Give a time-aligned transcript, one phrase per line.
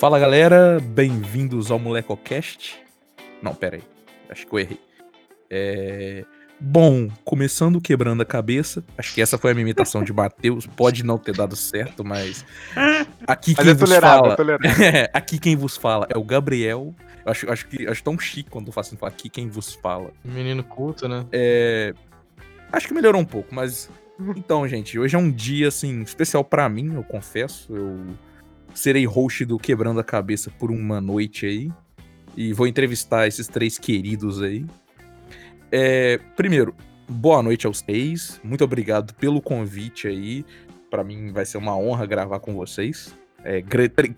[0.00, 2.82] Fala galera, bem-vindos ao MolecoCast.
[3.42, 3.82] Não, pera aí,
[4.30, 4.80] acho que eu errei.
[5.50, 6.24] É...
[6.58, 11.04] Bom, começando quebrando a cabeça, acho que essa foi a minha imitação de Matheus, pode
[11.04, 12.46] não ter dado certo, mas
[13.26, 14.36] aqui Mas quem é vos fala,
[14.82, 16.94] é aqui quem vos fala é o Gabriel.
[17.22, 20.12] Eu acho, acho que acho tão chique quando eu faço assim, aqui quem vos fala.
[20.24, 21.26] Menino culto, né?
[21.30, 21.92] É,
[22.72, 23.90] Acho que melhorou um pouco, mas.
[24.34, 27.76] Então, gente, hoje é um dia, assim, especial pra mim, eu confesso.
[27.76, 28.16] Eu
[28.74, 31.70] serei host do Quebrando a Cabeça por uma noite aí.
[32.36, 34.64] E vou entrevistar esses três queridos aí.
[35.72, 36.74] É, Primeiro,
[37.08, 38.40] boa noite aos três.
[38.42, 40.44] Muito obrigado pelo convite aí.
[40.90, 43.14] Pra mim vai ser uma honra gravar com vocês.
[43.44, 43.62] É,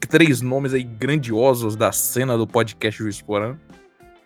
[0.08, 3.56] três nomes aí grandiosos da cena do podcast Juiz Porã.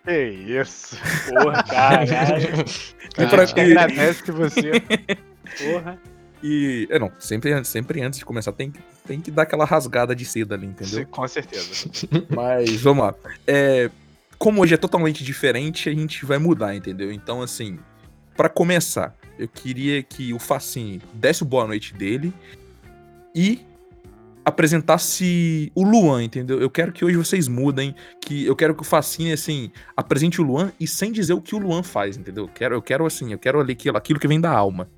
[0.03, 0.97] Que isso.
[1.29, 2.65] Porra, caralho.
[3.17, 4.71] E pra- que agradece que você.
[5.57, 5.99] Porra.
[6.43, 6.87] E.
[6.91, 10.25] É, não, sempre, sempre antes de começar tem, que- tem que dar aquela rasgada de
[10.25, 10.99] seda ali, entendeu?
[10.99, 11.89] Sim, Com certeza.
[12.29, 13.15] Mas vamos lá.
[13.45, 13.89] É,
[14.37, 17.11] como hoje é totalmente diferente, a gente vai mudar, entendeu?
[17.11, 17.79] Então, assim,
[18.35, 22.33] pra começar, eu queria que o Facine desse o boa noite dele
[23.33, 23.61] e
[24.43, 26.59] apresentasse o Luan, entendeu?
[26.61, 30.43] Eu quero que hoje vocês mudem, que eu quero que o Facine, assim, apresente o
[30.43, 32.45] Luan e sem dizer o que o Luan faz, entendeu?
[32.45, 34.89] Eu quero, eu quero assim, eu quero ali aquilo, aquilo que vem da alma.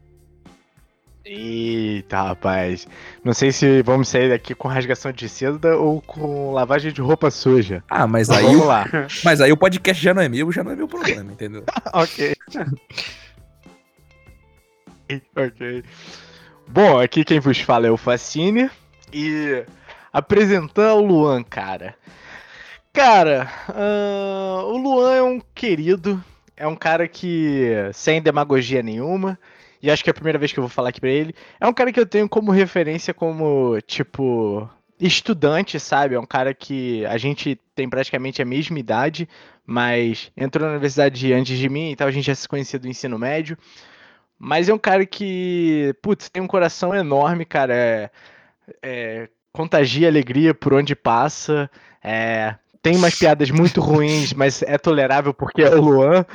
[1.32, 2.88] Eita, rapaz.
[3.24, 7.30] Não sei se vamos sair daqui com rasgação de seda ou com lavagem de roupa
[7.30, 7.84] suja.
[7.90, 8.86] Ah, mas aí, vamos o- lá.
[9.24, 11.64] mas aí o podcast já não é meu, já não é meu problema, entendeu?
[11.94, 12.36] ok.
[15.36, 15.84] ok.
[16.68, 18.70] Bom, aqui quem vos fala é o Facine.
[19.12, 19.66] E
[20.14, 21.96] apresentar o Luan, cara.
[22.94, 26.24] Cara, ahn, o Luan é um querido.
[26.56, 29.40] É um cara que, sem demagogia nenhuma,
[29.82, 31.34] e acho que é a primeira vez que eu vou falar aqui pra ele.
[31.60, 36.16] É um cara que eu tenho como referência como, tipo, estudante, sabe?
[36.16, 39.28] É um cara que a gente tem praticamente a mesma idade,
[39.66, 43.18] mas entrou na universidade antes de mim, então a gente já se conhecia do ensino
[43.18, 43.58] médio.
[44.38, 47.74] Mas é um cara que, putz, tem um coração enorme, cara.
[47.74, 48.10] É,
[48.82, 51.70] é, contagia alegria por onde passa.
[52.02, 56.26] É, tem umas piadas muito ruins, mas é tolerável porque é o Luan.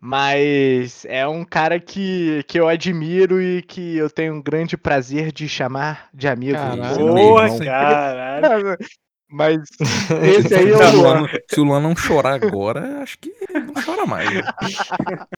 [0.00, 5.32] Mas é um cara que, que eu admiro e que eu tenho um grande prazer
[5.32, 6.54] de chamar de amigo.
[6.54, 7.14] Caralho.
[7.14, 8.78] Porra, caralho.
[9.28, 9.60] Mas
[10.22, 11.26] esse aí é se, o Luan.
[11.50, 14.32] Se o Luan não chorar agora, acho que não chora mais.
[14.32, 14.42] né?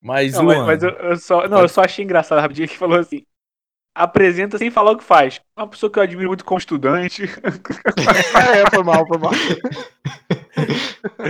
[0.00, 2.78] Mas, Não, mas, Luan, mas eu, eu só, não, eu só achei engraçado rapidinho que
[2.78, 3.26] falou assim.
[3.98, 5.40] Apresenta sem falar o que faz.
[5.56, 7.24] Uma pessoa que eu admiro muito como estudante.
[8.38, 9.32] É, foi mal, foi mal.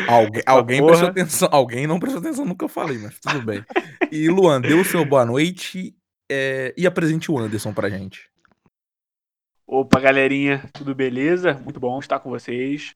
[0.06, 3.64] alguém, alguém prestou atenção, alguém não prestou atenção no que eu falei, mas tudo bem.
[4.12, 5.96] E Luan, dê o seu boa noite
[6.30, 8.30] é, e apresente o Anderson pra gente.
[9.66, 11.54] Opa, galerinha, tudo beleza?
[11.54, 12.92] Muito bom estar com vocês.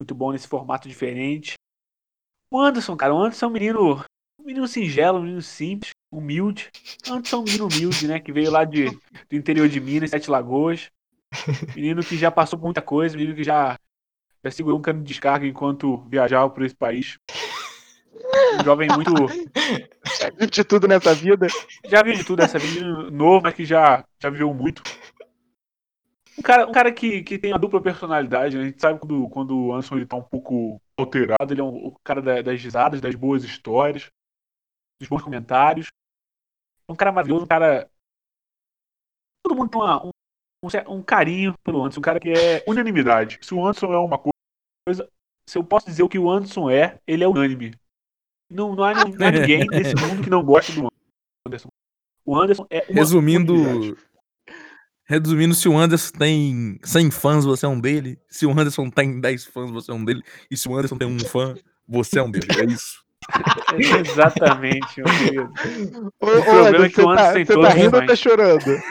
[0.00, 1.54] Muito bom nesse formato diferente.
[2.50, 4.04] O Anderson, cara, o Anderson é um menino,
[4.40, 6.70] um menino singelo, um menino simples, humilde.
[7.08, 8.20] Anderson é um menino humilde, né?
[8.20, 10.90] Que veio lá de, do interior de Minas, Sete Lagoas.
[11.76, 13.78] Menino que já passou por muita coisa, menino que já,
[14.42, 17.18] já segurou um cano de descarga enquanto viajava por esse país.
[18.60, 19.12] Um jovem muito.
[20.50, 21.46] De tudo nessa vida.
[21.86, 24.82] Já viu de tudo essa menino novo, mas que já, já viveu muito.
[26.38, 28.62] Um cara, um cara que, que tem a dupla personalidade, né?
[28.62, 31.68] A gente sabe quando, quando o Anderson ele tá um pouco alterado, ele é um,
[31.68, 34.08] o cara da- das risadas, das boas histórias,
[35.00, 35.88] dos bons comentários.
[36.88, 37.88] É um cara maravilhoso, um cara.
[39.44, 40.10] Todo mundo tem uma- um,
[40.88, 43.38] um carinho pelo Anderson, um cara que é unanimidade.
[43.42, 45.08] Se o Anderson é uma coisa,
[45.48, 47.74] se eu posso dizer o que o Anderson é, ele é unânime.
[48.50, 50.88] Não, não, há, não há ninguém nesse mundo que não goste do
[51.46, 51.68] Anderson.
[52.24, 54.02] O Anderson é Resumindo, unanimidade.
[55.04, 58.18] resumindo, se o Anderson tem 100 fãs, você é um dele.
[58.28, 60.22] Se o Anderson tem 10 fãs, você é um dele.
[60.50, 61.54] E se o Anderson tem um fã,
[61.86, 62.46] você é um dele.
[62.60, 63.02] É isso.
[63.78, 65.52] Exatamente, meu querido.
[66.20, 67.96] Ô, O problema Anderson, é que o você tá, Anderson tem você todos tá rindo
[67.96, 68.82] ou tá chorando?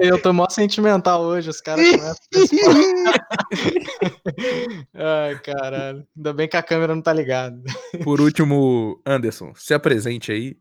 [0.00, 2.14] Eu tô mó sentimental hoje, os caras começam
[4.94, 6.06] a Ai, caralho.
[6.16, 7.62] Ainda bem que a câmera não tá ligada.
[8.02, 10.56] Por último, Anderson, se apresente aí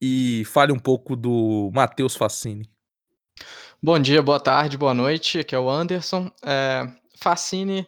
[0.00, 2.68] e fale um pouco do Matheus Facine.
[3.82, 5.38] Bom dia, boa tarde, boa noite.
[5.38, 6.30] Aqui é o Anderson.
[6.44, 6.88] É,
[7.20, 7.86] Facine é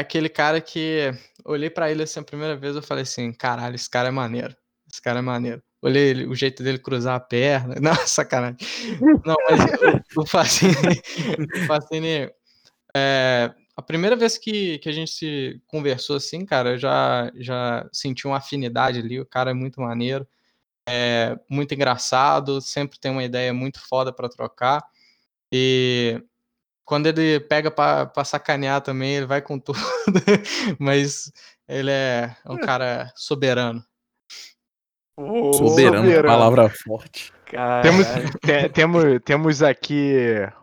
[0.00, 1.12] aquele cara que
[1.44, 4.54] olhei pra ele assim a primeira vez eu falei assim, caralho, esse cara é maneiro.
[4.90, 5.62] Esse cara é maneiro.
[5.82, 7.74] Olhei ele- o jeito dele cruzar a perna.
[7.80, 8.56] Não, sacanagem.
[9.24, 9.60] Não, mas
[10.16, 10.72] o, o Facine,
[11.54, 12.30] o Facine
[12.96, 17.88] é, a primeira vez que, que a gente se conversou assim, cara, eu já, já
[17.92, 19.20] senti uma afinidade ali.
[19.20, 20.26] O cara é muito maneiro,
[20.88, 24.82] é muito engraçado, sempre tem uma ideia muito foda pra trocar.
[25.52, 26.22] E
[26.86, 29.78] quando ele pega pra, pra sacanear também, ele vai com tudo.
[30.78, 31.30] Mas
[31.68, 33.84] ele é um cara soberano.
[35.18, 36.28] Ô, Soberano, soberano.
[36.28, 37.32] palavra forte.
[37.82, 38.06] Temos,
[38.40, 40.14] te- temos, temos aqui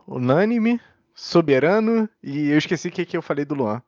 [0.07, 0.79] unânime,
[1.15, 3.81] soberano e eu esqueci o que, que eu falei do Luan.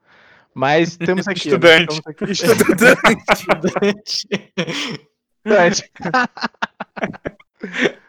[0.54, 1.50] Mas temos aqui.
[1.50, 1.56] né?
[1.56, 2.02] Estudante.
[2.02, 4.28] Temos aqui- Estudante.
[5.46, 5.92] Estudante.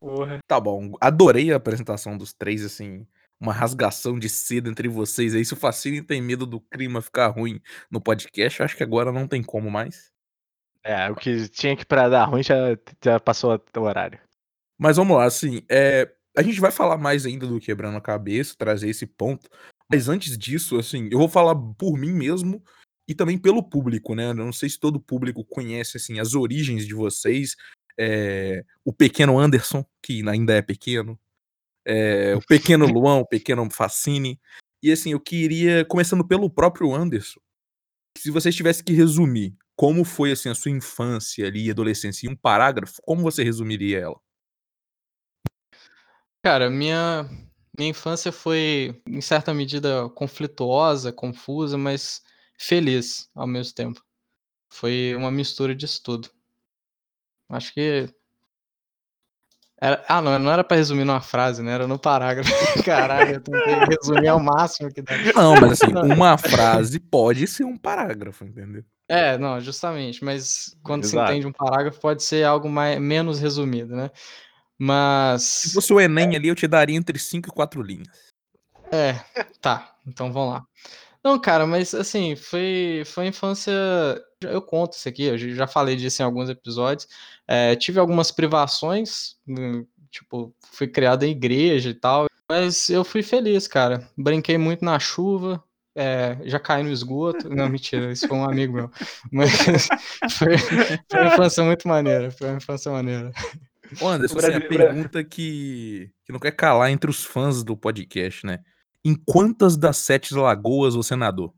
[0.00, 0.38] Porra.
[0.46, 3.06] Tá bom, adorei a apresentação dos três, assim,
[3.40, 5.44] uma rasgação de seda entre vocês aí.
[5.44, 7.60] Se o Facine tem medo do clima ficar ruim
[7.90, 10.12] no podcast, eu acho que agora não tem como mais.
[10.82, 12.56] É, o que tinha que pra dar ruim já,
[13.04, 14.20] já passou o horário.
[14.78, 18.54] Mas vamos lá, assim, é, a gente vai falar mais ainda do Quebrando a Cabeça,
[18.56, 19.50] trazer esse ponto.
[19.90, 22.62] Mas antes disso, assim, eu vou falar por mim mesmo
[23.08, 24.30] e também pelo público, né?
[24.30, 27.56] Eu não sei se todo o público conhece, assim, as origens de vocês.
[27.98, 31.18] É, o pequeno Anderson, que ainda é pequeno.
[31.84, 34.40] é, o pequeno Luan, o pequeno Facine.
[34.82, 37.40] E assim, eu queria, começando pelo próprio Anderson,
[38.16, 42.36] se vocês tivessem que resumir como foi assim a sua infância ali, adolescência, em um
[42.36, 44.20] parágrafo, como você resumiria ela?
[46.42, 47.28] Cara, minha,
[47.76, 52.22] minha infância foi, em certa medida, conflituosa, confusa, mas
[52.58, 54.04] feliz ao mesmo tempo.
[54.68, 56.28] Foi uma mistura disso tudo.
[57.48, 58.08] Acho que.
[59.80, 60.04] Era...
[60.08, 61.72] Ah, não, não era pra resumir numa frase, né?
[61.72, 62.50] Era no parágrafo.
[62.84, 65.12] Caralho, eu tentei resumir ao máximo que dá.
[65.34, 68.84] Não, mas assim, uma frase pode ser um parágrafo, entendeu?
[69.08, 71.32] É, não, justamente, mas quando se Exato.
[71.32, 74.10] entende um parágrafo pode ser algo mais, menos resumido, né?
[74.14, 75.70] Se Mas.
[75.72, 78.08] fosse o Enem ali, eu te daria entre 5 e 4 linhas.
[78.92, 79.14] É,
[79.60, 80.64] tá, então vamos lá.
[81.24, 83.72] Não, cara, mas assim, foi, foi uma infância.
[84.42, 87.08] Eu conto isso aqui, eu já falei disso em alguns episódios.
[87.46, 93.22] É, tive algumas privações, hum, tipo, fui criado em igreja e tal, mas eu fui
[93.22, 94.08] feliz, cara.
[94.16, 95.62] Brinquei muito na chuva,
[95.94, 97.48] é, já caí no esgoto.
[97.48, 98.90] Não, mentira, isso foi um amigo meu.
[99.32, 99.50] Mas
[100.30, 103.32] foi, foi uma infância muito maneira, foi uma infância maneira.
[104.00, 108.46] Ô, Anderson, assim, a pergunta que, que não quer calar entre os fãs do podcast,
[108.46, 108.60] né?
[109.04, 111.54] Em quantas das sete lagoas você nadou?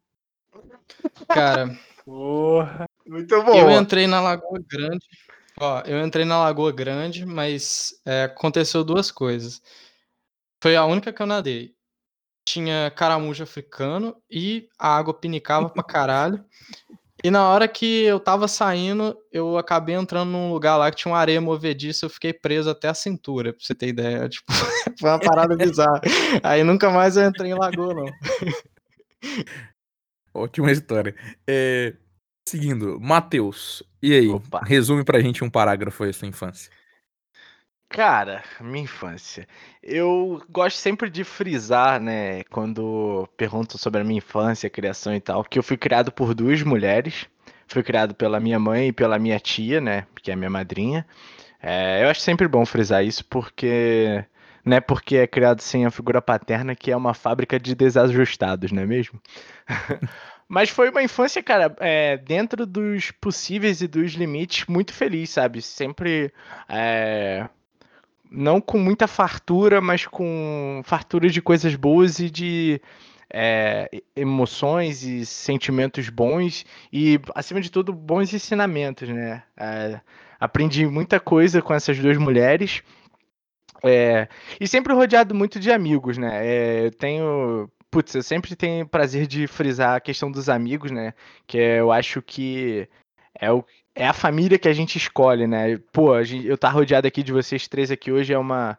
[1.29, 2.87] Cara, Porra.
[3.07, 3.55] Muito bom.
[3.57, 5.05] Eu entrei na Lagoa Grande.
[5.59, 9.61] Ó, eu entrei na Lagoa Grande, mas é, aconteceu duas coisas.
[10.63, 11.75] Foi a única que eu nadei.
[12.47, 16.45] Tinha caramujo africano e a água pinicava pra caralho.
[17.23, 21.13] E na hora que eu tava saindo, eu acabei entrando num lugar lá que tinha
[21.13, 24.27] uma areia movediça, eu fiquei preso até a cintura, pra você ter ideia.
[24.31, 24.51] Tipo,
[24.99, 26.01] foi uma parada bizarra.
[26.43, 28.07] Aí nunca mais eu entrei em lagoa, não.
[30.33, 31.15] Ótima história.
[31.47, 31.95] É,
[32.49, 34.29] seguindo, Matheus, e aí?
[34.29, 34.61] Opa.
[34.65, 36.71] Resume pra gente um parágrafo aí sua infância.
[37.89, 39.49] Cara, minha infância.
[39.83, 45.43] Eu gosto sempre de frisar, né, quando perguntam sobre a minha infância, criação e tal,
[45.43, 47.27] que eu fui criado por duas mulheres.
[47.67, 51.05] Fui criado pela minha mãe e pela minha tia, né, que é minha madrinha.
[51.61, 54.25] É, eu acho sempre bom frisar isso porque
[54.65, 58.73] não é porque é criado sem a figura paterna que é uma fábrica de desajustados,
[58.73, 59.21] não é mesmo?
[60.49, 65.63] Mas foi uma infância, cara, é, dentro dos possíveis e dos limites, muito feliz, sabe?
[65.63, 66.33] Sempre.
[66.69, 67.49] é,
[68.31, 72.81] não com muita fartura, mas com fartura de coisas boas e de
[73.33, 79.43] é, emoções e sentimentos bons e, acima de tudo, bons ensinamentos, né?
[79.57, 80.01] É,
[80.39, 82.83] aprendi muita coisa com essas duas mulheres
[83.85, 84.29] é,
[84.61, 86.47] e sempre rodeado muito de amigos, né?
[86.47, 87.71] É, eu tenho.
[87.91, 91.13] Putz, eu sempre tenho prazer de frisar a questão dos amigos, né?
[91.47, 92.89] Que é, eu acho que
[93.39, 95.77] é, o, é a família que a gente escolhe, né?
[95.93, 98.79] Pô, gente- eu estar rodeado aqui de vocês três aqui hoje é uma.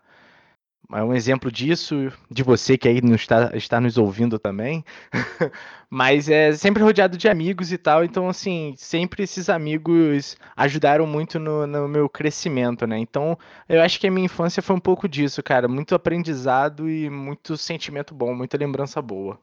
[0.93, 4.83] É um exemplo disso, de você que aí nos está, está nos ouvindo também.
[5.89, 11.37] Mas é sempre rodeado de amigos e tal, então assim, sempre esses amigos ajudaram muito
[11.39, 12.97] no, no meu crescimento, né?
[12.97, 15.67] Então, eu acho que a minha infância foi um pouco disso, cara.
[15.67, 19.39] Muito aprendizado e muito sentimento bom, muita lembrança boa.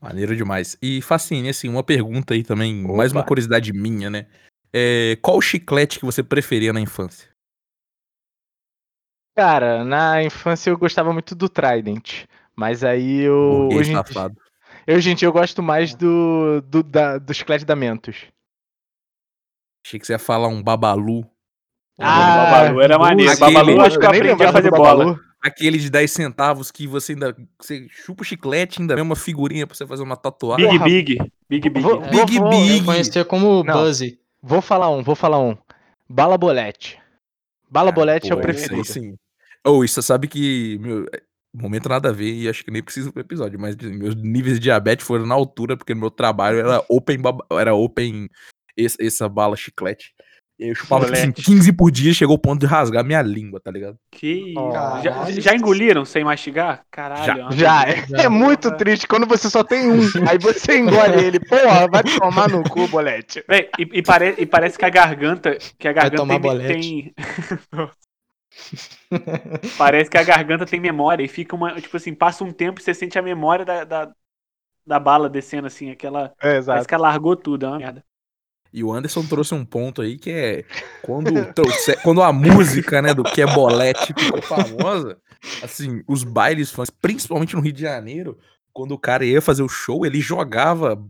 [0.00, 0.76] Maneiro demais.
[0.82, 3.28] E Facine, assim, uma pergunta aí também, mais uma Opa.
[3.28, 4.26] curiosidade minha, né?
[4.70, 7.33] É, qual o chiclete que você preferia na infância?
[9.34, 12.24] Cara, na infância eu gostava muito do Trident.
[12.54, 13.68] Mas aí eu.
[13.72, 14.36] Hoje em, safado.
[14.86, 18.16] eu, gente, eu gosto mais do, do, da, do chiclete da Mentos.
[19.84, 21.26] Achei que você ia falar um babalu.
[21.98, 23.32] Ah, Babalu era maneiro.
[23.32, 24.82] aquele- Babalu acho que eu aprendi a fazer bola.
[25.04, 25.20] Babalu.
[25.42, 27.36] Aquele de 10 centavos que você ainda.
[27.60, 30.66] Você chupa o chiclete, ainda vem uma figurinha pra você fazer uma tatuagem.
[30.66, 30.88] Big Porra.
[30.90, 31.18] Big.
[31.50, 31.80] Big Big.
[31.82, 32.78] Vou- Big vou- Big.
[32.78, 33.74] Eu conhecia como Não.
[33.74, 34.18] Buzzy.
[34.42, 35.56] Vou falar um, vou falar um.
[36.08, 36.98] Bala Bolete.
[37.70, 38.84] Bala Bolete é o preferido.
[38.84, 39.16] sim.
[39.66, 41.06] Ou isso, sabe que meu,
[41.54, 44.54] momento nada a ver e acho que nem precisa pro episódio, mas assim, meus níveis
[44.54, 47.18] de diabetes foram na altura, porque no meu trabalho era open,
[47.52, 48.28] era open
[48.76, 50.12] esse- essa bala chiclete.
[50.56, 51.44] E aí eu chupava tipo, assim, Chiclete.
[51.50, 53.96] 15 por dia, chegou ao ponto de rasgar minha língua, tá ligado?
[54.12, 54.54] Que.
[55.02, 56.84] Já, já engoliram sem mastigar?
[56.92, 57.50] Caralho.
[57.50, 57.82] Já.
[57.88, 59.98] é Já, é, é muito triste quando você só tem um,
[60.30, 61.40] aí você engole ele.
[61.40, 63.42] Porra, vai tomar no cu, bolete.
[63.48, 65.58] Véi, e, e pare- e parece que a garganta.
[65.76, 66.72] Que a garganta tomar tem, bolete.
[66.72, 67.14] tem-
[69.76, 71.80] Parece que a garganta tem memória e fica uma.
[71.80, 74.14] Tipo assim, passa um tempo e você sente a memória da, da,
[74.86, 76.34] da bala descendo, assim, aquela.
[76.40, 76.88] É, Parece exato.
[76.88, 78.04] que ela largou tudo, é uma merda.
[78.72, 80.64] E o Anderson trouxe um ponto aí que é
[81.04, 85.16] quando, trouxe- quando a música, né, do que é bolete ficou famosa,
[85.62, 88.36] assim, os bailes fãs, principalmente no Rio de Janeiro,
[88.72, 91.00] quando o cara ia fazer o show, ele jogava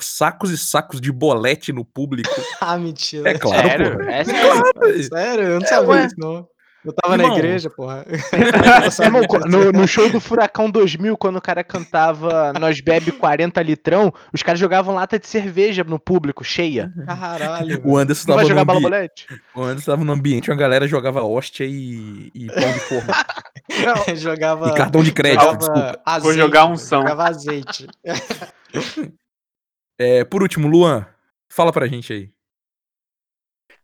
[0.00, 2.28] sacos e sacos de bolete no público.
[2.60, 3.30] Ah, mentira.
[3.30, 3.98] É claro, Sério?
[3.98, 4.12] porra.
[4.12, 4.62] É sério?
[5.08, 6.02] Sério, eu não É, sabia ué.
[6.06, 6.48] disso, não.
[6.84, 7.28] Eu tava Irmão.
[7.28, 8.04] na igreja, porra.
[9.00, 14.12] Irmão, no, no show do Furacão 2000, quando o cara cantava Nós Bebe 40 litrão,
[14.32, 16.92] os caras jogavam lata de cerveja no público, cheia.
[17.06, 17.80] Caralho.
[17.84, 18.88] O Anderson Não tava no jogar bala ambi...
[18.88, 19.26] bolete?
[19.54, 23.14] o Anderson tava no ambiente, onde a galera jogava hóstia e, e pão de forma.
[23.68, 24.16] velho.
[24.18, 24.68] jogava.
[24.68, 26.00] e cartão de crédito, jogava desculpa.
[26.04, 27.02] azeite, Vou jogar um são.
[27.02, 27.86] Jogava azeite.
[30.00, 31.06] É, por último, Luan,
[31.48, 32.30] fala pra gente aí.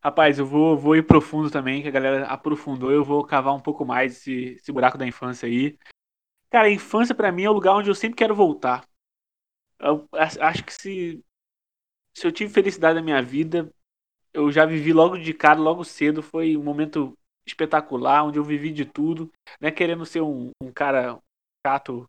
[0.08, 2.90] Rapaz, eu vou, vou ir profundo também, que a galera aprofundou.
[2.90, 5.76] Eu vou cavar um pouco mais esse, esse buraco da infância aí.
[6.50, 8.88] Cara, a infância pra mim é o lugar onde eu sempre quero voltar.
[9.78, 10.08] Eu
[10.40, 11.22] acho que se,
[12.14, 13.70] se eu tive felicidade na minha vida,
[14.32, 16.22] eu já vivi logo de cara, logo cedo.
[16.22, 17.12] Foi um momento
[17.46, 19.30] espetacular, onde eu vivi de tudo.
[19.60, 21.18] Não é querendo ser um, um cara
[21.66, 22.08] chato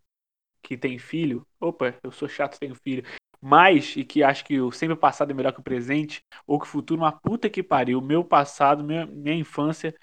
[0.64, 1.46] que tem filho.
[1.60, 3.04] Opa, eu sou chato, tenho filho.
[3.42, 6.66] Mas, e que acho que o sempre passado é melhor que o presente ou que
[6.66, 8.02] o futuro, uma puta que pariu.
[8.02, 9.96] Meu passado, minha, minha infância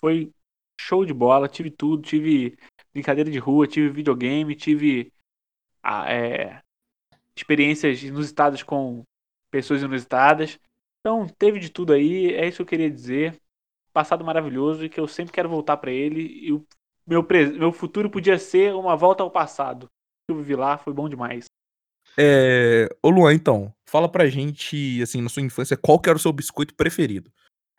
[0.00, 0.32] foi
[0.80, 1.48] show de bola.
[1.48, 2.56] Tive tudo, tive
[2.92, 5.12] brincadeira de rua, tive videogame, tive
[5.82, 6.62] ah, é,
[7.36, 9.04] experiências inusitadas com
[9.50, 10.58] pessoas inusitadas.
[11.00, 12.34] Então, teve de tudo aí.
[12.34, 13.40] É isso que eu queria dizer.
[13.92, 16.46] Passado maravilhoso e que eu sempre quero voltar pra ele.
[16.46, 16.66] E o
[17.06, 17.26] meu,
[17.58, 19.88] meu futuro podia ser uma volta ao passado.
[20.28, 21.51] Eu vivi lá, foi bom demais.
[22.18, 22.88] É...
[23.02, 26.32] Ô Luan, então, fala pra gente, assim, na sua infância, qual que era o seu
[26.32, 27.32] biscoito preferido?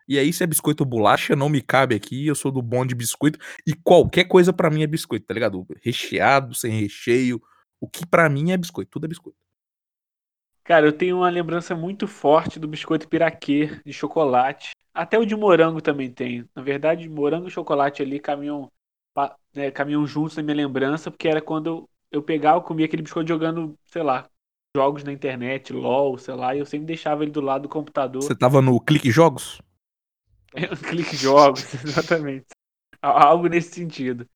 [0.06, 2.94] E aí, se é biscoito bolacha, não me cabe aqui, eu sou do bom de
[2.94, 5.66] biscoito, e qualquer coisa pra mim é biscoito, tá ligado?
[5.82, 7.40] Recheado, sem recheio,
[7.80, 9.38] o que pra mim é biscoito, tudo é biscoito.
[10.62, 14.70] Cara, eu tenho uma lembrança muito forte do biscoito piraquê de chocolate.
[14.94, 16.48] Até o de morango também tenho.
[16.54, 18.70] Na verdade, morango e chocolate ali caminham,
[19.54, 23.78] né, caminham juntos na minha lembrança, porque era quando eu pegava, comia aquele biscoito jogando,
[23.86, 24.28] sei lá,
[24.76, 28.22] jogos na internet, LOL, sei lá, e eu sempre deixava ele do lado do computador.
[28.22, 29.60] Você tava no Clique Jogos?
[30.88, 32.46] Clique jogos, exatamente.
[33.02, 34.28] Algo nesse sentido.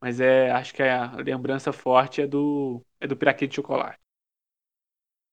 [0.00, 3.98] Mas é, acho que a lembrança forte é do, é do piraquê de chocolate.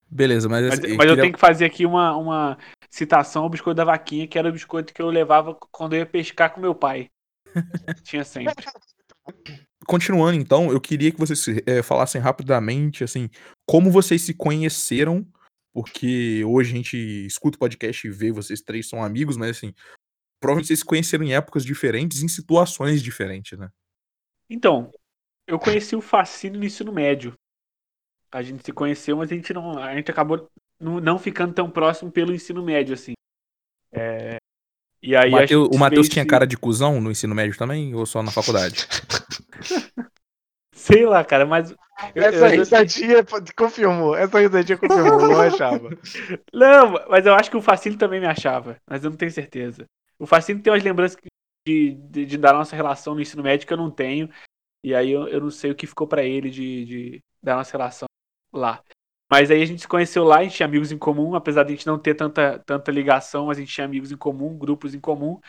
[0.09, 2.57] Beleza, mas, Mas, assim, mas eu queria- tenho que fazer aqui uma, uma
[2.89, 6.05] citação ao biscoito da vaquinha, que era o biscoito que eu levava quando eu ia
[6.05, 7.09] pescar com meu pai.
[8.03, 8.65] Tinha sempre.
[9.89, 13.27] Continuando, então, eu queria que vocês eh, falassem rapidamente, assim,
[13.67, 15.25] como vocês se conheceram,
[15.74, 19.74] porque hoje a gente escuta o podcast e vê vocês três são amigos, mas assim,
[20.39, 23.67] provavelmente vocês se conheceram em épocas diferentes, em situações diferentes, né?
[24.48, 24.91] Então,
[25.48, 27.34] eu conheci o fascínio no ensino médio.
[28.31, 32.12] A gente se conheceu, mas a gente não, a gente acabou não ficando tão próximo
[32.12, 33.13] pelo ensino médio, assim.
[33.91, 34.38] É,
[35.01, 38.21] E aí O Mateu- Matheus tinha cara de cuzão no ensino médio também, ou só
[38.21, 38.85] na faculdade?
[40.73, 41.71] Sei lá, cara, mas.
[41.71, 44.15] eu- Essa eu- risadinha pô, confirmou.
[44.15, 45.89] Essa risadinha confirmou, não achava.
[46.53, 49.85] Não, mas eu acho que o Facine também me achava, mas eu não tenho certeza.
[50.17, 51.17] O Facine tem umas lembranças
[51.67, 54.29] de, de, de- da nossa relação no ensino médio que eu não tenho,
[54.83, 57.71] e aí eu, eu não sei o que ficou pra ele de, de da nossa
[57.71, 58.07] relação
[58.53, 58.81] lá.
[59.31, 61.74] Mas aí a gente se conheceu lá, a gente tinha amigos em comum, apesar de
[61.74, 64.93] a gente não ter tanta, tanta ligação, mas a gente tinha amigos em comum, grupos
[64.95, 65.39] em comum.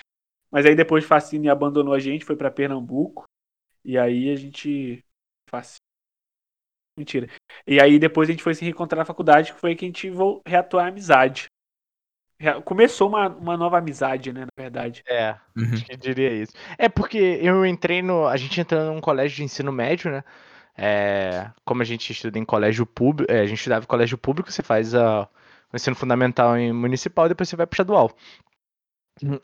[0.51, 3.25] Mas aí depois Facine abandonou a gente, foi pra Pernambuco,
[3.85, 5.05] e aí a gente.
[5.51, 5.81] Facine.
[6.97, 7.29] Mentira.
[7.67, 9.89] E aí depois a gente foi se reencontrar na faculdade, que foi aí que a
[9.89, 11.47] gente vol- reatou a amizade.
[12.65, 15.03] Começou uma, uma nova amizade, né, na verdade.
[15.07, 15.73] É, Uhum.
[15.75, 16.53] acho que diria isso.
[16.79, 18.27] É porque eu entrei no.
[18.27, 20.25] A gente entrou num colégio de ensino médio, né?
[20.77, 24.63] É, como a gente estuda em colégio público, a gente estudava em colégio público, você
[24.63, 25.29] faz a,
[25.73, 28.11] o ensino fundamental em municipal, depois você vai pro estadual.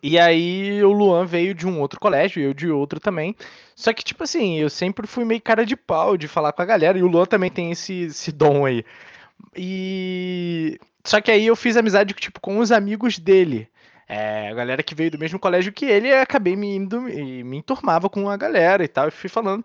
[0.02, 3.36] E aí o Luan veio de um outro colégio, eu de outro também.
[3.74, 6.64] Só que, tipo assim, eu sempre fui meio cara de pau de falar com a
[6.64, 8.84] galera, e o Luan também tem esse, esse dom aí.
[9.56, 10.78] E.
[11.04, 13.68] Só que aí eu fiz amizade, tipo, com os amigos dele.
[14.08, 17.58] É, a galera que veio do mesmo colégio que ele, acabei me indo e me
[17.58, 19.64] enturmava com a galera e tal, e fui falando.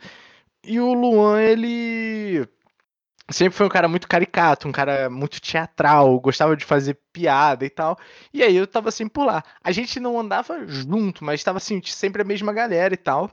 [0.64, 2.48] E o Luan, ele
[3.30, 7.70] sempre foi um cara muito caricato, um cara muito teatral, gostava de fazer piada e
[7.70, 7.98] tal.
[8.34, 9.44] E aí eu tava assim por lá.
[9.64, 13.32] A gente não andava junto, mas tava assim, sempre a mesma galera e tal.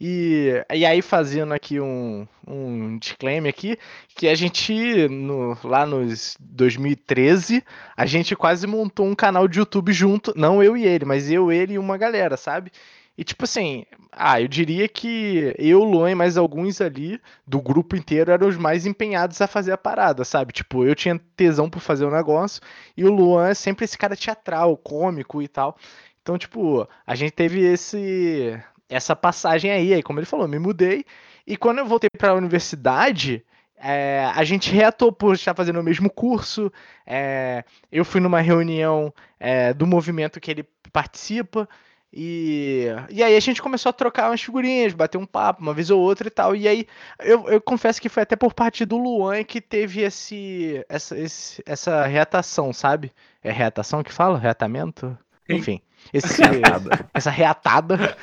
[0.00, 3.76] E, e aí fazendo aqui um, um disclaimer aqui,
[4.14, 7.64] que a gente, no, lá nos 2013,
[7.96, 11.50] a gente quase montou um canal de YouTube junto, não eu e ele, mas eu,
[11.50, 12.70] ele e uma galera, sabe?
[13.18, 17.96] E tipo assim, ah, eu diria que eu, Luan e mais alguns ali do grupo
[17.96, 20.52] inteiro eram os mais empenhados a fazer a parada, sabe?
[20.52, 22.62] Tipo, eu tinha tesão por fazer o negócio
[22.96, 25.76] e o Luan é sempre esse cara teatral, cômico e tal.
[26.22, 28.56] Então, tipo, a gente teve esse
[28.88, 31.04] essa passagem aí, aí como ele falou, me mudei
[31.46, 33.44] e quando eu voltei para a universidade,
[33.76, 36.72] é, a gente reatou por estar fazendo o mesmo curso.
[37.06, 41.68] É, eu fui numa reunião é, do movimento que ele participa.
[42.12, 45.90] E, e aí a gente começou a trocar umas figurinhas, bater um papo uma vez
[45.90, 46.56] ou outra e tal.
[46.56, 46.86] E aí
[47.20, 51.62] eu, eu confesso que foi até por parte do Luan que teve esse, essa, esse,
[51.66, 53.12] essa reatação, sabe?
[53.42, 54.38] É reatação que fala?
[54.38, 55.16] Reatamento?
[55.48, 55.80] Enfim.
[56.12, 56.42] Esse,
[57.12, 58.16] essa reatada.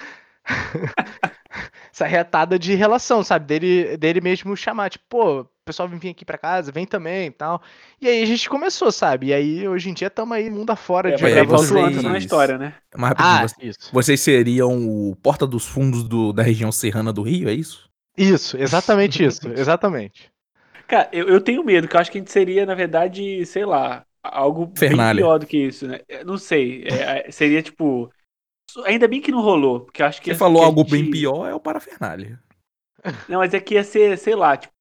[1.94, 3.46] essa reatada de relação, sabe?
[3.46, 7.62] Dele, dele mesmo chamar, tipo, pô, pessoal vem aqui pra casa, vem também e tal.
[8.00, 9.28] E aí a gente começou, sabe?
[9.28, 11.72] E aí hoje em dia estamos aí mundo afora é, de gravar vocês...
[11.86, 12.76] antes na história, né?
[12.96, 13.90] Mas Ah, rapidinho, isso.
[13.92, 17.90] vocês seriam o porta dos fundos do- da região serrana do Rio, é isso?
[18.18, 20.30] Isso, exatamente isso, exatamente.
[20.88, 23.66] Cara, eu, eu tenho medo, que eu acho que a gente seria, na verdade, sei
[23.66, 26.00] lá, algo pior do que isso, né?
[26.08, 26.84] Eu Não sei.
[26.84, 28.12] é, é, seria tipo.
[28.86, 30.32] Ainda bem que não rolou, porque eu acho que.
[30.32, 32.40] Você falou que algo gente- bem pior, é o parafernália.
[33.28, 34.74] Não, mas é que ia ser, sei lá, tipo,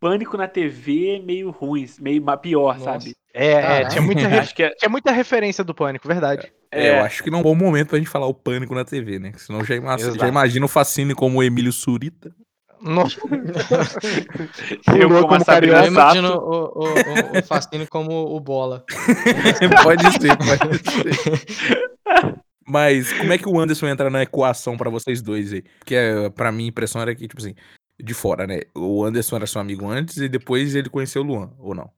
[0.00, 2.84] pânico na TV meio ruim, meio pior, Nossa.
[2.84, 3.14] sabe?
[3.32, 3.88] É, é, Caralho.
[3.90, 4.70] tinha muita, re- Acho que é.
[4.70, 6.52] tinha muita referência do Pânico, verdade.
[6.72, 6.98] É, É.
[7.00, 9.18] eu acho que não é um bom momento pra gente falar o pânico na TV,
[9.18, 9.32] né?
[9.36, 12.32] Senão já, ima- já imagina o fascínio como o Emílio Surita.
[12.80, 13.20] Nossa,
[14.98, 16.16] Eu como como Sabrina Eu carioca.
[16.18, 18.84] imagino o, o, o, o Fascínio como o Bola.
[19.82, 22.40] pode ser, pode ser.
[22.66, 25.62] Mas como é que o Anderson entra na equação pra vocês dois aí?
[25.78, 27.54] Porque é, pra mim a impressão era que, tipo assim,
[28.02, 28.60] de fora, né?
[28.74, 31.90] O Anderson era seu amigo antes e depois ele conheceu o Luan, ou não?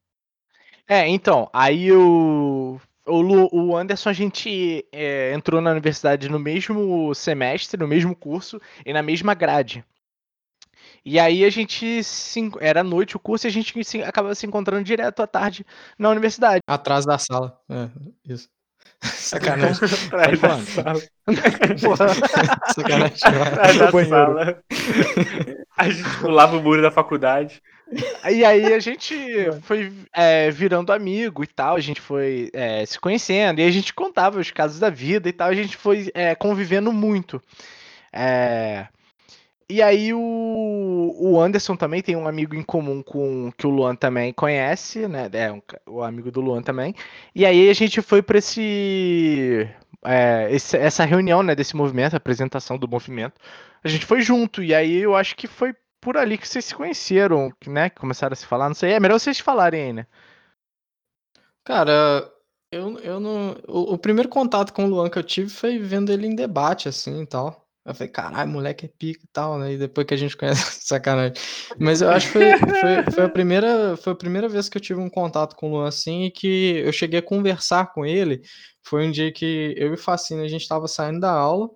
[0.88, 6.38] É, então, aí o, o, Lu- o Anderson, a gente é, entrou na universidade no
[6.38, 9.84] mesmo semestre, no mesmo curso e na mesma grade.
[11.04, 14.34] E aí a gente, se era à noite o curso e a gente se, acabava
[14.34, 15.66] se encontrando direto à tarde
[15.98, 16.60] na universidade.
[16.66, 17.58] Atrás da sala.
[17.68, 17.88] É,
[18.24, 18.48] isso.
[19.16, 19.84] Sacanagem.
[20.06, 21.00] Atrás da sala.
[22.74, 23.18] Sacanagem.
[23.46, 24.62] Atrás da sala.
[25.76, 27.60] A gente pulava o muro da faculdade.
[28.30, 29.14] E aí a gente
[29.62, 33.92] foi é, virando amigo e tal, a gente foi é, se conhecendo, e a gente
[33.92, 37.42] contava os casos da vida e tal, a gente foi é, convivendo muito.
[38.10, 38.86] É,
[39.72, 40.20] e aí o,
[41.18, 45.28] o Anderson também tem um amigo em comum com que o Luan também conhece, né?
[45.32, 46.94] É um o amigo do Luan também.
[47.35, 49.68] E aí a gente foi para esse,
[50.04, 53.40] é, esse- essa reunião, né, desse movimento, apresentação do movimento.
[53.85, 56.74] A gente foi junto, e aí eu acho que foi por ali que vocês se
[56.74, 57.90] conheceram, né?
[57.90, 58.92] Que começaram a se falar, não sei.
[58.92, 60.06] É melhor vocês falarem aí, né?
[61.64, 62.30] Cara,
[62.70, 63.52] eu, eu não.
[63.68, 66.88] O, o primeiro contato com o Luan que eu tive foi vendo ele em debate,
[66.88, 67.62] assim e tal.
[67.84, 69.72] Eu falei, caralho, moleque é pica e tal, né?
[69.72, 71.34] E depois que a gente conhece, sacanagem.
[71.78, 74.80] Mas eu acho que foi, foi, foi a primeira, foi a primeira vez que eu
[74.80, 78.40] tive um contato com o Luan assim e que eu cheguei a conversar com ele.
[78.84, 81.68] Foi um dia que eu e o Facine, a gente tava saindo da aula.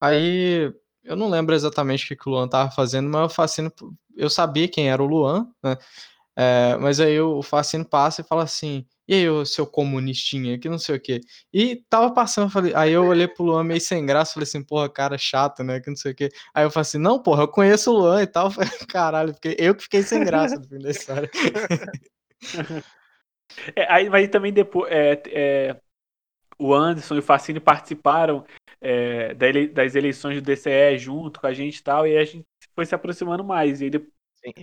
[0.00, 0.72] Aí
[1.04, 3.70] eu não lembro exatamente o que, que o Luan tava fazendo, mas o Facine,
[4.16, 5.76] eu sabia quem era o Luan, né?
[6.36, 10.68] É, mas aí o Facine passa e fala assim: e aí, ô seu comunistinha, que
[10.68, 11.20] não sei o quê.
[11.52, 14.88] E tava passando, falei, aí eu olhei pro Luan meio sem graça, falei assim, porra,
[14.90, 16.28] cara chato, né, que não sei o quê.
[16.54, 18.50] Aí eu falei assim, não, porra, eu conheço o Luan e tal.
[18.52, 21.30] Falei, caralho, porque eu que fiquei sem graça no fim da história.
[23.76, 24.90] É, aí, mas também depois.
[24.92, 25.22] é,
[25.70, 25.80] é,
[26.58, 28.46] o Anderson e o Facine participaram
[28.80, 32.86] é, das eleições do DCE junto com a gente e tal, e a gente foi
[32.86, 33.82] se aproximando mais.
[33.82, 34.13] E depois-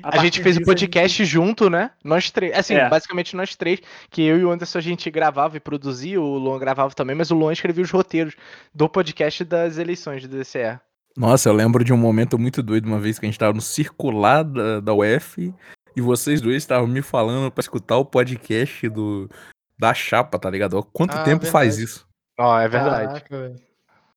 [0.04, 1.92] A A, gente fez o podcast junto, né?
[2.04, 2.54] Nós três.
[2.58, 2.88] Assim, É.
[2.90, 3.80] basicamente nós três.
[4.10, 7.32] Que eu e o Anderson a gente gravava e produzia, o Luan gravava também, mas
[7.32, 8.36] o Luan escrevia os roteiros
[8.74, 10.80] do podcast das eleições do DCE.
[11.18, 13.62] Nossa, eu lembro de um momento muito doido, uma vez que a gente tava no
[13.62, 15.54] circular da, da UF
[15.96, 19.30] e vocês dois estavam me falando pra escutar o podcast do
[19.78, 20.78] da chapa, tá ligado?
[20.78, 21.84] Há Quanto Ah, tempo faz verdade.
[21.84, 22.08] isso?
[22.40, 23.24] Ó, é verdade.
[23.24, 23.56] Caraca.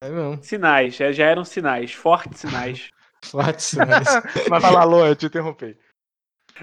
[0.00, 0.38] É mesmo.
[0.42, 2.90] sinais, já eram sinais, fortes sinais.
[3.24, 4.06] Fatos, mas...
[4.72, 5.76] Lá, Luan, eu te interrompi.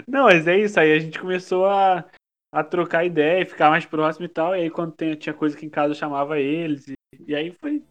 [0.07, 2.05] Não, mas é isso, aí a gente começou a,
[2.53, 5.65] a trocar ideia, ficar mais próximo e tal, e aí quando tem- tinha coisa que
[5.65, 6.93] em casa eu chamava eles, e,
[7.27, 7.83] e aí foi,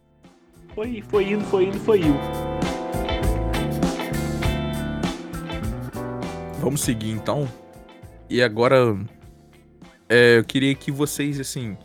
[0.73, 2.51] foi, foi indo, foi indo, foi indo.
[6.61, 7.49] vamos seguir então.
[8.29, 8.95] E agora
[10.07, 11.75] é, eu queria que vocês, assim,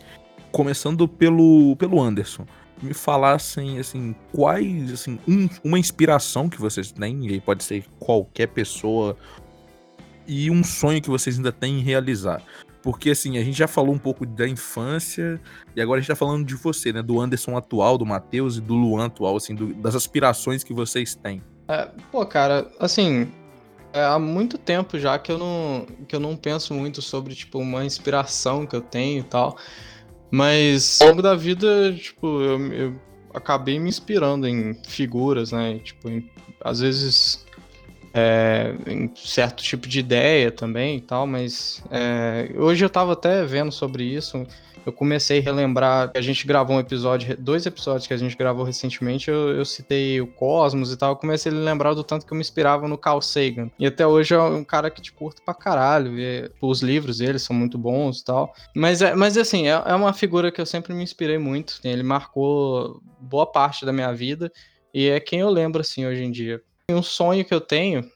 [0.53, 2.47] começando pelo, pelo Anderson,
[2.83, 8.49] me falassem, assim, quais, assim, um, uma inspiração que vocês têm, e pode ser qualquer
[8.49, 9.17] pessoa,
[10.27, 12.43] e um sonho que vocês ainda têm em realizar.
[12.83, 15.41] Porque, assim, a gente já falou um pouco da infância,
[15.75, 17.03] e agora a gente tá falando de você, né?
[17.03, 21.15] Do Anderson atual, do Matheus e do Luan atual, assim, do, das aspirações que vocês
[21.15, 21.43] têm.
[21.69, 23.29] É, pô, cara, assim,
[23.93, 27.59] é, há muito tempo já que eu não que eu não penso muito sobre tipo
[27.59, 29.57] uma inspiração que eu tenho e tal.
[30.31, 33.01] Mas ao longo da vida, tipo, eu, eu
[33.33, 35.79] acabei me inspirando em figuras, né?
[35.79, 36.29] Tipo, em,
[36.61, 37.47] às vezes
[38.13, 43.45] é, em certo tipo de ideia também e tal, mas é, hoje eu tava até
[43.45, 44.47] vendo sobre isso
[44.87, 48.37] eu comecei a relembrar que a gente gravou um episódio, dois episódios que a gente
[48.37, 52.25] gravou recentemente, eu, eu citei o Cosmos e tal, eu comecei a lembrar do tanto
[52.25, 53.69] que eu me inspirava no Carl Sagan.
[53.81, 57.41] E até hoje é um cara que te curto pra caralho, e, os livros dele
[57.41, 58.55] são muito bons e tal.
[58.77, 62.05] Mas, é, mas assim, é, é uma figura que eu sempre me inspirei muito, ele
[62.05, 64.53] marcou boa parte da minha vida,
[64.95, 66.63] e é quem eu lembro, assim, hoje em dia.
[66.89, 68.09] Um sonho que eu tenho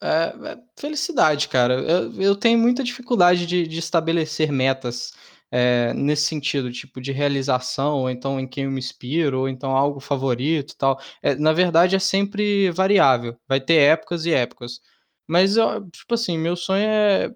[0.00, 1.74] é, é felicidade, cara.
[1.74, 5.12] Eu, eu, tenho muita dificuldade de, de estabelecer metas
[5.50, 9.76] é, nesse sentido, tipo, de realização, ou então em quem eu me inspiro, ou então
[9.76, 10.98] algo favorito tal.
[11.22, 13.36] É, na verdade, é sempre variável.
[13.48, 14.80] Vai ter épocas e épocas.
[15.26, 15.54] Mas,
[15.92, 17.34] tipo assim, meu sonho é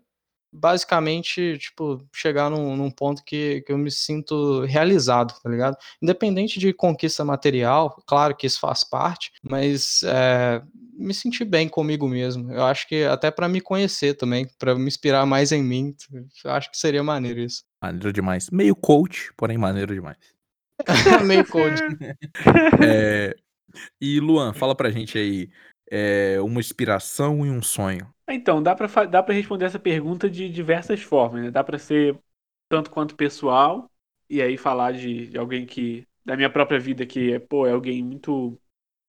[0.52, 5.76] basicamente, tipo, chegar num, num, ponto que, que eu me sinto realizado, tá ligado?
[6.00, 10.62] Independente de conquista material, claro que isso faz parte, mas é,
[10.92, 12.52] me sentir bem comigo mesmo.
[12.52, 15.94] Eu acho que até para me conhecer também, para me inspirar mais em mim,
[16.44, 17.64] eu acho que seria maneiro isso.
[17.82, 18.50] Maneiro demais.
[18.50, 20.18] Meio coach, porém maneiro demais.
[21.26, 21.80] Meio coach.
[22.84, 23.34] é,
[24.00, 25.48] e Luan, fala pra gente aí
[25.92, 28.10] é, uma inspiração e um sonho.
[28.28, 31.50] Então, dá pra, dá pra responder essa pergunta de diversas formas, né?
[31.50, 32.18] Dá pra ser
[32.68, 33.90] tanto quanto pessoal,
[34.28, 36.06] e aí falar de, de alguém que.
[36.24, 38.58] da minha própria vida, que pô, é alguém muito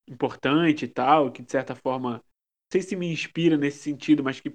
[0.07, 2.13] importante e tal, que de certa forma.
[2.17, 2.23] Não
[2.73, 4.53] sei se me inspira nesse sentido, mas que,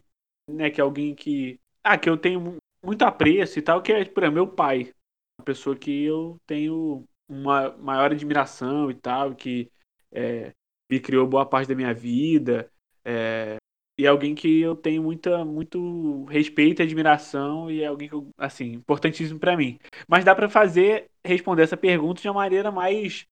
[0.48, 1.60] né, que é alguém que.
[1.84, 4.92] Ah, que eu tenho muito apreço e tal, que é, por exemplo, meu pai.
[5.38, 9.70] Uma pessoa que eu tenho uma maior admiração e tal, que
[10.12, 10.52] é,
[10.90, 12.70] me criou boa parte da minha vida.
[13.05, 13.57] É,
[13.98, 18.14] e é alguém que eu tenho muita, muito respeito e admiração e é alguém que
[18.14, 19.79] eu, assim, importantíssimo para mim.
[20.07, 23.27] Mas dá para fazer, responder essa pergunta de uma maneira mais,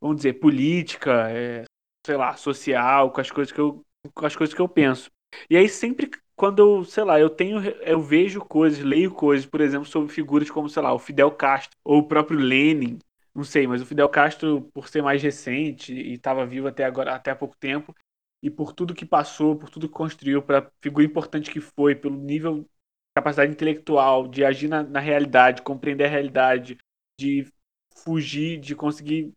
[0.00, 1.64] vamos dizer, política, é,
[2.06, 5.10] sei lá, social, com as coisas que eu, com as coisas que eu penso.
[5.50, 9.60] E aí sempre quando eu, sei lá, eu tenho, eu vejo coisas, leio coisas, por
[9.60, 12.98] exemplo, sobre figuras como, sei lá, o Fidel Castro ou o próprio Lenin,
[13.36, 17.14] não sei, mas o Fidel Castro, por ser mais recente e estava vivo até agora,
[17.14, 17.94] até há pouco tempo,
[18.42, 22.16] e por tudo que passou, por tudo que construiu, para figura importante que foi, pelo
[22.16, 22.66] nível
[23.14, 26.78] capacidade intelectual de agir na, na, realidade, compreender a realidade,
[27.18, 27.46] de
[27.94, 29.32] fugir, de conseguir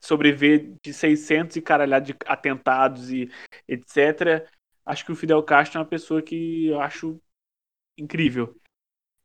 [0.00, 3.30] sobreviver de 600 e caralhada de atentados e
[3.66, 4.46] etc.
[4.84, 7.20] Acho que o Fidel Castro é uma pessoa que eu acho
[7.98, 8.58] incrível.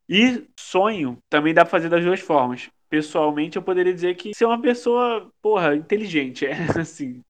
[0.07, 2.69] E sonho também dá pra fazer das duas formas.
[2.93, 6.45] Pessoalmente, eu poderia dizer que ser uma pessoa, porra, inteligente.
[6.77, 7.23] É assim,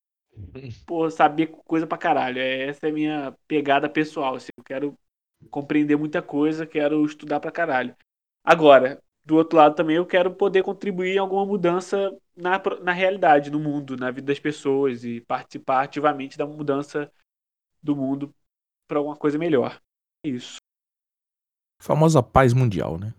[0.86, 2.38] pô, saber coisa pra caralho.
[2.38, 4.36] É, essa é a minha pegada pessoal.
[4.36, 5.00] Assim, eu quero
[5.50, 7.96] compreender muita coisa, quero estudar pra caralho.
[8.44, 13.50] Agora, do outro lado também eu quero poder contribuir em alguma mudança na, na realidade,
[13.50, 17.10] no mundo, na vida das pessoas e participar ativamente da mudança
[17.82, 18.36] do mundo
[18.86, 19.82] para alguma coisa melhor.
[20.26, 20.58] Isso.
[21.80, 23.14] A famosa paz mundial, né?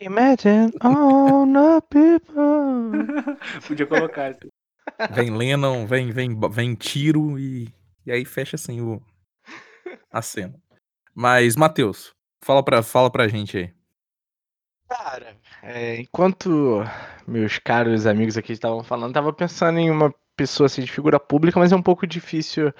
[0.00, 3.36] Imagine all the people.
[3.66, 4.48] Podia colocar isso.
[5.10, 7.68] Vem Lennon, vem, vem, vem tiro e,
[8.06, 9.02] e aí fecha assim o,
[10.10, 10.54] a cena.
[11.14, 12.12] Mas, Matheus,
[12.44, 13.74] fala pra, fala pra gente aí.
[14.88, 16.82] Cara, é, enquanto
[17.26, 21.58] meus caros amigos aqui estavam falando, tava pensando em uma pessoa assim, de figura pública,
[21.58, 22.72] mas é um pouco difícil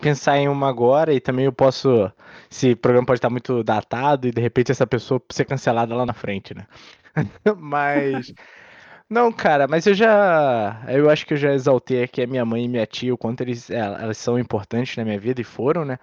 [0.00, 2.10] pensar em uma agora e também eu posso.
[2.50, 6.14] Esse programa pode estar muito datado e de repente essa pessoa ser cancelada lá na
[6.14, 6.66] frente, né?
[7.58, 8.32] mas.
[9.10, 10.82] Não, cara, mas eu já.
[10.88, 13.40] Eu acho que eu já exaltei aqui a minha mãe e minha tia, o quanto
[13.40, 15.98] eles, é, elas são importantes na minha vida e foram, né?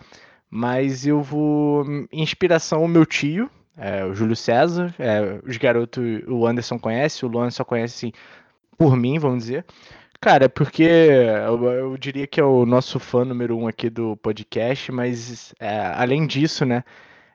[0.50, 1.86] Mas eu vou.
[2.12, 4.94] Inspiração o meu tio, é, o Júlio César.
[4.98, 8.14] É, os garotos, o Anderson conhece, o Luan só conhece assim,
[8.78, 9.66] por mim, vamos dizer.
[10.26, 14.92] Cara, porque eu, eu, diria que é o nosso fã número um aqui do podcast,
[14.92, 16.84] mas é, além disso, né?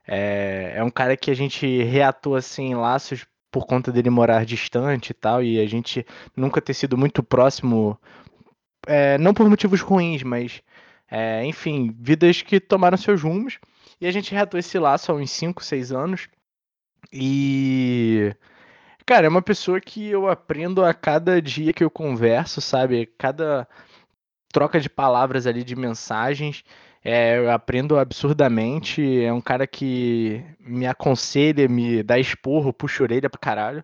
[0.05, 5.11] É, é um cara que a gente reatou assim laços por conta dele morar distante
[5.11, 6.05] e tal, e a gente
[6.37, 7.97] nunca ter sido muito próximo,
[8.89, 10.61] é, não por motivos ruins, mas
[11.11, 13.59] É, enfim, vidas que tomaram seus rumos.
[14.01, 16.29] E a gente reatou esse laço há uns 5, 6 anos.
[17.13, 18.35] E.
[19.11, 23.07] Cara, é uma pessoa que eu aprendo a cada dia que eu converso, sabe?
[23.19, 23.67] Cada
[24.53, 26.63] troca de palavras ali, de mensagens.
[27.05, 29.21] É, eu aprendo absurdamente.
[29.25, 33.83] É um cara que me aconselha, me dá esporro, puxa orelha pra caralho.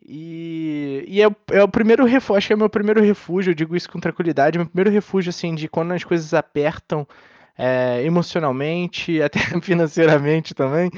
[0.00, 3.54] E, e é, é, o primeiro refúgio, acho que é o meu primeiro refúgio, eu
[3.56, 7.04] digo isso com tranquilidade, meu primeiro refúgio, assim, de quando as coisas apertam
[7.58, 10.88] é, emocionalmente, até financeiramente também,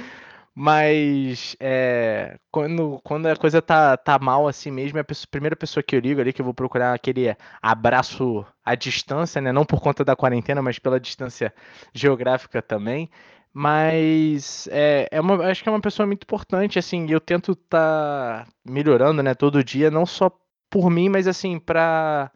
[0.61, 5.55] mas é, quando, quando a coisa tá, tá mal assim mesmo, é a pessoa, primeira
[5.55, 9.53] pessoa que eu ligo ali, que eu vou procurar aquele abraço à distância, né?
[9.53, 11.55] Não por conta da quarentena, mas pela distância
[11.95, 13.09] geográfica também.
[13.53, 17.53] Mas é, é uma, acho que é uma pessoa muito importante, assim, e eu tento
[17.53, 20.29] estar tá melhorando, né, todo dia, não só
[20.69, 22.33] por mim, mas assim, pra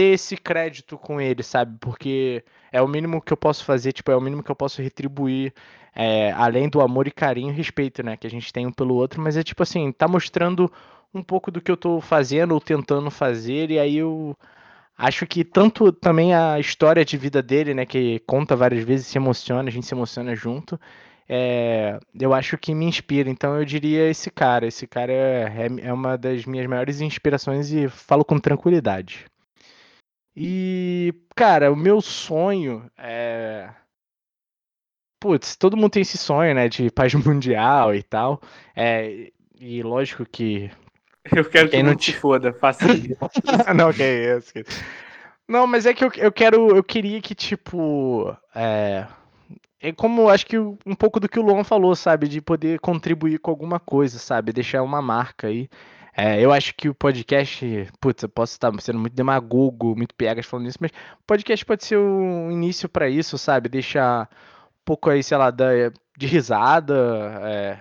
[0.00, 1.76] ter esse crédito com ele, sabe?
[1.78, 4.80] Porque é o mínimo que eu posso fazer, tipo, é o mínimo que eu posso
[4.80, 5.52] retribuir,
[5.94, 8.94] é, além do amor e carinho e respeito, né, que a gente tem um pelo
[8.94, 10.72] outro, mas é tipo assim, tá mostrando
[11.12, 14.34] um pouco do que eu tô fazendo ou tentando fazer, e aí eu
[14.96, 19.18] acho que tanto também a história de vida dele, né, que conta várias vezes, se
[19.18, 20.80] emociona, a gente se emociona junto,
[21.28, 23.30] é, eu acho que me inspira.
[23.30, 24.66] Então eu diria esse cara.
[24.66, 29.26] Esse cara é, é, é uma das minhas maiores inspirações e falo com tranquilidade.
[30.42, 33.68] E, cara, o meu sonho é.
[35.20, 38.40] Putz, todo mundo tem esse sonho, né, de paz mundial e tal.
[38.74, 40.70] É, e lógico que.
[41.36, 42.86] Eu quero que não te foda, faça
[43.76, 44.54] Não, que é isso.
[45.46, 46.74] Não, mas é que eu, eu quero.
[46.74, 48.34] Eu queria que, tipo.
[48.54, 49.06] É,
[49.78, 52.26] é como acho que um pouco do que o Luan falou, sabe?
[52.26, 54.54] De poder contribuir com alguma coisa, sabe?
[54.54, 55.68] Deixar uma marca aí.
[56.22, 60.44] É, eu acho que o podcast, putz, eu posso estar sendo muito demagogo, muito piegas
[60.44, 60.90] falando isso, mas
[61.26, 63.70] podcast pode ser um início para isso, sabe?
[63.70, 66.94] Deixar um pouco aí, sei lá, de risada,
[67.42, 67.78] é,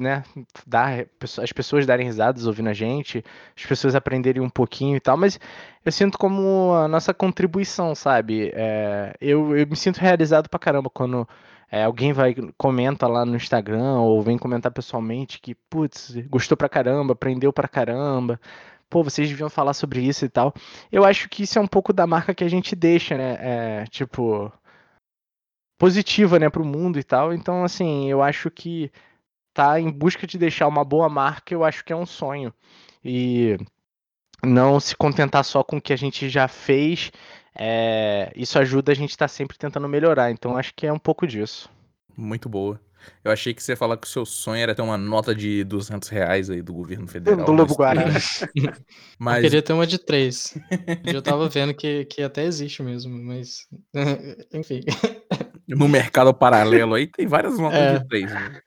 [0.00, 0.24] né?
[0.66, 1.06] Dar,
[1.40, 3.24] as pessoas darem risadas ouvindo a gente,
[3.56, 5.38] as pessoas aprenderem um pouquinho e tal, mas
[5.84, 8.50] eu sinto como a nossa contribuição, sabe?
[8.52, 11.28] É, eu, eu me sinto realizado pra caramba quando
[11.70, 16.68] é, alguém vai comenta lá no Instagram ou vem comentar pessoalmente que, putz, gostou pra
[16.68, 18.40] caramba, aprendeu pra caramba,
[18.88, 20.54] pô, vocês deviam falar sobre isso e tal.
[20.90, 23.36] Eu acho que isso é um pouco da marca que a gente deixa, né?
[23.40, 24.52] É, tipo,
[25.78, 27.32] positiva, né, pro mundo e tal.
[27.32, 28.90] Então, assim, eu acho que
[29.54, 32.52] tá em busca de deixar uma boa marca, eu acho que é um sonho.
[33.04, 33.56] E
[34.44, 37.10] não se contentar só com o que a gente já fez
[37.58, 40.30] é, isso ajuda a gente estar tá sempre tentando melhorar.
[40.30, 41.70] Então acho que é um pouco disso.
[42.16, 42.80] Muito boa.
[43.24, 45.62] Eu achei que você ia falar que o seu sonho era ter uma nota de
[45.64, 47.46] 200 reais aí do governo federal.
[47.46, 48.04] Do Lobo Guará.
[49.18, 49.36] mas...
[49.36, 50.58] Eu queria ter uma de 3.
[51.04, 53.68] Eu tava vendo que, que até existe mesmo, mas.
[54.52, 54.80] Enfim.
[55.68, 57.98] No mercado paralelo aí tem várias notas é.
[57.98, 58.32] de 3.
[58.32, 58.60] Né?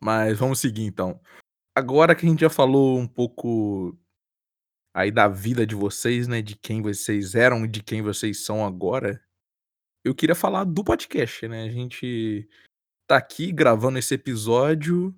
[0.00, 1.20] Mas vamos seguir então.
[1.74, 3.98] Agora que a gente já falou um pouco
[4.94, 8.64] aí da vida de vocês, né, de quem vocês eram e de quem vocês são
[8.64, 9.20] agora,
[10.04, 11.64] eu queria falar do podcast, né?
[11.64, 12.48] A gente
[13.06, 15.14] tá aqui gravando esse episódio,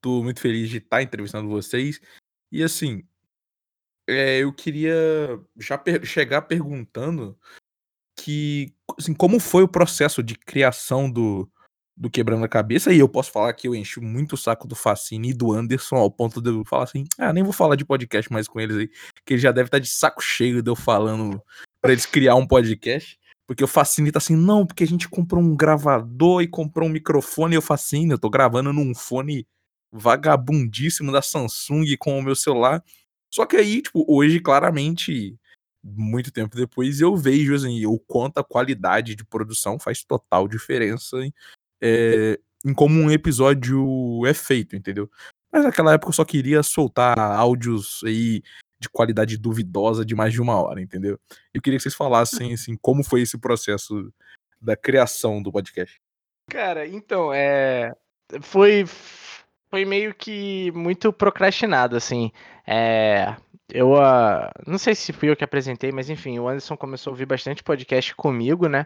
[0.00, 2.00] tô muito feliz de estar tá entrevistando vocês.
[2.50, 3.06] E assim,
[4.08, 7.38] é, eu queria já chegar perguntando
[8.16, 11.50] que, assim, como foi o processo de criação do,
[12.00, 14.74] do Quebrando a Cabeça, e eu posso falar que eu enchi muito o saco do
[14.74, 17.84] Facine e do Anderson ao ponto de eu falar assim: ah, nem vou falar de
[17.84, 18.88] podcast mais com eles aí,
[19.26, 21.42] que ele já deve estar tá de saco cheio de eu falando
[21.78, 23.20] para eles criar um podcast.
[23.46, 26.92] Porque o Facine tá assim, não, porque a gente comprou um gravador e comprou um
[26.92, 29.46] microfone, e eu Facine, eu tô gravando num fone
[29.92, 32.82] vagabundíssimo da Samsung com o meu celular.
[33.28, 35.36] Só que aí, tipo, hoje, claramente,
[35.82, 41.18] muito tempo depois, eu vejo assim, o quanto a qualidade de produção faz total diferença
[41.82, 45.10] é, em como um episódio é feito, entendeu?
[45.52, 48.42] Mas naquela época eu só queria soltar áudios aí
[48.78, 51.18] de qualidade duvidosa de mais de uma hora, entendeu?
[51.52, 54.12] Eu queria que vocês falassem assim, como foi esse processo
[54.60, 56.00] da criação do podcast.
[56.48, 57.94] Cara, então, é.
[58.40, 58.84] Foi.
[59.70, 62.32] Foi meio que muito procrastinado, assim.
[62.66, 63.36] É.
[63.72, 67.12] Eu, uh, não sei se fui eu que apresentei, mas enfim, o Anderson começou a
[67.12, 68.84] ouvir bastante podcast comigo, né?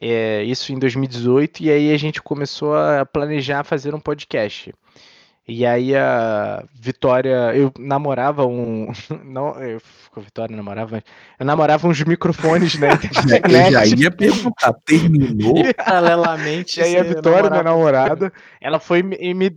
[0.00, 4.72] É, isso em 2018, e aí a gente começou a planejar fazer um podcast.
[5.48, 8.86] E aí a Vitória, eu namorava um,
[9.24, 9.80] não, eu,
[10.16, 11.02] a Vitória namorava,
[11.38, 12.90] eu namorava uns microfones, né?
[13.48, 15.54] eu já ia perguntar, terminou?
[15.74, 16.78] Paralelamente.
[16.78, 19.50] E aí a Vitória, minha namorada, ela foi e me,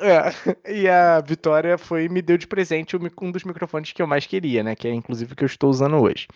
[0.00, 0.32] é,
[0.72, 4.26] e a Vitória foi e me deu de presente um dos microfones que eu mais
[4.26, 4.74] queria, né?
[4.74, 6.26] Que é inclusive o que eu estou usando hoje.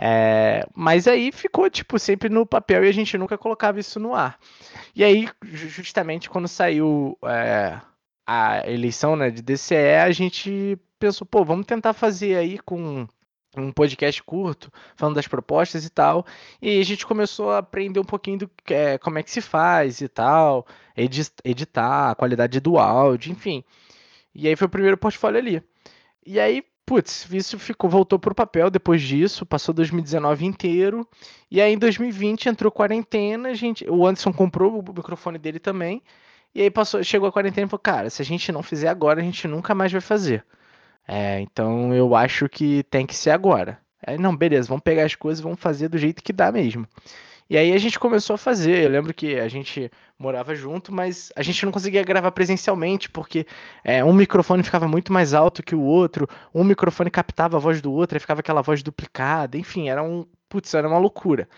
[0.00, 4.14] É, mas aí ficou, tipo, sempre no papel e a gente nunca colocava isso no
[4.14, 4.38] ar.
[4.94, 7.80] E aí, justamente quando saiu é,
[8.24, 13.08] a eleição né, de DCE, a gente pensou, pô, vamos tentar fazer aí com
[13.56, 16.24] um podcast curto, falando das propostas e tal.
[16.62, 20.00] E a gente começou a aprender um pouquinho do é, como é que se faz
[20.00, 20.66] e tal,
[21.44, 23.64] editar, a qualidade do áudio, enfim.
[24.34, 25.62] E aí foi o primeiro portfólio ali.
[26.24, 31.06] E aí, putz, isso ficou, voltou pro papel depois disso, passou 2019 inteiro.
[31.50, 36.02] E aí em 2020 entrou quarentena, gente, o Anderson comprou o microfone dele também.
[36.54, 39.20] E aí passou, chegou a quarentena e falou, cara, se a gente não fizer agora,
[39.20, 40.42] a gente nunca mais vai fazer.
[41.06, 43.78] É, então eu acho que tem que ser agora.
[44.06, 46.86] Aí, não, beleza, vamos pegar as coisas vamos fazer do jeito que dá mesmo.
[47.50, 48.84] E aí a gente começou a fazer.
[48.84, 53.46] Eu lembro que a gente morava junto, mas a gente não conseguia gravar presencialmente, porque
[53.82, 57.80] é, um microfone ficava muito mais alto que o outro, um microfone captava a voz
[57.80, 60.26] do outro, e ficava aquela voz duplicada, enfim, era um.
[60.48, 61.48] Putz, era uma loucura.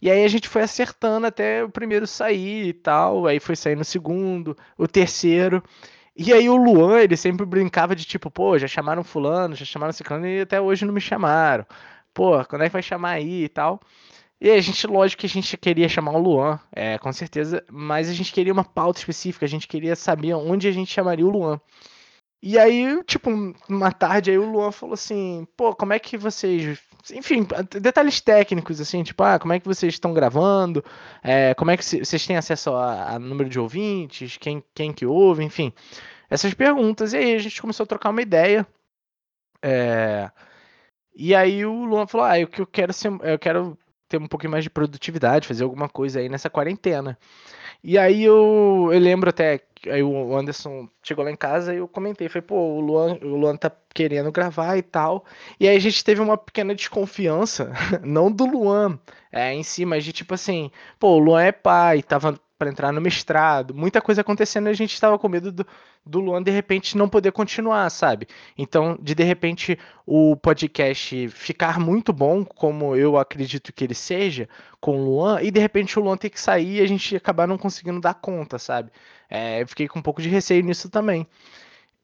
[0.00, 3.82] E aí a gente foi acertando até o primeiro sair e tal, aí foi saindo
[3.82, 5.62] o segundo, o terceiro.
[6.16, 9.92] E aí o Luan, ele sempre brincava de tipo, pô, já chamaram fulano, já chamaram
[9.92, 11.64] ciclano e até hoje não me chamaram.
[12.12, 13.80] Pô, quando é que vai chamar aí e tal?
[14.42, 18.10] E a gente, lógico que a gente queria chamar o Luan, é, com certeza, mas
[18.10, 21.30] a gente queria uma pauta específica, a gente queria saber onde a gente chamaria o
[21.30, 21.60] Luan.
[22.42, 23.30] E aí, tipo,
[23.68, 26.80] uma tarde aí o Luan falou assim, pô, como é que vocês.
[27.12, 27.46] Enfim,
[27.80, 30.84] detalhes técnicos, assim, tipo, ah, como é que vocês estão gravando?
[31.22, 34.36] É, como é que vocês têm acesso a, a, número de ouvintes?
[34.38, 35.72] Quem, quem que ouve, enfim.
[36.28, 37.12] Essas perguntas.
[37.12, 38.66] E aí a gente começou a trocar uma ideia.
[39.62, 40.28] É,
[41.14, 43.12] e aí o Luan falou, ah, eu, eu quero ser.
[43.22, 43.78] Eu quero
[44.12, 47.18] ter um pouquinho mais de produtividade, fazer alguma coisa aí nessa quarentena.
[47.82, 51.88] E aí eu, eu lembro até aí o Anderson chegou lá em casa e eu
[51.88, 55.24] comentei, falei, pô, o Luan, o Luan tá querendo gravar e tal.
[55.58, 57.72] E aí a gente teve uma pequena desconfiança,
[58.04, 58.98] não do Luan
[59.32, 60.70] é, em si, mas de tipo assim,
[61.00, 64.72] pô, o Luan é pai, tava para entrar no mestrado, muita coisa acontecendo e a
[64.72, 65.66] gente estava com medo do,
[66.06, 68.28] do Luan de repente não poder continuar, sabe?
[68.56, 74.48] Então, de de repente o podcast ficar muito bom, como eu acredito que ele seja,
[74.80, 77.48] com o Luan, e de repente o Luan ter que sair e a gente acabar
[77.48, 78.92] não conseguindo dar conta, sabe?
[79.28, 81.26] É, eu fiquei com um pouco de receio nisso também.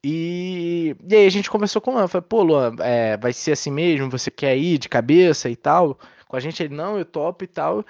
[0.03, 3.53] E, e aí a gente conversou com o Luan, falei, pô, Luan, é, vai ser
[3.53, 4.09] assim mesmo?
[4.09, 5.97] Você quer ir de cabeça e tal?
[6.27, 7.85] Com a gente, ele, não, eu topo e tal.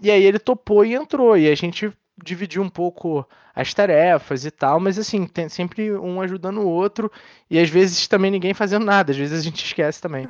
[0.00, 4.50] E aí ele topou e entrou, e a gente dividiu um pouco as tarefas e
[4.50, 7.10] tal, mas assim, tem sempre um ajudando o outro,
[7.50, 10.28] e às vezes também ninguém fazendo nada, às vezes a gente esquece também.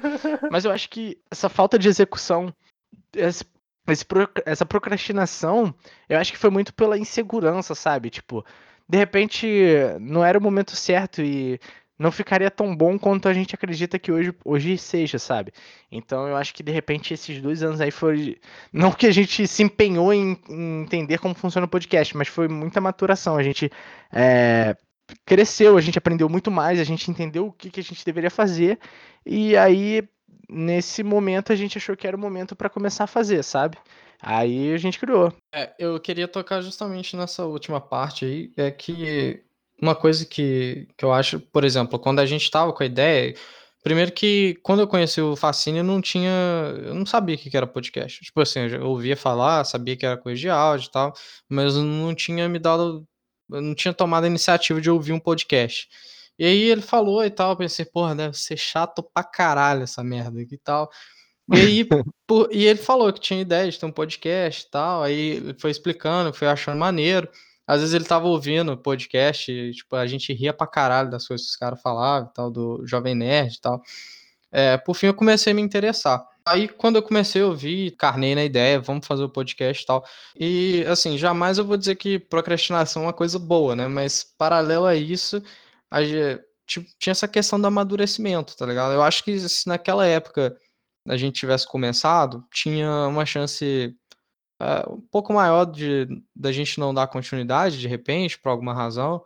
[0.51, 2.53] mas eu acho que essa falta de execução,
[3.15, 3.45] esse
[3.93, 4.05] esse,
[4.47, 5.75] essa procrastinação,
[6.09, 8.11] eu acho que foi muito pela insegurança, sabe?
[8.11, 8.45] Tipo,
[8.89, 9.47] de repente
[10.01, 11.61] não era o momento certo e
[11.99, 15.53] não ficaria tão bom quanto a gente acredita que hoje, hoje seja, sabe?
[15.91, 18.39] Então eu acho que de repente esses dois anos aí foi.
[18.73, 22.49] Não que a gente se empenhou em, em entender como funciona o podcast, mas foi
[22.49, 23.37] muita maturação.
[23.37, 23.71] A gente
[24.13, 24.77] é,
[25.25, 28.31] cresceu, a gente aprendeu muito mais, a gente entendeu o que, que a gente deveria
[28.31, 28.79] fazer,
[29.25, 30.03] e aí
[30.49, 33.79] nesse momento a gente achou que era o momento para começar a fazer, sabe?
[34.21, 35.33] Aí a gente criou.
[35.55, 39.43] É, eu queria tocar justamente nessa última parte aí, é que
[39.85, 43.35] uma coisa que, que eu acho, por exemplo, quando a gente tava com a ideia,
[43.83, 46.31] primeiro que quando eu conheci o Fascínio eu não tinha,
[46.85, 48.25] eu não sabia o que era podcast.
[48.25, 51.13] Tipo assim, eu já ouvia falar, sabia que era coisa de áudio e tal,
[51.49, 53.07] mas não tinha me dado,
[53.51, 55.89] eu não tinha tomado a iniciativa de ouvir um podcast.
[56.39, 60.03] E aí ele falou e tal, eu pensei, porra, deve ser chato pra caralho essa
[60.03, 60.91] merda e tal.
[61.53, 61.85] E aí,
[62.27, 65.55] por, e ele falou que tinha ideia de ter um podcast e tal, aí ele
[65.59, 67.29] foi explicando, foi achando maneiro.
[67.67, 71.47] Às vezes ele tava ouvindo podcast, e, tipo, a gente ria pra caralho das coisas
[71.47, 73.83] que os caras falavam tal, do Jovem Nerd e tal.
[74.53, 76.25] É, por fim eu comecei a me interessar.
[76.47, 80.05] Aí quando eu comecei a ouvir, carnei na ideia, vamos fazer o podcast e tal.
[80.39, 83.89] E assim, jamais eu vou dizer que procrastinação é uma coisa boa, né?
[83.89, 85.43] Mas paralelo a isso,
[85.91, 86.01] a,
[86.67, 88.93] tinha essa questão do amadurecimento, tá ligado?
[88.93, 90.57] Eu acho que se naquela época
[91.09, 93.95] a gente tivesse começado, tinha uma chance
[94.61, 99.23] é, um pouco maior de da gente não dar continuidade de repente, por alguma razão.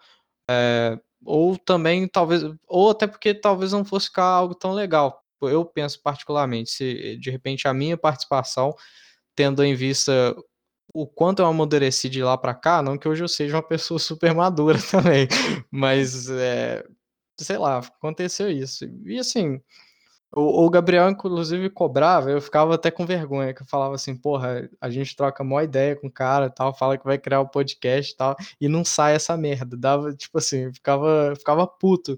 [0.50, 5.22] É, ou também talvez, ou até porque talvez não fosse ficar algo tão legal.
[5.42, 8.74] Eu penso particularmente, se de repente a minha participação,
[9.36, 10.34] tendo em vista
[10.92, 13.98] o quanto eu amadureci de lá para cá, não que hoje eu seja uma pessoa
[14.00, 15.28] super madura também,
[15.70, 16.84] mas é,
[17.38, 18.84] sei lá, aconteceu isso.
[19.04, 19.60] E assim,
[20.34, 24.68] o, o, Gabriel, inclusive, cobrava, eu ficava até com vergonha, que eu falava assim, porra,
[24.80, 27.44] a gente troca mó ideia com o cara e tal, fala que vai criar o
[27.44, 29.76] um podcast e tal, e não sai essa merda.
[29.76, 32.16] Dava, tipo assim, ficava, ficava puto.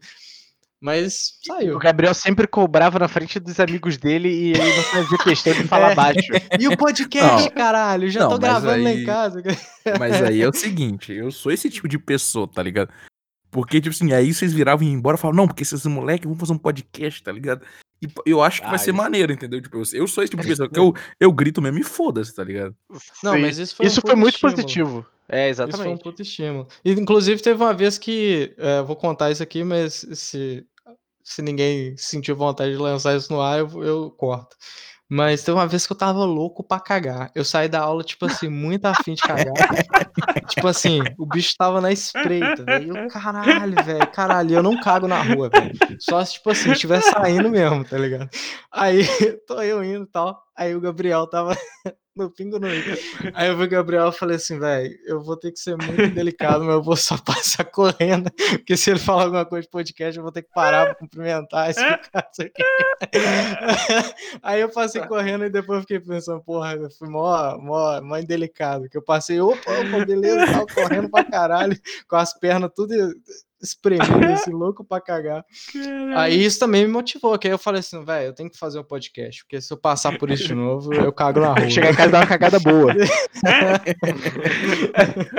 [0.82, 1.76] Mas saiu.
[1.76, 5.64] O Gabriel sempre cobrava na frente dos amigos dele e ele não fazia questão de
[5.68, 5.94] falar É.
[5.94, 6.32] baixo.
[6.58, 7.50] E o podcast, Não.
[7.50, 8.08] caralho?
[8.08, 9.42] Já Não, tô gravando lá em aí- casa.
[10.00, 12.90] Mas aí é o seguinte, eu sou esse tipo de pessoa, tá ligado?
[13.50, 16.26] Porque, tipo assim, aí vocês viravam e iam embora e falavam, não, porque esses moleques
[16.26, 17.62] vão fazer um podcast, tá ligado?
[18.02, 19.60] E eu acho que Ah, vai ser isso- maneiro, entendeu?
[19.60, 22.34] Tipo, eu, eu sou esse tipo de pessoa que eu, eu grito mesmo e foda-se,
[22.34, 22.74] tá ligado?
[23.22, 23.40] Não, Sim.
[23.40, 24.56] mas isso foi um Isso puta foi muito estímulo.
[24.56, 25.06] positivo.
[25.28, 26.02] É, Isso foi um exatamente.
[26.02, 26.68] puto estímulo.
[26.84, 28.54] E, inclusive, teve uma vez que.
[28.58, 30.64] é, eu vou contar isso aqui, mas se,
[31.22, 34.56] se ninguém sentiu vontade de lançar isso no ar, eu, eu corto.
[35.10, 37.32] Mas teve uma vez que eu tava louco pra cagar.
[37.34, 39.52] Eu saí da aula, tipo assim, muito afim de cagar.
[40.48, 42.96] tipo assim, o bicho tava na espreita, velho.
[42.96, 45.72] Eu, caralho, velho, caralho, eu não cago na rua, velho.
[45.98, 48.30] Só se, tipo assim, estiver saindo mesmo, tá ligado?
[48.70, 49.02] Aí,
[49.48, 50.40] tô eu indo e tal.
[50.60, 51.56] Aí o Gabriel tava
[52.14, 52.84] no pingo no i.
[53.32, 56.14] Aí eu vi o Gabriel e falei assim, velho, eu vou ter que ser muito
[56.14, 60.18] delicado, mas eu vou só passar correndo, porque se ele falar alguma coisa de podcast,
[60.18, 61.80] eu vou ter que parar pra cumprimentar, isso
[62.42, 62.62] aqui.
[64.42, 68.86] Aí eu passei correndo e depois fiquei pensando, porra, eu fui mó, mó, mó indelicado,
[68.90, 71.74] que eu passei, opa, opa, beleza, tal, correndo pra caralho,
[72.06, 72.94] com as pernas tudo
[73.62, 74.08] espremidas,
[74.40, 75.44] assim, louco pra cagar.
[76.16, 78.78] Aí isso também me motivou, que aí eu falei assim, velho, eu tenho que fazer
[78.78, 81.70] um podcast, porque se eu passar por isso de novo, eu cago na rua.
[81.70, 82.94] Chegar em casa e dar uma cagada boa.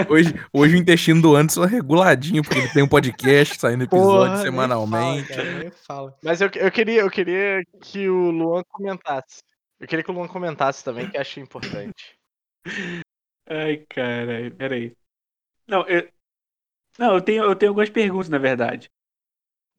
[0.09, 4.31] Hoje, hoje o intestino do Anderson é reguladinho, porque ele tem um podcast saindo episódio
[4.31, 5.33] Porra, semanalmente.
[5.33, 6.17] Fala, cara, fala.
[6.23, 9.41] Mas eu, eu, queria, eu queria que o Luan comentasse.
[9.79, 12.15] Eu queria que o Luan comentasse também, que eu acho importante.
[13.49, 14.93] Ai, caralho, peraí.
[15.67, 16.07] Não, eu.
[16.97, 18.89] Não, eu tenho, eu tenho algumas perguntas, na verdade.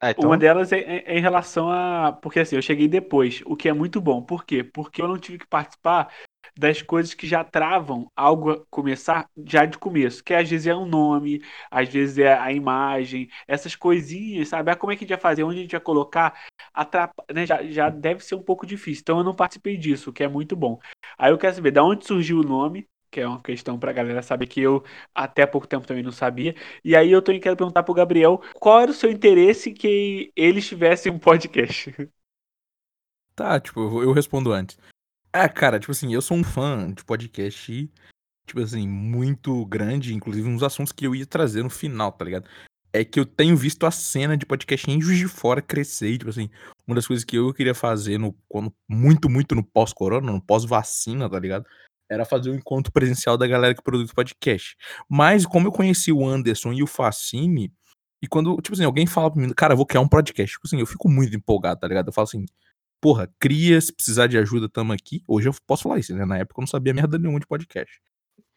[0.00, 0.28] Ah, então.
[0.28, 2.12] Uma delas é, é- é em relação a.
[2.12, 4.22] Porque assim, eu cheguei depois, o que é muito bom.
[4.22, 4.62] Por quê?
[4.62, 6.12] Porque eu não tive que participar
[6.56, 10.22] das coisas que já travam algo a começar já de começo.
[10.22, 14.70] Que às vezes é um nome, às vezes é a imagem, essas coisinhas, sabe?
[14.70, 15.44] Ah, como é que a gente vai fazer?
[15.44, 16.38] Onde a gente vai colocar?
[16.74, 17.24] Atrapa...
[17.32, 17.46] Né?
[17.46, 19.00] Já, já deve ser um pouco difícil.
[19.02, 20.78] Então eu não participei disso, o que é muito bom.
[21.18, 22.86] Aí eu quero saber da onde surgiu o nome.
[23.12, 24.82] Que é uma questão pra galera saber que eu
[25.14, 26.56] até pouco tempo também não sabia.
[26.82, 30.66] E aí eu tô quero perguntar pro Gabriel qual era o seu interesse que eles
[30.66, 31.94] tivessem um podcast.
[33.34, 34.76] Tá, tipo, eu respondo antes.
[35.32, 37.90] Ah, cara, tipo assim, eu sou um fã de podcast,
[38.46, 42.46] tipo assim, muito grande, inclusive uns assuntos que eu ia trazer no final, tá ligado?
[42.92, 46.18] É que eu tenho visto a cena de podcast em Juiz de Fora crescer, e,
[46.18, 46.50] tipo assim,
[46.86, 51.30] uma das coisas que eu queria fazer no, quando, muito, muito no pós-corona, no pós-vacina,
[51.30, 51.64] tá ligado?
[52.12, 54.76] Era fazer um encontro presencial da galera que produz podcast.
[55.08, 57.72] Mas, como eu conheci o Anderson e o Facine,
[58.22, 60.66] e quando, tipo assim, alguém fala pra mim, cara, eu vou criar um podcast, tipo
[60.66, 62.08] assim, eu fico muito empolgado, tá ligado?
[62.08, 62.44] Eu falo assim,
[63.00, 65.22] porra, cria, se precisar de ajuda, tamo aqui.
[65.26, 66.24] Hoje eu posso falar isso, né?
[66.24, 68.00] Na época eu não sabia merda nenhuma de podcast.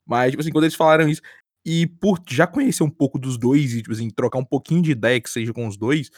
[0.06, 1.22] Mas, tipo assim, quando eles falaram isso,
[1.66, 4.92] e por já conhecer um pouco dos dois e, tipo assim, trocar um pouquinho de
[4.92, 6.12] ideia que seja com os dois,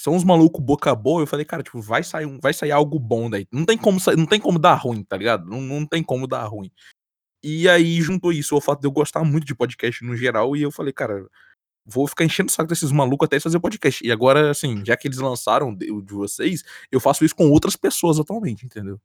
[0.00, 2.98] são uns malucos boca boa, eu falei, cara, tipo, vai sair, um, vai sair algo
[2.98, 3.46] bom daí.
[3.52, 5.46] Não tem como, não tem como dar ruim, tá ligado?
[5.46, 6.70] Não, não tem como dar ruim.
[7.42, 10.62] E aí juntou isso ao fato de eu gostar muito de podcast no geral, e
[10.62, 11.26] eu falei, cara,
[11.86, 14.06] vou ficar enchendo o saco desses malucos até fazer podcast.
[14.06, 17.50] E agora, assim, já que eles lançaram de, o de vocês, eu faço isso com
[17.50, 19.00] outras pessoas atualmente, entendeu?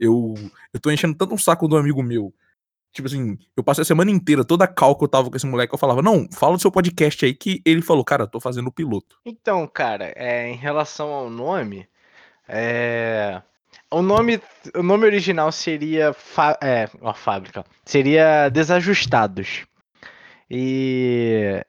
[0.00, 0.34] Eu,
[0.72, 2.34] eu tô enchendo tanto um saco do amigo meu.
[2.92, 5.72] Tipo assim, eu passei a semana inteira, toda cal que eu tava com esse moleque,
[5.72, 8.72] eu falava, não, fala do seu podcast aí, que ele falou, cara, tô fazendo o
[8.72, 9.18] piloto.
[9.24, 11.88] Então, cara, é, em relação ao nome,
[12.48, 13.40] é,
[13.90, 14.40] o nome,
[14.74, 16.14] o nome original seria,
[16.62, 19.66] é, ó, fábrica, seria Desajustados.
[20.50, 21.62] E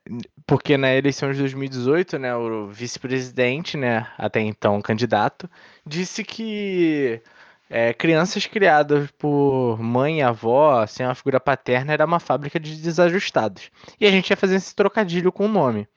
[0.47, 5.49] porque na eleição de 2018, né, o vice-presidente, né, até então candidato,
[5.85, 7.21] disse que
[7.69, 12.75] é, crianças criadas por mãe e avó, sem uma figura paterna, era uma fábrica de
[12.81, 13.69] desajustados.
[13.99, 15.87] E a gente ia fazer esse trocadilho com o nome.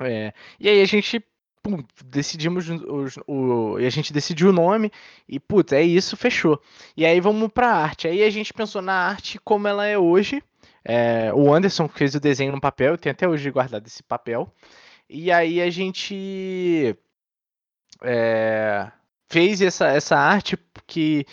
[0.00, 1.20] É, e aí a gente
[1.62, 4.92] pum, decidimos os- o, e a gente decidiu o nome
[5.28, 6.60] e putz, é isso, fechou.
[6.96, 8.06] E aí vamos pra arte.
[8.06, 10.42] Aí a gente pensou na arte como ela é hoje.
[10.84, 14.52] É, o Anderson fez o desenho no papel, eu tenho até hoje guardado esse papel.
[15.10, 16.96] E aí a gente
[18.02, 18.90] é,
[19.28, 21.26] fez essa, essa arte que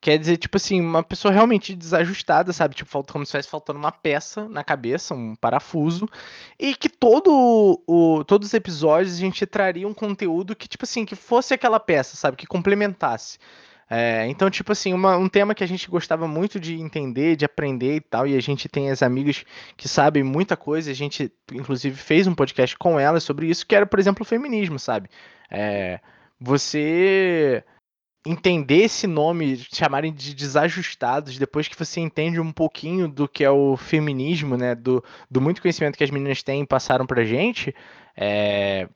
[0.00, 2.74] quer dizer, tipo assim, uma pessoa realmente desajustada, sabe?
[2.74, 6.08] Tipo, falta, como se estivesse faltando uma peça na cabeça, um parafuso.
[6.58, 11.04] E que todo o, todos os episódios a gente traria um conteúdo que, tipo assim,
[11.04, 12.36] que fosse aquela peça, sabe?
[12.36, 13.38] Que complementasse.
[13.90, 17.44] É, então, tipo assim, uma- um tema que a gente gostava muito de entender, de
[17.46, 19.44] aprender e tal, e a gente tem as amigas
[19.78, 23.74] que sabem muita coisa, a gente, inclusive, fez um podcast com elas sobre isso, que
[23.74, 25.08] era, por exemplo, o feminismo, sabe?
[25.50, 26.00] É,
[26.40, 27.64] você
[28.26, 33.50] entender esse nome, chamarem de desajustados, depois que você entende um pouquinho do que é
[33.50, 37.74] o feminismo, né, do, do muito conhecimento que as meninas têm e passaram pra gente,
[38.16, 38.88] é,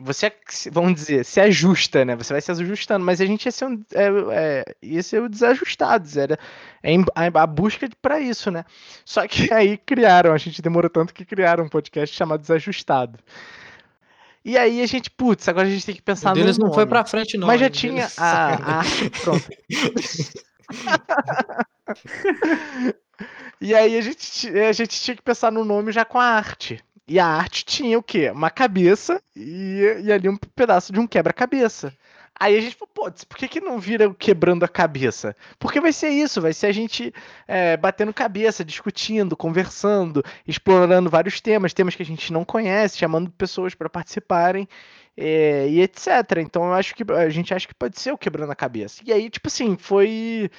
[0.00, 0.32] você,
[0.72, 2.16] vamos dizer, se ajusta, né?
[2.16, 5.28] Você vai se ajustando, mas a gente ia ser, um, é, é, ia ser o
[5.28, 6.38] desajustados, era
[6.82, 8.64] é a, a busca para isso, né?
[9.04, 13.18] Só que aí criaram, a gente demorou tanto que criaram um podcast chamado Desajustado.
[14.44, 16.86] E aí a gente, putz, agora a gente tem que pensar no deles não foi
[16.86, 17.46] pra frente não.
[17.46, 19.50] Mas já tinha a, a arte pronta.
[23.60, 26.82] e aí a gente, a gente tinha que pensar no nome já com a arte.
[27.06, 28.30] E a arte tinha o quê?
[28.30, 31.92] Uma cabeça e, e ali um pedaço de um quebra-cabeça.
[32.40, 35.36] Aí a gente falou, pô, por que, que não vira quebrando a cabeça?
[35.58, 37.12] Porque vai ser isso, vai ser a gente
[37.46, 43.30] é, batendo cabeça, discutindo, conversando, explorando vários temas, temas que a gente não conhece, chamando
[43.30, 44.66] pessoas para participarem
[45.14, 46.38] é, e etc.
[46.38, 49.02] Então eu acho que a gente acha que pode ser o quebrando a cabeça.
[49.04, 50.50] E aí, tipo assim, foi.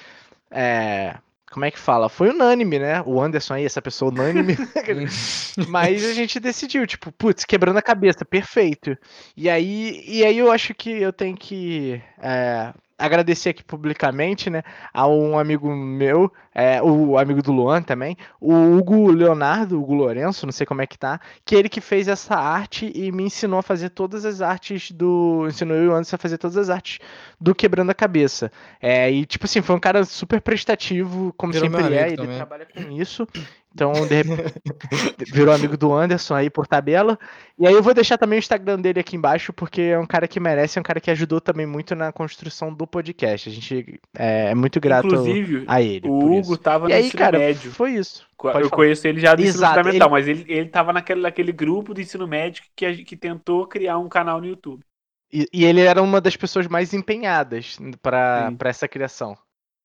[0.52, 1.16] É,
[1.52, 2.08] como é que fala?
[2.08, 3.02] Foi unânime, né?
[3.02, 4.56] O Anderson aí, essa pessoa unânime.
[5.68, 8.96] Mas a gente decidiu, tipo, putz, quebrando a cabeça, perfeito.
[9.36, 12.72] E aí, e aí eu acho que eu tenho que é,
[13.02, 18.52] agradecer aqui publicamente, né, a um amigo meu, é, o amigo do Luan também, o
[18.76, 22.36] Hugo Leonardo, Hugo Lourenço, não sei como é que tá, que ele que fez essa
[22.36, 25.46] arte e me ensinou a fazer todas as artes do.
[25.48, 26.98] Ensinou eu e o Anderson a fazer todas as artes
[27.40, 28.50] do Quebrando a Cabeça.
[28.80, 32.36] É, e, tipo assim, foi um cara super prestativo, como Virou sempre é, ele também.
[32.36, 33.26] trabalha com isso.
[33.74, 34.54] Então, de repente,
[35.32, 37.18] virou amigo do Anderson aí por tabela.
[37.58, 40.28] E aí eu vou deixar também o Instagram dele aqui embaixo, porque é um cara
[40.28, 43.48] que merece, é um cara que ajudou também muito na construção do podcast.
[43.48, 46.08] A gente é, é muito grato Inclusive, a ele.
[46.08, 46.58] O Hugo isso.
[46.58, 47.70] tava no e aí, ensino cara, médio.
[47.72, 48.26] Foi isso.
[48.44, 48.70] eu falar.
[48.70, 50.12] conheço ele já do Exato, ensino fundamental, ele...
[50.12, 54.08] mas ele, ele tava naquele, naquele grupo de ensino médio que, que tentou criar um
[54.08, 54.84] canal no YouTube.
[55.32, 59.34] E, e ele era uma das pessoas mais empenhadas para essa criação.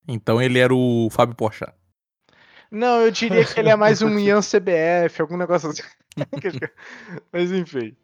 [0.06, 1.74] Então ele era o Fábio Porchat.
[2.72, 5.84] Não, eu diria que ele é mais um Ian CBF, algum negócio assim.
[7.32, 7.96] Mas enfim.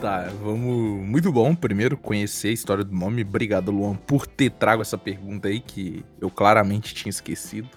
[0.00, 1.06] Tá, vamos.
[1.06, 3.22] Muito bom, primeiro, conhecer a história do nome.
[3.22, 7.68] Obrigado, Luan, por ter trago essa pergunta aí que eu claramente tinha esquecido.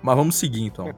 [0.00, 0.94] Mas vamos seguir então.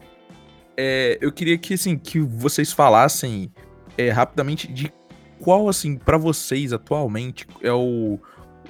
[0.77, 3.51] É, eu queria que, assim, que vocês falassem
[3.97, 4.93] é, rapidamente de
[5.41, 8.18] qual, assim, para vocês atualmente é o,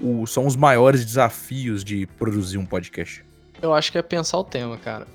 [0.01, 3.25] o, são os maiores desafios de produzir um podcast?
[3.62, 5.07] Eu acho que é pensar o tema, cara.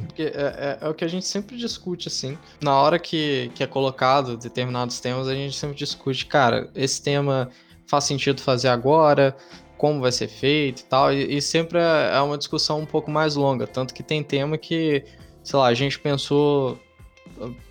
[0.00, 2.36] Porque é, é, é, o que a gente sempre discute, assim.
[2.60, 7.50] Na hora que, que é colocado determinados temas, a gente sempre discute, cara, esse tema
[7.86, 9.36] faz sentido fazer agora,
[9.76, 11.12] como vai ser feito e tal.
[11.12, 13.66] E, e sempre é, é uma discussão um pouco mais longa.
[13.66, 15.04] Tanto que tem tema que,
[15.42, 16.78] sei lá, a gente pensou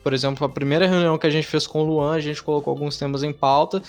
[0.04, 2.72] por exemplo, a primeira reunião que a gente fez com o Luan, a gente colocou
[2.72, 3.82] alguns temas em pauta,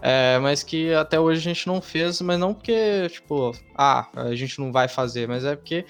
[0.00, 4.34] é, mas que até hoje a gente não fez, mas não porque, tipo, ah, a
[4.34, 5.84] gente não vai fazer, mas é porque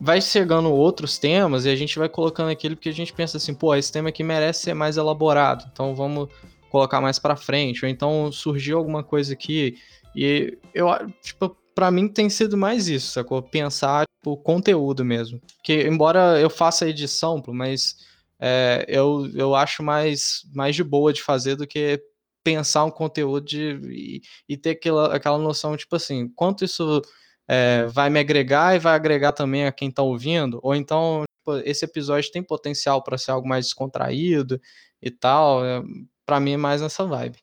[0.00, 3.54] vai chegando outros temas e a gente vai colocando aquilo porque a gente pensa assim,
[3.54, 6.28] pô, esse tema aqui merece ser mais elaborado, então vamos
[6.70, 9.76] colocar mais para frente, ou então surgiu alguma coisa aqui
[10.14, 10.88] e eu,
[11.22, 13.40] tipo, para mim tem sido mais isso, sacou?
[13.40, 15.40] Pensar, tipo, conteúdo mesmo.
[15.62, 17.96] Que embora eu faça edição, mas
[18.40, 22.02] é, eu, eu acho mais, mais de boa de fazer do que
[22.44, 27.02] pensar um conteúdo de, e, e ter aquela, aquela noção, tipo assim, quanto isso
[27.48, 31.68] é, vai me agregar e vai agregar também a quem está ouvindo, ou então tipo,
[31.68, 34.60] esse episódio tem potencial para ser algo mais descontraído
[35.00, 35.64] e tal.
[35.64, 35.82] É,
[36.26, 37.38] para mim é mais nessa vibe.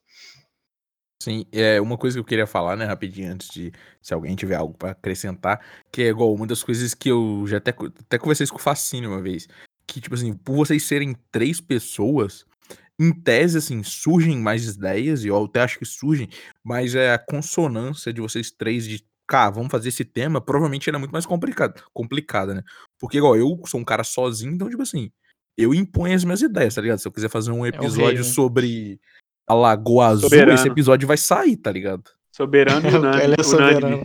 [1.21, 4.55] Sim, é uma coisa que eu queria falar, né, rapidinho, antes de se alguém tiver
[4.55, 5.59] algo para acrescentar,
[5.91, 9.07] que é igual uma das coisas que eu já até, até conversei com o Facine
[9.07, 9.47] uma vez,
[9.87, 12.45] que, tipo assim, por vocês serem três pessoas,
[12.99, 16.29] em tese, assim, surgem mais ideias, e eu até acho que surgem,
[16.63, 20.99] mas é a consonância de vocês três de, cara, vamos fazer esse tema, provavelmente era
[20.99, 22.63] muito mais complicado, complicada, né?
[22.99, 25.11] Porque, igual, eu sou um cara sozinho, então, tipo assim,
[25.57, 26.99] eu imponho as minhas ideias, tá ligado?
[26.99, 28.99] Se eu quiser fazer um é episódio é sobre
[29.47, 30.53] a Lagoa Azul, soberano.
[30.53, 32.03] esse episódio vai sair, tá ligado?
[32.31, 33.23] Soberano e unânime.
[33.23, 34.03] Ele é soberano.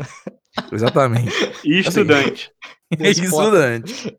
[0.73, 1.33] Exatamente.
[1.65, 2.53] E estudante.
[2.93, 4.19] Assim, e estudante.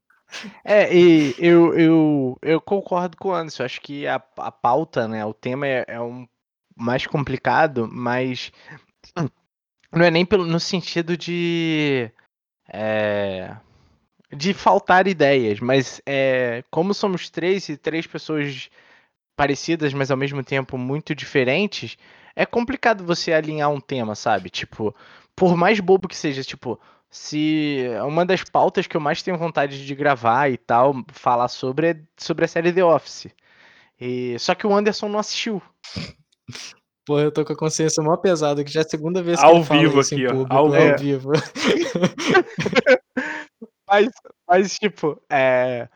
[0.64, 3.64] É, e eu, eu, eu concordo com o Anderson.
[3.64, 6.28] Acho que a, a pauta, né, o tema é, é um
[6.76, 8.52] mais complicado, mas
[9.92, 12.12] não é nem pelo, no sentido de.
[12.74, 13.56] É,
[14.34, 18.70] de faltar ideias, mas é, como somos três e três pessoas
[19.36, 21.98] parecidas, mas ao mesmo tempo muito diferentes,
[22.36, 24.50] é complicado você alinhar um tema, sabe?
[24.50, 24.96] Tipo,
[25.36, 26.80] por mais bobo que seja, tipo,
[27.12, 31.92] se uma das pautas que eu mais tenho vontade de gravar e tal, falar sobre
[31.92, 33.28] é sobre a série The Office.
[34.00, 35.62] E, só que o Anderson não assistiu.
[37.06, 39.46] Pô, eu tô com a consciência mó pesada, que já é a segunda vez que
[39.46, 41.32] ao ele vivo aqui, público, ó, ao, ao vivo.
[43.88, 44.08] mas,
[44.48, 45.90] Mas, tipo, é.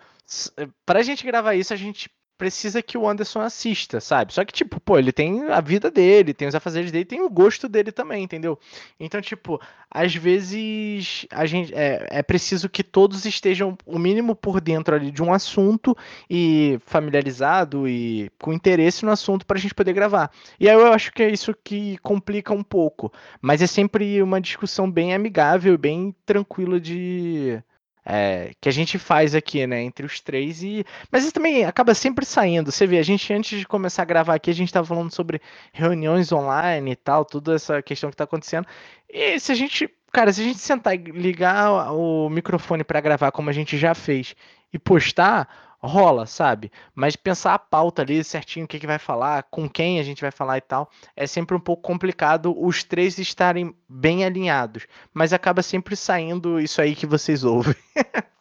[0.85, 4.33] Pra gente gravar isso, a gente precisa que o Anderson assista, sabe?
[4.33, 7.29] Só que, tipo, pô, ele tem a vida dele, tem os afazeres dele, tem o
[7.29, 8.59] gosto dele também, entendeu?
[8.99, 9.59] Então, tipo,
[9.89, 15.11] às vezes a gente é, é preciso que todos estejam o mínimo por dentro ali
[15.11, 15.95] de um assunto
[16.29, 20.31] e familiarizado e com interesse no assunto pra gente poder gravar.
[20.59, 23.11] E aí eu acho que é isso que complica um pouco.
[23.41, 27.61] Mas é sempre uma discussão bem amigável, bem tranquila de.
[28.05, 30.85] É, que a gente faz aqui, né, entre os três e.
[31.11, 32.71] Mas isso também acaba sempre saindo.
[32.71, 35.41] Você vê, a gente antes de começar a gravar aqui, a gente tava falando sobre
[35.73, 38.67] reuniões online e tal, toda essa questão que tá acontecendo.
[39.09, 39.89] E se a gente.
[40.11, 43.93] Cara, se a gente sentar e ligar o microfone pra gravar como a gente já
[43.93, 44.33] fez
[44.71, 46.71] e postar, rola, sabe?
[46.93, 50.21] Mas pensar a pauta ali certinho, o que, que vai falar, com quem a gente
[50.21, 54.87] vai falar e tal é sempre um pouco complicado os três estarem bem alinhados.
[55.13, 57.75] Mas acaba sempre saindo isso aí que vocês ouvem.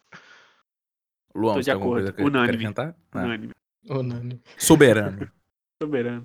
[1.35, 2.09] Luan, Tô de acordo.
[2.17, 2.53] a Unânime.
[2.55, 2.95] acrescentar?
[3.11, 3.53] Ah, Unânime.
[3.89, 4.41] Unânime.
[4.57, 5.31] soberano.
[5.83, 6.23] Soberano.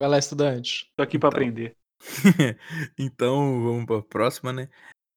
[0.00, 0.90] Vai lá, estudante.
[0.96, 1.38] Tô aqui pra Então.
[1.38, 1.76] aprender.
[2.98, 4.68] então, vamos pra próxima, né?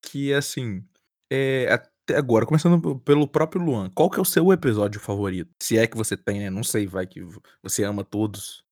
[0.03, 0.85] Que assim,
[1.31, 1.67] é,
[2.15, 5.49] agora, começando pelo próprio Luan, qual que é o seu episódio favorito?
[5.61, 6.49] Se é que você tem, né?
[6.49, 7.21] Não sei, vai que
[7.63, 8.63] você ama todos.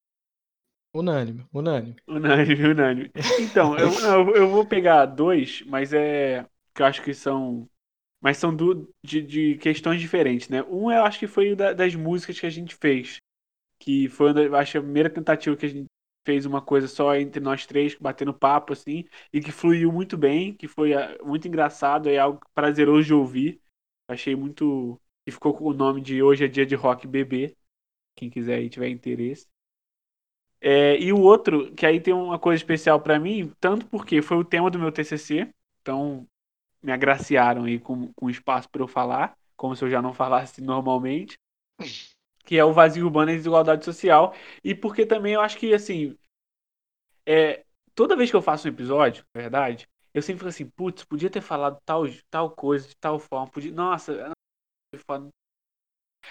[0.93, 1.95] Unânime, unânime.
[2.07, 3.11] Unânime, unânime.
[3.39, 6.45] Então, eu, não, eu- eu vou pegar dois, mas é.
[6.73, 7.69] que eu acho que são.
[8.21, 10.63] Mas são do, de, de questões diferentes, né?
[10.63, 13.17] Um eu acho que foi o da- das músicas que a gente fez.
[13.79, 15.87] Que foi, eu acho, a primeira tentativa que a gente
[16.25, 20.53] fez uma coisa só entre nós três, batendo papo, assim, e que fluiu muito bem,
[20.53, 23.61] que foi ah, muito engraçado, é algo prazeroso de ouvir.
[24.07, 24.99] Achei muito.
[25.25, 27.55] E ficou com o nome de Hoje é Dia de Rock Bebê.
[28.15, 29.47] Quem quiser aí tiver interesse.
[30.61, 34.37] É, e o outro, que aí tem uma coisa especial pra mim, tanto porque foi
[34.37, 36.27] o tema do meu TCC, então
[36.83, 40.61] me agraciaram aí com, com espaço pra eu falar, como se eu já não falasse
[40.61, 41.37] normalmente,
[42.45, 44.33] que é o vazio urbano e a desigualdade social,
[44.63, 46.15] e porque também eu acho que, assim,
[47.25, 47.63] é,
[47.95, 51.29] toda vez que eu faço um episódio, na verdade, eu sempre fico assim, putz, podia
[51.29, 54.33] ter falado tal, tal coisa, de tal forma, podia, nossa.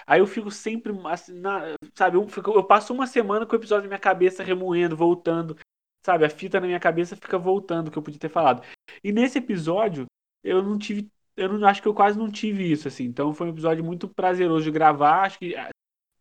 [0.07, 3.59] Aí eu fico sempre, assim, na- sabe, eu, fico- eu passo uma semana com o
[3.59, 5.57] episódio na minha cabeça remoendo, voltando,
[6.05, 8.63] sabe, a fita na minha cabeça fica voltando o que eu podia ter falado.
[9.03, 10.07] E nesse episódio,
[10.43, 13.05] eu não tive, eu não acho que eu quase não tive isso, assim.
[13.05, 15.55] Então foi um episódio muito prazeroso de gravar, acho que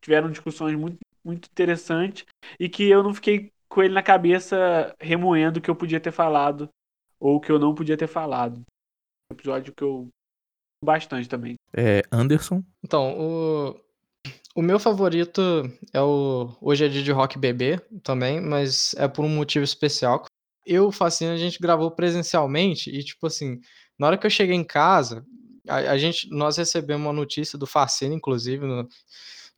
[0.08, 2.26] tiveram discussões muito, muito interessantes
[2.58, 6.14] e que eu não fiquei com ele na cabeça remoendo o que eu podia ter
[6.14, 6.70] falado
[7.20, 8.62] ou o que eu não podia ter falado.
[9.30, 10.08] Um episódio que eu
[10.82, 11.56] bastante também.
[11.76, 12.64] É, Anderson.
[12.82, 13.76] Então, o,
[14.56, 15.42] o meu favorito
[15.94, 20.24] é o Hoje é Dia de Rock Bebê também, mas é por um motivo especial.
[20.66, 23.60] Eu e o Facina, a gente gravou presencialmente e, tipo assim,
[24.00, 25.26] na hora que eu cheguei em casa,
[25.68, 28.88] a, a gente, nós recebemos uma notícia do Facina, inclusive, no-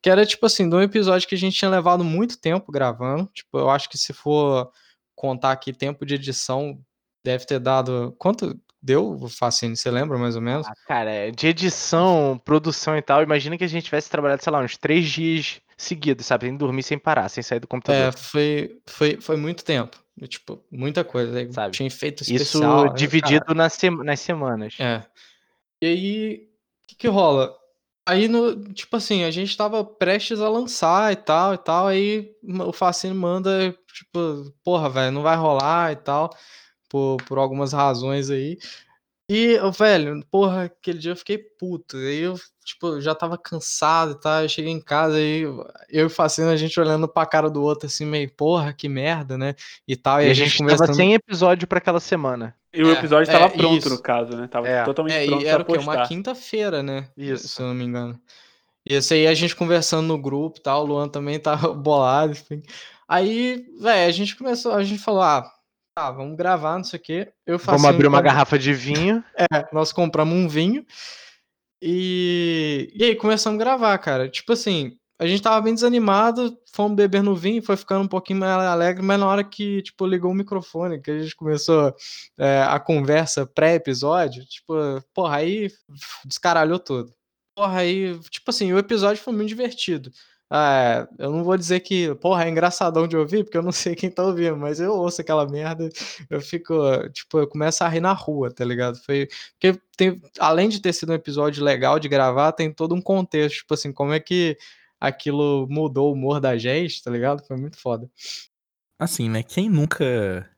[0.02, 3.30] que era, tipo assim, de um episódio que a gente tinha levado muito tempo gravando.
[3.34, 4.72] Tipo, eu acho que se for
[5.16, 6.80] contar aqui tempo de edição,
[7.24, 8.16] deve ter dado...
[8.18, 9.76] Quanto deu, Facine?
[9.76, 10.66] Você lembra mais ou menos?
[10.66, 14.54] Ah, cara, é de edição, produção e tal, imagina que a gente tivesse trabalhado, sei
[14.54, 16.46] lá, uns três dias seguidos, sabe?
[16.48, 18.14] Sem dormir, sem parar, sem sair do É, computador.
[18.18, 19.98] foi, foi, foi muito tempo.
[20.28, 21.50] Tipo, muita coisa.
[21.52, 21.74] Sabe?
[21.74, 22.84] Tinha efeito Isso especial.
[22.86, 24.76] aí, dividido nas, sema- nas semanas.
[24.80, 25.02] É.
[25.82, 26.50] E aí,
[26.84, 27.54] o que que rola?
[28.10, 32.32] Aí, no, tipo assim, a gente tava prestes a lançar e tal e tal, aí
[32.44, 36.32] o Facine manda, tipo, porra, velho, não vai rolar e tal,
[36.90, 38.58] por, por algumas razões aí.
[39.30, 41.98] E, velho, porra, aquele dia eu fiquei puto.
[41.98, 42.34] Aí eu,
[42.66, 44.42] tipo, já tava cansado e tal.
[44.42, 47.62] Eu cheguei em casa aí, eu e o Facine, a gente olhando pra cara do
[47.62, 49.54] outro, assim, meio, porra, que merda, né?
[49.88, 50.20] E tal.
[50.20, 52.56] E a gente tava sem episódio pra aquela semana.
[52.74, 53.90] E o É, episódio é, estava pronto, isso.
[53.90, 54.48] no caso, né?
[54.48, 54.84] Tava É.
[54.84, 55.84] totalmente É, pronto e era o pra quê?
[55.84, 57.10] Uma quinta-feira, né?
[57.18, 57.48] Isso.
[57.48, 58.20] Se eu não me engano.
[58.88, 62.34] E esse aí a gente conversando no grupo e tal, o Luan também tava bolado,
[62.34, 62.62] enfim.
[63.08, 65.52] Aí, velho, a gente começou, a gente falou, ah,
[65.96, 67.34] tá, vamos gravar, não sei o quê.
[67.46, 69.24] Eu Vamos faço abrir uma garrafa de vinho.
[69.74, 70.86] nós compramos um vinho
[71.82, 74.30] e, e aí começamos a gravar, cara.
[74.30, 78.40] Tipo assim, a gente tava bem desanimado, fomos beber no vinho, foi ficando um pouquinho
[78.40, 81.94] mais alegre, mas na hora que, tipo, ligou o microfone, que a gente começou
[82.38, 84.74] é, a conversa pré-episódio, tipo,
[85.14, 85.70] porra, aí
[86.24, 87.14] descaralhou tudo.
[87.54, 90.10] Porra, aí, tipo assim, o episódio foi muito divertido.
[90.50, 93.96] Ah, eu não vou dizer que, porra, é engraçadão de ouvir, porque eu não sei
[93.96, 95.90] quem tá ouvindo, mas eu ouço aquela merda,
[96.30, 96.74] eu fico,
[97.10, 98.98] tipo, eu começo a rir na rua, tá ligado?
[99.06, 99.28] Foi,
[99.60, 103.58] porque tem, além de ter sido um episódio legal de gravar, tem todo um contexto,
[103.58, 104.58] tipo assim, como é que
[105.00, 107.46] aquilo mudou o humor da gente, tá ligado?
[107.46, 108.10] Foi muito foda.
[109.00, 109.44] Assim, né?
[109.44, 110.50] Quem nunca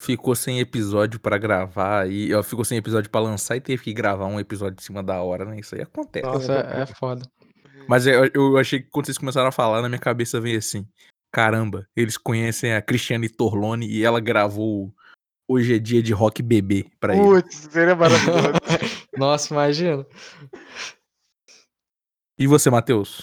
[0.00, 3.92] ficou sem episódio pra gravar e ó, ficou sem episódio pra lançar e teve que
[3.92, 5.58] gravar um episódio em cima da hora, né?
[5.58, 6.26] Isso aí acontece.
[6.26, 7.22] Nossa, é, é foda.
[7.88, 10.86] Mas eu, eu achei que quando vocês começaram a falar, na minha cabeça veio assim:
[11.32, 14.92] caramba, eles conhecem a Cristiane Torlone e ela gravou
[15.46, 17.22] Hoje é Dia de Rock Bebê pra ele.
[17.22, 18.52] Putz, seria maravilhoso.
[19.16, 20.06] Nossa, imagina.
[22.38, 23.22] E você, Matheus?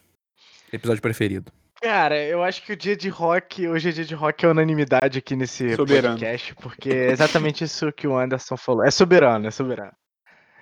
[0.71, 1.51] Episódio preferido?
[1.81, 5.17] Cara, eu acho que o dia de rock, hoje é dia de rock é unanimidade
[5.17, 6.15] aqui nesse Soberano.
[6.15, 8.83] podcast, porque é exatamente isso que o Anderson falou.
[8.83, 9.91] É soberano, é soberano.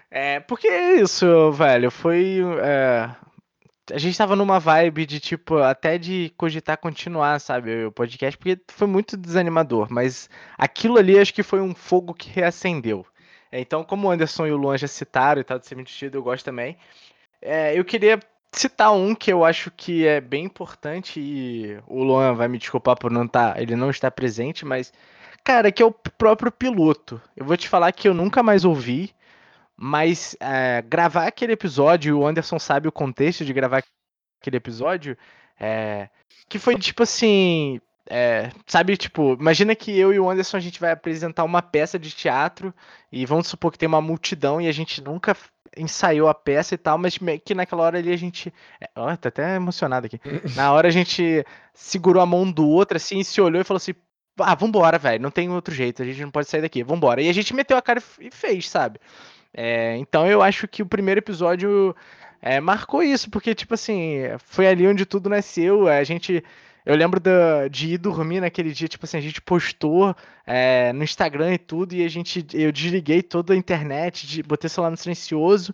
[0.10, 2.40] É, porque é isso, velho, foi.
[2.64, 3.10] é,
[3.92, 8.60] a gente tava numa vibe de, tipo, até de cogitar continuar, sabe, o podcast, porque
[8.72, 13.06] foi muito desanimador, mas aquilo ali acho que foi um fogo que reacendeu.
[13.52, 16.18] É, Então, como o Anderson e o Luan já citaram e tal, de ser mentido,
[16.18, 16.78] eu gosto também.
[17.42, 18.20] É, eu queria
[18.52, 22.98] citar um que eu acho que é bem importante e o Luan vai me desculpar
[22.98, 24.92] por não estar, ele não estar presente, mas
[25.44, 27.22] cara, que é o próprio piloto.
[27.36, 29.14] Eu vou te falar que eu nunca mais ouvi,
[29.76, 33.84] mas é, gravar aquele episódio, o Anderson sabe o contexto de gravar
[34.42, 35.18] aquele episódio,
[35.60, 36.10] é,
[36.48, 37.80] que foi tipo assim,
[38.10, 42.00] é, sabe, tipo, imagina que eu e o Anderson a gente vai apresentar uma peça
[42.00, 42.74] de teatro
[43.12, 45.38] e vamos supor que tem uma multidão e a gente nunca
[45.78, 48.54] ensaiou a peça e tal, mas que naquela hora ali a gente.
[48.82, 50.20] é, Ó, tô até emocionado aqui.
[50.56, 53.78] Na hora a gente segurou a mão do outro assim, e se olhou e falou
[53.78, 53.94] assim:
[54.40, 57.22] Ah, vambora, velho, não tem outro jeito, a gente não pode sair daqui, vambora.
[57.22, 59.00] E a gente meteu a cara e e fez, sabe?
[59.54, 61.96] É, então eu acho que o primeiro episódio
[62.42, 65.88] é, marcou isso, porque, tipo assim, foi ali onde tudo nasceu.
[65.88, 66.44] A gente.
[66.90, 67.22] Eu lembro
[67.70, 71.94] de ir dormir naquele dia, tipo assim, a gente postou é, no Instagram e tudo,
[71.94, 72.44] e a gente.
[72.52, 75.72] Eu desliguei toda a internet, de, botei o celular no silencioso,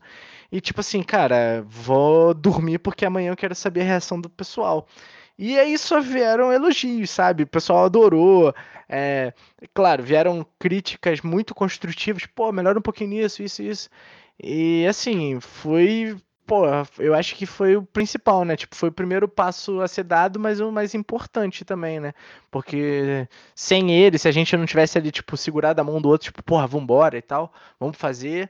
[0.51, 4.89] e tipo assim, cara, vou dormir porque amanhã eu quero saber a reação do pessoal.
[5.37, 7.43] E aí só vieram elogios, sabe?
[7.43, 8.53] O pessoal adorou.
[8.89, 9.33] É,
[9.73, 12.25] claro, vieram críticas muito construtivas.
[12.25, 13.89] Pô, melhora um pouquinho nisso, isso, isso.
[14.37, 16.17] E assim, foi.
[16.45, 16.63] Pô,
[16.99, 18.55] eu acho que foi o principal, né?
[18.55, 22.13] Tipo, foi o primeiro passo a ser dado, mas o mais importante também, né?
[22.51, 26.25] Porque sem ele, se a gente não tivesse ali, tipo, segurado a mão do outro,
[26.25, 28.49] tipo, porra, vambora e tal, vamos fazer.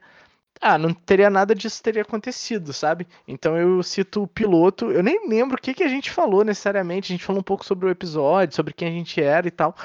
[0.62, 3.08] Ah, não teria nada disso teria acontecido, sabe?
[3.28, 4.92] Então eu cito o piloto.
[4.92, 7.14] Eu nem lembro o que, que a gente falou necessariamente.
[7.14, 9.76] A gente falou um pouco sobre o episódio, sobre quem a gente era e tal.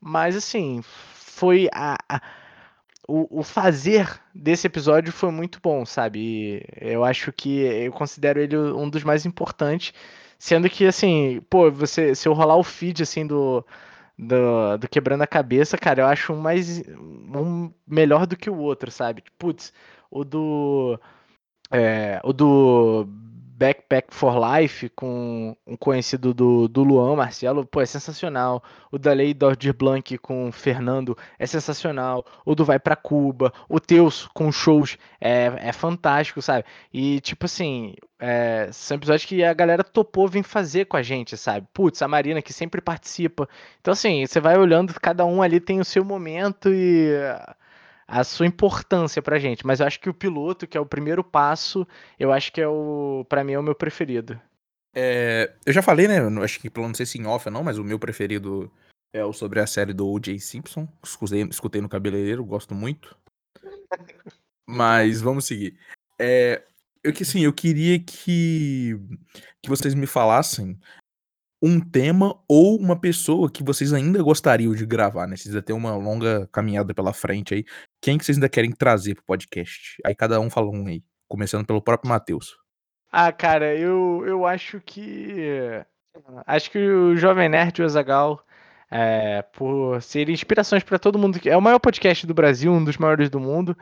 [0.00, 2.22] Mas assim, foi a, a-
[3.08, 6.20] o, o fazer desse episódio foi muito bom, sabe?
[6.20, 9.94] E eu acho que eu considero ele um dos mais importantes.
[10.38, 13.64] Sendo que, assim, pô, você, se eu rolar o feed assim do,
[14.16, 18.58] do, do Quebrando a Cabeça, cara, eu acho um mais um melhor do que o
[18.58, 19.24] outro, sabe?
[19.38, 19.72] Putz,
[20.10, 21.00] o do
[21.70, 23.08] é, o do
[23.58, 28.62] Backpack for Life com um conhecido do, do Luan Marcelo, pô, é sensacional.
[28.92, 32.24] O da Lei Dordir Blanc com o Fernando é sensacional.
[32.44, 36.64] O do Vai Pra Cuba, o Teus com shows é, é fantástico, sabe?
[36.92, 41.36] E tipo assim, é, são episódios que a galera topou vir fazer com a gente,
[41.36, 41.66] sabe?
[41.74, 43.48] Putz, a Marina que sempre participa.
[43.80, 47.10] Então assim, você vai olhando, cada um ali tem o seu momento e
[48.08, 51.22] a sua importância pra gente, mas eu acho que o piloto, que é o primeiro
[51.22, 51.86] passo,
[52.18, 54.40] eu acho que é o, Pra mim é o meu preferido.
[54.94, 56.16] É, eu já falei, né?
[56.42, 58.72] Acho que não sei se em off ou não, mas o meu preferido
[59.12, 60.38] é o sobre a série do O.J.
[60.40, 60.88] Simpson.
[61.04, 63.14] Escutei, escutei no cabeleireiro, gosto muito.
[64.66, 65.78] Mas vamos seguir.
[66.18, 66.62] É,
[67.04, 68.98] eu que sim, eu queria que,
[69.62, 70.78] que vocês me falassem
[71.62, 75.36] um tema ou uma pessoa que vocês ainda gostariam de gravar, né?
[75.36, 77.64] Vocês ainda têm uma longa caminhada pela frente aí.
[78.00, 79.96] Quem que vocês ainda querem trazer pro podcast?
[80.04, 81.02] Aí cada um fala um aí.
[81.28, 82.56] Começando pelo próprio Matheus.
[83.10, 85.82] Ah, cara, eu, eu acho que.
[86.46, 88.42] Acho que o Jovem Nerd e o Azagal,
[88.90, 91.38] é, por serem inspirações pra todo mundo.
[91.44, 93.76] É o maior podcast do Brasil, um dos maiores do mundo.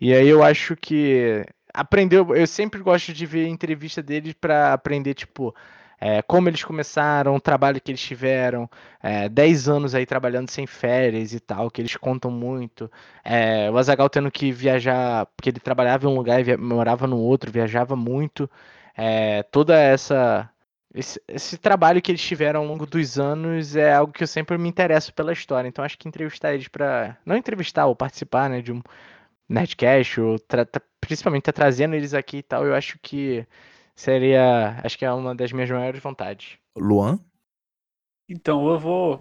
[0.00, 2.34] E aí eu acho que aprendeu.
[2.34, 5.54] Eu sempre gosto de ver entrevista deles pra aprender, tipo,
[6.00, 8.68] é, como eles começaram, o trabalho que eles tiveram,
[9.02, 12.90] é, 10 anos aí trabalhando sem férias e tal, que eles contam muito.
[13.24, 17.18] É, o Azagal tendo que viajar, porque ele trabalhava em um lugar e morava no
[17.18, 18.50] outro, viajava muito.
[18.96, 20.48] É, toda essa.
[20.92, 24.58] Esse, esse trabalho que eles tiveram ao longo dos anos é algo que eu sempre
[24.58, 25.68] me interesso pela história.
[25.68, 27.16] Então acho que entrevistar eles pra.
[27.24, 28.82] Não entrevistar ou participar, né, de um
[29.48, 30.66] Nerdcast, ou tra-
[31.00, 33.46] principalmente tá trazendo eles aqui e tal, eu acho que
[34.00, 34.80] seria.
[34.82, 36.58] Acho que é uma das minhas maiores vontades.
[36.76, 37.18] Luan?
[38.28, 39.20] Então, eu vou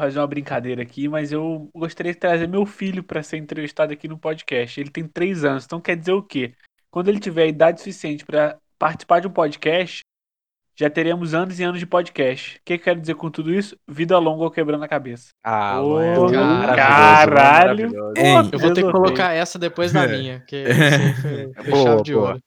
[0.00, 4.08] fazer uma brincadeira aqui, mas eu gostaria de trazer meu filho para ser entrevistado aqui
[4.08, 4.80] no podcast.
[4.80, 6.54] Ele tem três anos, então quer dizer o quê?
[6.90, 10.00] Quando ele tiver idade suficiente para participar de um podcast,
[10.78, 12.58] já teremos anos e anos de podcast.
[12.58, 13.74] O que eu quero dizer com tudo isso?
[13.88, 15.28] Vida longa ou quebrando a cabeça.
[15.42, 16.12] Ah, Ô, Luan
[16.72, 17.88] é caralho.
[17.90, 18.14] Luan é maravilhoso.
[18.18, 20.08] Hein, Eu vou ter que colocar essa depois da É.
[20.08, 20.64] minha, que
[21.56, 22.38] foi Boa, chave de boa.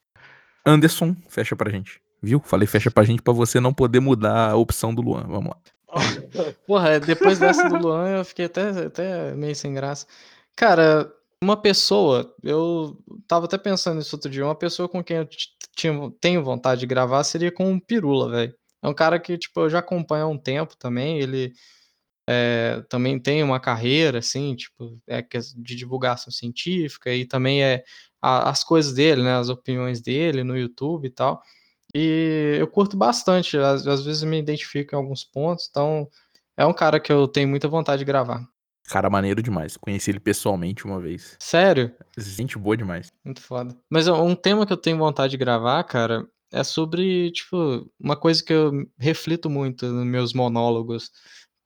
[0.70, 2.02] Anderson, fecha pra gente.
[2.22, 2.42] Viu?
[2.46, 5.26] Falei fecha pra gente pra você não poder mudar a opção do Luan.
[5.28, 5.58] Vamos lá.
[6.68, 10.06] Porra, depois dessa do Luan eu fiquei até, até meio sem graça.
[10.56, 11.12] Cara,
[11.42, 12.98] uma pessoa, eu
[13.28, 15.28] tava até pensando nisso outro dia, uma pessoa com quem eu
[15.76, 18.54] tinha, tenho vontade de gravar seria com o Pirula, velho.
[18.84, 21.54] É um cara que, tipo, eu já acompanho há um tempo também, ele
[22.32, 25.20] é, também tem uma carreira, assim, tipo, é
[25.58, 27.84] de divulgação científica e também é
[28.22, 31.42] a- as coisas dele, né, as opiniões dele no YouTube e tal.
[31.96, 36.08] E eu curto bastante, às, às vezes me identifico em alguns pontos, então
[36.56, 38.48] é um cara que eu tenho muita vontade de gravar.
[38.88, 39.76] Cara, maneiro demais.
[39.78, 41.36] Conheci ele pessoalmente uma vez.
[41.40, 41.92] Sério?
[42.16, 43.12] Gente boa demais.
[43.26, 43.76] Muito foda.
[43.90, 48.16] Mas ó, um tema que eu tenho vontade de gravar, cara, é sobre, tipo, uma
[48.16, 51.12] coisa que eu reflito muito nos meus monólogos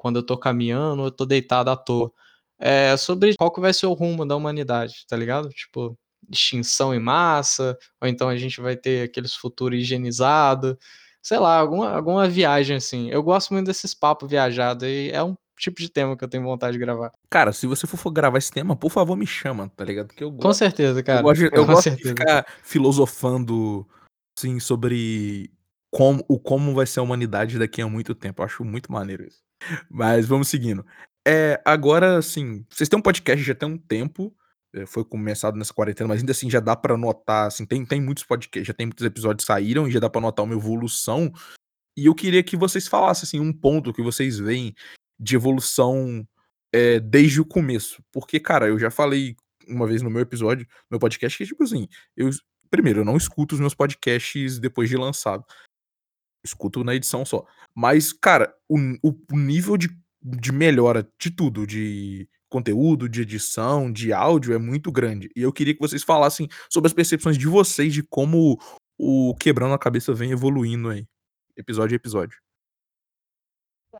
[0.03, 2.11] quando eu tô caminhando eu tô deitado à toa.
[2.59, 5.47] É sobre qual que vai ser o rumo da humanidade, tá ligado?
[5.49, 5.97] Tipo,
[6.29, 10.75] extinção em massa, ou então a gente vai ter aqueles futuros higienizados,
[11.21, 13.09] sei lá, alguma, alguma viagem assim.
[13.09, 16.43] Eu gosto muito desses papos viajados e é um tipo de tema que eu tenho
[16.43, 17.11] vontade de gravar.
[17.29, 20.07] Cara, se você for gravar esse tema, por favor, me chama, tá ligado?
[20.07, 21.19] Porque eu Com gosto, certeza, cara.
[21.19, 23.87] eu gosto, de, eu com gosto de ficar filosofando,
[24.37, 25.49] assim, sobre
[25.89, 28.41] como, o como vai ser a humanidade daqui a muito tempo.
[28.41, 29.43] Eu acho muito maneiro isso.
[29.89, 30.85] Mas vamos seguindo.
[31.27, 34.35] É, agora, assim, vocês têm um podcast já tem um tempo,
[34.73, 38.01] é, foi começado nessa quarentena, mas ainda assim já dá pra notar, assim, tem, tem
[38.01, 41.31] muitos podcasts, já tem muitos episódios que saíram e já dá pra notar uma evolução.
[41.97, 44.73] E eu queria que vocês falassem, assim, um ponto que vocês veem
[45.19, 46.27] de evolução
[46.73, 48.03] é, desde o começo.
[48.11, 49.35] Porque, cara, eu já falei
[49.67, 51.87] uma vez no meu episódio, no meu podcast, que, tipo assim,
[52.17, 52.29] eu,
[52.69, 55.45] primeiro, eu não escuto os meus podcasts depois de lançado.
[56.45, 57.45] Escuto na edição só.
[57.73, 59.89] Mas, cara, o, o- nível de,
[60.21, 65.29] de melhora de tudo, de conteúdo, de edição, de áudio, é muito grande.
[65.35, 68.59] E eu queria que vocês falassem sobre as percepções de vocês de como
[68.99, 71.05] o Quebrando a Cabeça vem evoluindo aí.
[71.57, 72.37] Episódio a episódio.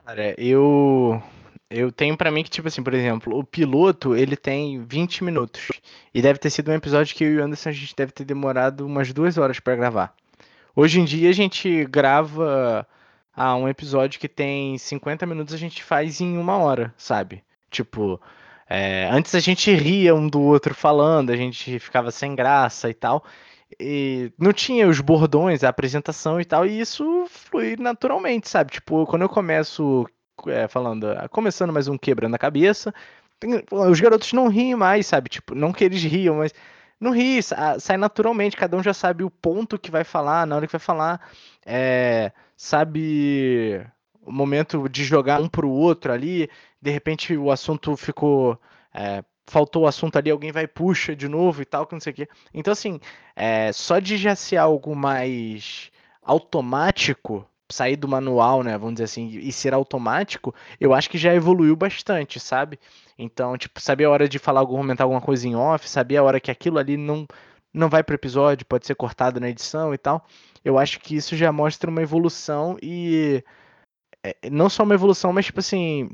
[0.06, 1.22] Cara, eu
[1.70, 5.70] eu tenho pra mim que tipo assim, por exemplo, o piloto, ele tem 20 minutos
[6.14, 8.26] e deve ter sido um episódio que eu e o Anderson a gente deve ter
[8.26, 10.16] demorado umas duas horas pra gravar.
[10.76, 12.88] Hoje em dia a gente grava
[13.36, 17.44] ah, um episódio que tem 50 minutos a gente faz em uma hora, sabe?
[17.70, 18.20] Tipo,
[18.70, 22.94] é, antes a gente ria um do outro falando, a gente ficava sem graça e
[22.94, 23.24] tal.
[23.80, 28.72] E não tinha os bordões, a apresentação e tal, e isso flui naturalmente, sabe?
[28.72, 30.08] Tipo, quando eu começo
[30.48, 32.94] é, falando, começando mais um quebrando a cabeça,
[33.40, 35.30] tem- os garotos não riem mais, sabe?
[35.30, 36.54] Tipo, não que eles riam, mas
[37.04, 40.56] não ri, sa- sai naturalmente, cada um já sabe o ponto que vai falar, na
[40.56, 41.22] hora que vai falar,
[41.66, 43.86] é, sabe
[44.22, 46.50] o momento de jogar um pro outro ali,
[46.82, 48.60] de repente o assunto ficou,
[48.94, 52.14] é, faltou o assunto ali, alguém vai puxa de novo e tal, que não sei
[52.14, 52.28] o quê.
[52.54, 53.00] Então, assim,
[53.36, 55.92] é, só de já ser algo mais
[56.22, 61.34] automático, sair do manual, né, vamos dizer assim, e ser automático, eu acho que já
[61.34, 62.80] evoluiu bastante, sabe?
[63.18, 66.40] Então, tipo, saber a hora de falar comentar alguma coisa em off, saber a hora
[66.40, 67.26] que aquilo ali não,
[67.74, 70.26] não vai pro episódio, pode ser cortado na edição e tal.
[70.64, 73.44] Eu acho que isso já mostra uma evolução e
[74.24, 76.10] é, não só uma evolução, mas tipo assim,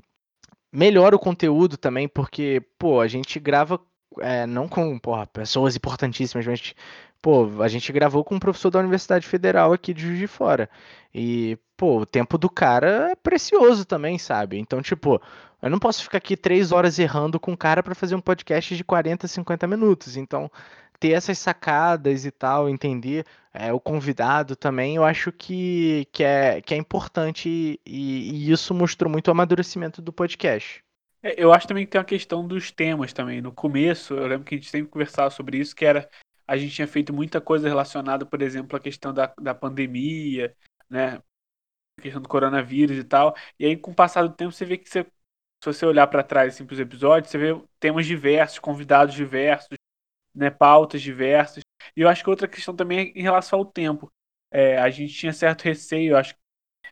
[0.72, 3.80] melhora o conteúdo também, porque, pô, a gente grava
[4.20, 6.74] é, não com, porra, pessoas importantíssimas, mas,
[7.22, 10.70] pô, a gente gravou com um professor da Universidade Federal aqui de Juiz de Fora.
[11.14, 14.58] E, pô, o tempo do cara é precioso também, sabe?
[14.58, 15.22] Então, tipo,
[15.62, 18.76] eu não posso ficar aqui três horas errando com o cara pra fazer um podcast
[18.76, 20.18] de 40, 50 minutos.
[20.18, 20.50] Então,
[21.00, 26.62] ter essas sacadas e tal, entender é, o convidado também, eu acho que, que, é,
[26.62, 30.84] que é importante e, e isso mostrou muito o amadurecimento do podcast.
[31.22, 33.42] É, Eu acho também que tem uma questão dos temas também.
[33.42, 36.10] No começo, eu lembro que a gente sempre conversava sobre isso, que era
[36.48, 40.56] a gente tinha feito muita coisa relacionada, por exemplo, à questão da, da pandemia,
[40.90, 41.18] né?
[42.00, 43.36] A questão do coronavírus e tal.
[43.60, 45.10] E aí, com o passar do tempo, você vê que você, se
[45.66, 49.70] você olhar para trás assim, pros episódios, você vê temas diversos, convidados diversos,
[50.36, 50.50] né?
[50.50, 51.64] Pautas diversas.
[51.96, 54.12] E eu acho que outra questão também é em relação ao tempo.
[54.52, 56.36] É, a gente tinha certo receio, acho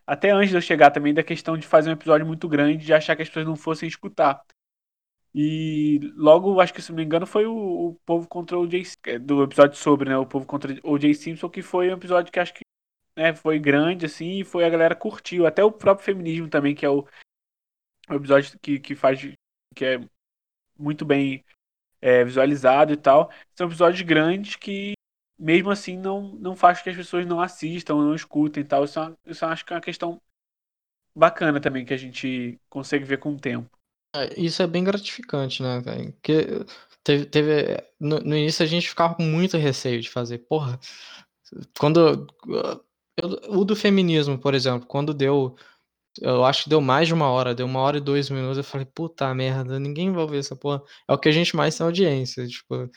[0.08, 2.94] até antes de eu chegar também, da questão de fazer um episódio muito grande, de
[2.94, 4.42] achar que as pessoas não fossem escutar.
[5.36, 9.20] E logo, acho que se não me engano, foi o, o Povo contra o J.
[9.20, 10.18] do episódio sobre, né?
[10.18, 11.14] O Povo contra o J.
[11.14, 12.62] Simpson, que foi um episódio que acho que
[13.16, 15.46] né, foi grande, assim, e foi a galera curtiu.
[15.46, 17.06] Até o próprio feminismo também, que é o,
[18.10, 19.20] o episódio que, que faz.
[19.76, 20.00] que é
[20.80, 21.44] muito bem
[22.02, 23.32] é, visualizado e tal.
[23.56, 24.97] São episódios grandes que
[25.40, 28.84] mesmo assim não, não faz que as pessoas não assistam, não escutem tal.
[28.86, 30.22] Isso, é isso eu acho que é uma questão
[31.16, 33.70] bacana também que a gente consegue ver com o tempo.
[34.16, 35.82] É, Isso é bem gratificante, né?
[35.82, 36.66] Porque
[37.04, 40.40] teve, teve no, no início a gente ficava com muito receio de fazer.
[40.40, 40.80] Porra,
[41.80, 42.28] quando.
[43.18, 45.56] eu- o do feminismo, por exemplo, quando deu.
[46.22, 48.58] Eu acho que deu mais de uma hora, deu uma hora e dois minutos.
[48.60, 50.82] Eu falei, puta merda, ninguém vai ver essa porra.
[51.10, 52.90] É o que a gente mais tem audiência, tipo.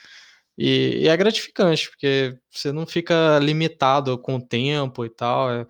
[0.62, 5.50] E, e é gratificante, porque você não fica limitado com o tempo e tal.
[5.50, 5.66] é.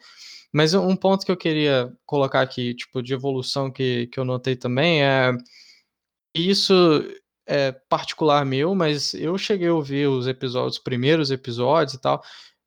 [0.53, 4.57] Mas um ponto que eu queria colocar aqui, tipo, de evolução que, que eu notei
[4.57, 5.30] também é.
[6.34, 6.74] Isso
[7.47, 12.22] é particular meu, mas eu cheguei a ouvir os episódios, os primeiros episódios e tal.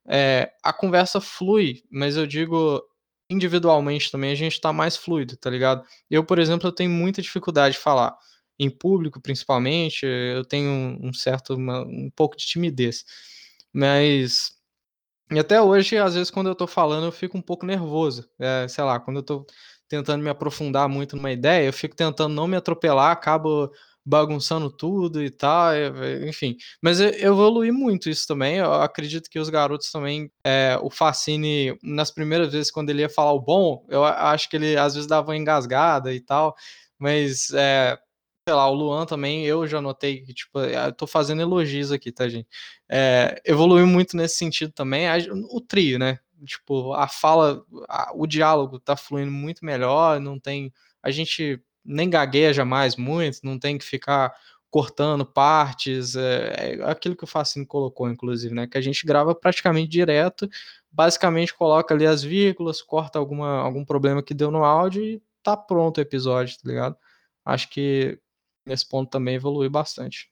[0.07, 2.81] É, a conversa flui, mas eu digo
[3.29, 5.83] individualmente também a gente tá mais fluido, tá ligado?
[6.09, 8.17] Eu, por exemplo, eu tenho muita dificuldade de falar
[8.59, 10.05] em público, principalmente.
[10.05, 10.69] Eu tenho
[11.01, 13.03] um, certo, uma- um pouco de timidez,
[13.73, 14.51] mas
[15.31, 18.27] e até hoje, às vezes, quando eu tô falando, eu fico um pouco nervoso.
[18.39, 19.45] É, sei lá, quando eu tô
[19.87, 23.71] tentando me aprofundar muito numa ideia, eu fico tentando não me atropelar, acabo
[24.05, 25.71] bagunçando tudo e tal,
[26.27, 26.57] enfim.
[26.81, 28.57] Mas eu, evolui muito isso também.
[28.57, 33.09] Eu acredito que os garotos também, é, o Facine, nas primeiras vezes, quando ele ia
[33.09, 36.53] falar o bom, eu acho que ele às vezes dava uma engasgada e tal,
[36.99, 37.97] mas é,
[38.47, 42.11] sei lá, o Luan também, eu já notei que, tipo, eu tô fazendo elogios aqui,
[42.11, 42.47] tá, gente?
[42.89, 45.05] É, evoluiu muito nesse sentido também.
[45.51, 46.19] O trio, né?
[46.45, 50.73] Tipo, a fala, a- o diálogo tá fluindo muito melhor, não tem.
[51.01, 54.33] A gente nem gagueja mais muito, não tem que ficar
[54.69, 56.15] cortando partes.
[56.15, 58.67] É, é aquilo que o Facine colocou, inclusive, né?
[58.67, 60.49] Que a gente grava praticamente direto,
[60.91, 65.55] basicamente coloca ali as vírgulas, corta alguma, algum problema que deu no áudio e tá
[65.57, 66.97] pronto o episódio, tá ligado?
[67.45, 68.19] Acho que
[68.65, 70.31] nesse ponto também evoluiu bastante.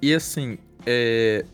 [0.00, 1.44] E assim, é...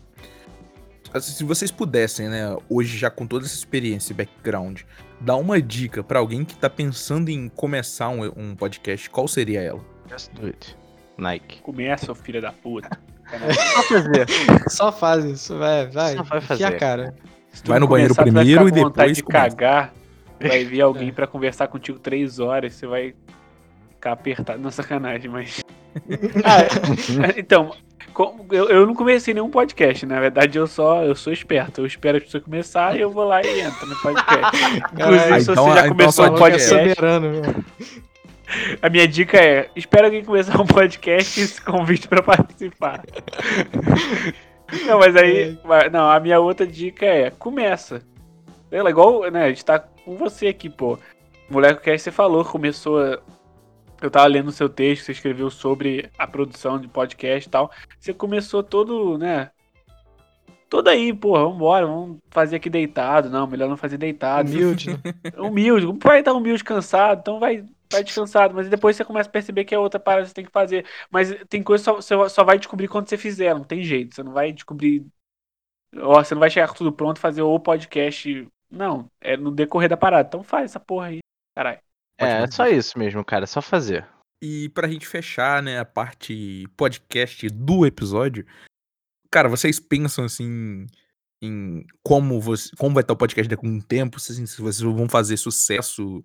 [1.13, 4.81] assim, se vocês pudessem, né, hoje já com toda essa experiência e background,
[5.21, 9.61] dar uma dica pra alguém que tá pensando em começar um, um podcast, qual seria
[9.61, 9.85] ela?
[10.09, 10.75] Just do it.
[11.15, 11.61] Nike.
[11.61, 12.89] Começa, ô filho da puta.
[13.53, 14.27] Só fazer.
[14.69, 16.15] Só faz isso, vai, vai.
[16.15, 16.63] Só vai fazer.
[16.63, 17.15] a cara.
[17.51, 19.49] Se tu Vai no banheiro começar, tu vai primeiro ficar e depois de começa.
[19.55, 19.93] cagar.
[20.39, 21.11] Vai vir alguém É.
[21.11, 23.13] pra conversar contigo três horas, você vai
[23.89, 24.59] ficar apertado.
[24.59, 25.61] Não, sacanagem, mas.
[26.45, 26.63] Ah,
[27.35, 27.73] então,
[28.13, 31.81] como- eu, eu não comecei nenhum podcast, na verdade eu só eu sou esperto.
[31.81, 34.65] Eu espero as pessoas começar e eu vou lá e entro no podcast.
[34.93, 37.65] Inclusive, Ah, se então- você já então começou um podcast, soberano,
[38.81, 43.03] a minha dica é: espera alguém começar um podcast e se convide pra participar.
[44.85, 45.57] Não, mas aí.
[45.63, 48.01] vai- Não, a minha outra dica é: começa.
[48.71, 49.45] Lá, igual, né?
[49.45, 50.97] A gente tá com você aqui, pô.
[51.49, 52.99] Moleque, que aí você falou, começou.
[53.01, 53.19] a-
[54.01, 57.69] Eu tava lendo o seu texto, você escreveu sobre a produção de podcast e tal.
[57.99, 59.49] Você começou todo, né?
[60.69, 63.29] Todo aí, pô, vambora, vamos fazer aqui deitado.
[63.29, 64.49] Não, melhor não fazer deitado.
[64.51, 64.99] Humilde, né?
[65.37, 69.31] Humilde, como vai estar humilde, cansado, então vai, vai descansado, mas depois você começa a
[69.31, 70.85] perceber que é outra parada que você tem que fazer.
[71.09, 74.15] Mas tem coisa que só, você só vai descobrir quando você fizer, não tem jeito.
[74.15, 75.05] Você não vai descobrir.
[75.95, 78.47] Ó, você não vai chegar com tudo pronto e fazer o podcast.
[78.69, 80.27] Não, é no decorrer da parada.
[80.27, 81.19] Então faz essa porra aí,
[81.55, 81.79] caralho.
[82.19, 83.45] É, é só isso mesmo, cara.
[83.45, 84.07] É só fazer.
[84.41, 88.45] E pra gente fechar, né, a parte podcast do episódio,
[89.29, 90.87] cara, vocês pensam assim
[91.41, 94.81] em como você, como vai estar o podcast daqui a um tempo, assim, se vocês
[94.81, 96.23] vão fazer sucesso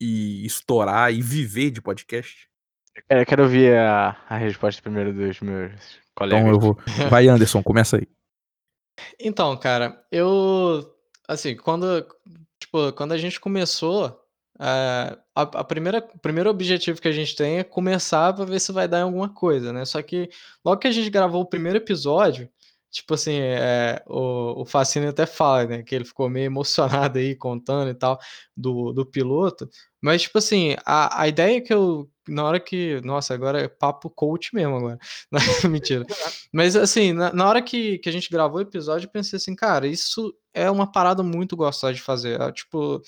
[0.00, 2.48] e estourar e viver de podcast?
[3.08, 6.42] É, eu quero ouvir a, a resposta primeiro dos meus colegas.
[6.42, 6.78] Então eu vou.
[7.10, 8.08] Vai, Anderson, começa aí.
[9.18, 10.88] Então, cara, eu.
[11.26, 12.06] Assim, quando.
[12.60, 14.20] Tipo, quando a gente começou.
[14.60, 18.60] é, a, a primeira, o primeiro objetivo que a gente tem é começar pra ver
[18.60, 19.84] se vai dar em alguma coisa, né?
[19.84, 20.30] Só que
[20.64, 22.48] logo que a gente gravou o primeiro episódio,
[22.94, 25.82] tipo assim, é, o, o Facine até fala, né?
[25.82, 28.18] Que ele ficou meio emocionado aí contando e tal
[28.56, 29.68] do, do piloto.
[30.00, 32.08] Mas, tipo assim, a, a ideia que eu.
[32.28, 33.00] Na hora que.
[33.02, 34.98] Nossa, agora é papo coach mesmo agora.
[35.68, 36.06] Mentira.
[36.52, 39.56] Mas assim, na, na hora que, que a gente gravou o episódio, eu pensei assim,
[39.56, 42.40] cara, isso é uma parada muito gostosa de fazer.
[42.40, 43.02] É, tipo,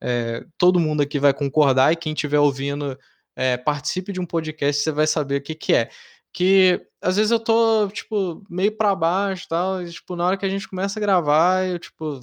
[0.00, 2.96] é, todo mundo aqui vai concordar e quem estiver ouvindo,
[3.34, 5.90] é, participe de um podcast, você vai saber o que, que é.
[6.32, 10.36] Que às vezes eu tô, tipo, meio pra baixo e tal, e, tipo, na hora
[10.36, 12.20] que a gente começa a gravar, eu, tipo,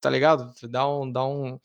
[0.00, 0.52] tá ligado?
[0.68, 1.58] Dá um, dá um,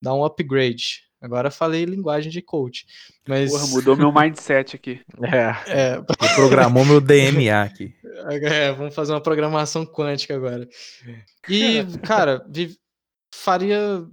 [0.00, 1.02] dá um upgrade.
[1.20, 2.86] Agora eu falei linguagem de coach.
[3.26, 3.50] Mas.
[3.50, 5.00] Porra, mudou meu mindset aqui.
[5.66, 5.96] É.
[5.96, 6.00] É,
[6.36, 7.92] programou meu DMA aqui.
[8.42, 10.68] É, vamos fazer uma programação quântica agora.
[11.48, 12.78] E, cara, vi-
[13.34, 14.06] faria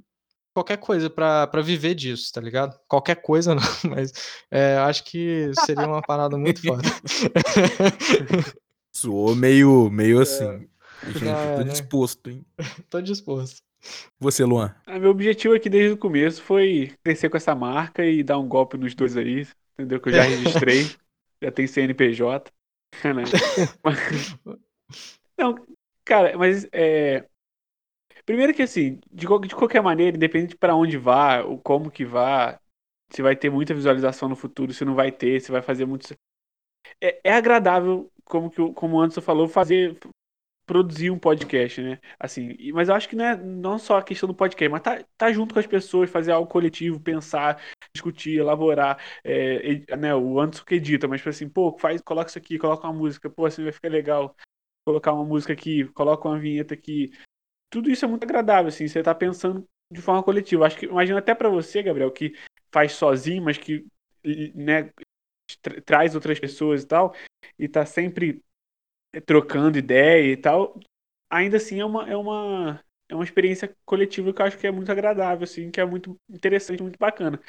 [0.56, 2.80] qualquer coisa pra, pra viver disso, tá ligado?
[2.88, 4.14] Qualquer coisa não, mas
[4.50, 6.82] é, acho que seria uma parada muito foda.
[8.96, 10.68] Soou meio, meio assim.
[11.08, 12.46] Gente, Não, é, tô disposto, hein?
[12.90, 13.62] Tô disposto.
[14.18, 14.74] Você, Luan.
[14.88, 18.48] Ah, meu objetivo aqui desde o começo foi crescer com essa marca e dar um
[18.48, 20.00] golpe nos dois aí, entendeu?
[20.00, 20.90] Que eu já registrei,
[21.44, 22.50] já tem CNPJ.
[23.04, 23.24] né?
[25.38, 25.56] Não,
[26.06, 27.26] cara, mas é.
[28.26, 32.60] Primeiro que assim, de, de qualquer maneira, independente pra onde vá, ou como que vá,
[33.12, 36.14] se vai ter muita visualização no futuro, se não vai ter, se vai fazer muito.
[37.02, 39.98] É, é agradável, como, que, como o Anderson falou, fazer.
[40.66, 42.00] Produzir um podcast, né?
[42.20, 45.04] Assim, mas eu acho que não é não só a questão do podcast, mas tá,
[45.18, 47.62] tá junto com as pessoas, fazer algo coletivo, pensar,
[47.94, 49.00] discutir, elaborar.
[49.24, 52.58] É, ed- né, o Anderson que edita, mas tipo assim, pô, faz, coloca isso aqui,
[52.58, 54.36] coloca uma música, pô, assim vai ficar legal.
[54.86, 57.12] Colocar uma música aqui, coloca uma vinheta aqui.
[57.70, 60.66] Tudo isso é muito agradável, assim, você tá pensando de forma coletiva.
[60.66, 62.34] Acho que, imagina até pra você, Gabriel, que
[62.72, 63.86] faz sozinho, mas que,
[64.56, 64.92] né,
[65.62, 67.16] tra- traz outras pessoas e tal,
[67.60, 68.44] e tá sempre
[69.26, 70.80] trocando ideia e tal,
[71.30, 74.72] ainda assim é uma, é uma, é uma experiência coletiva que eu acho que é
[74.72, 77.40] muito agradável, assim, que é muito interessante, muito bacana.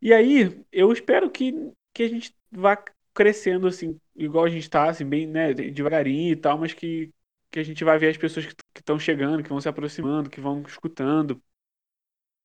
[0.00, 1.52] E aí, eu espero que,
[1.92, 2.76] que a gente vá
[3.14, 7.12] crescendo, assim, igual a gente tá, assim, bem, né, devagarinho e tal, mas que,
[7.54, 10.40] que a gente vai ver as pessoas que estão chegando, que vão se aproximando, que
[10.40, 11.40] vão escutando.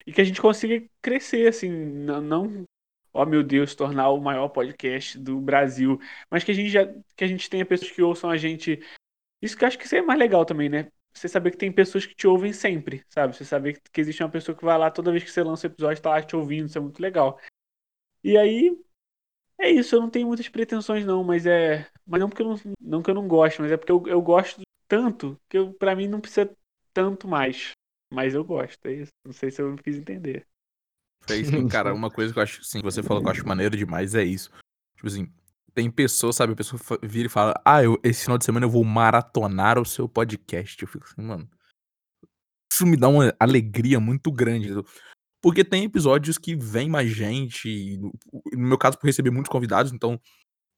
[0.05, 2.64] E que a gente consiga crescer, assim, não,
[3.12, 5.99] ó meu Deus, tornar o maior podcast do Brasil,
[6.30, 6.86] mas que a gente já,
[7.16, 8.80] que a gente tenha pessoas que ouçam a gente.
[9.41, 10.91] Isso que eu acho que isso é mais legal também, né?
[11.12, 13.36] Você saber que tem pessoas que te ouvem sempre, sabe?
[13.36, 15.66] Você saber que, que existe uma pessoa que vai lá toda vez que você lança
[15.66, 17.39] um episódio, tá lá te ouvindo, isso é muito legal.
[18.24, 18.78] E aí,
[19.57, 21.88] é isso, eu não tenho muitas pretensões não, mas é.
[22.05, 24.22] Mas não porque eu não, não que eu não gosto, mas é porque eu, eu
[24.22, 26.53] gosto tanto que eu, pra mim não precisa
[26.91, 27.71] tanto mais.
[28.11, 29.11] Mas eu gosto, é isso.
[29.23, 30.45] Não sei se eu me fiz entender.
[31.25, 33.77] Fez sim, cara, uma coisa que eu acho, assim, você falou que eu acho maneiro
[33.77, 34.49] demais é isso.
[34.95, 35.31] Tipo assim,
[35.75, 38.69] tem pessoas, sabe, a pessoa vira e fala, ah, eu, esse final de semana eu
[38.69, 40.81] vou maratonar o seu podcast.
[40.81, 41.47] Eu fico assim, mano.
[42.71, 44.69] Isso me dá uma alegria muito grande.
[45.41, 47.97] Porque tem episódios que vem mais gente.
[47.97, 48.11] No,
[48.53, 50.19] no meu caso, por receber muitos convidados, então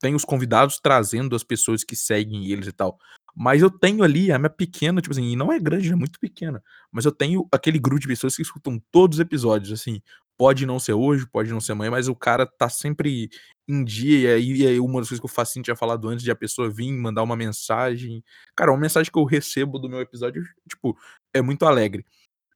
[0.02, 2.98] tem os convidados trazendo as pessoas que seguem eles e tal.
[3.36, 6.20] Mas eu tenho ali a minha pequena, tipo assim, e não é grande, é muito
[6.20, 6.62] pequena.
[6.92, 10.02] Mas eu tenho aquele grupo de pessoas que escutam todos os episódios, assim.
[10.38, 13.30] Pode não ser hoje, pode não ser amanhã, mas o cara tá sempre
[13.68, 14.40] em dia.
[14.40, 16.92] E aí, uma das coisas que o Facinho tinha falado antes de a pessoa vir
[16.92, 18.24] mandar uma mensagem.
[18.56, 20.98] Cara, uma mensagem que eu recebo do meu episódio, tipo,
[21.34, 22.06] é muito alegre.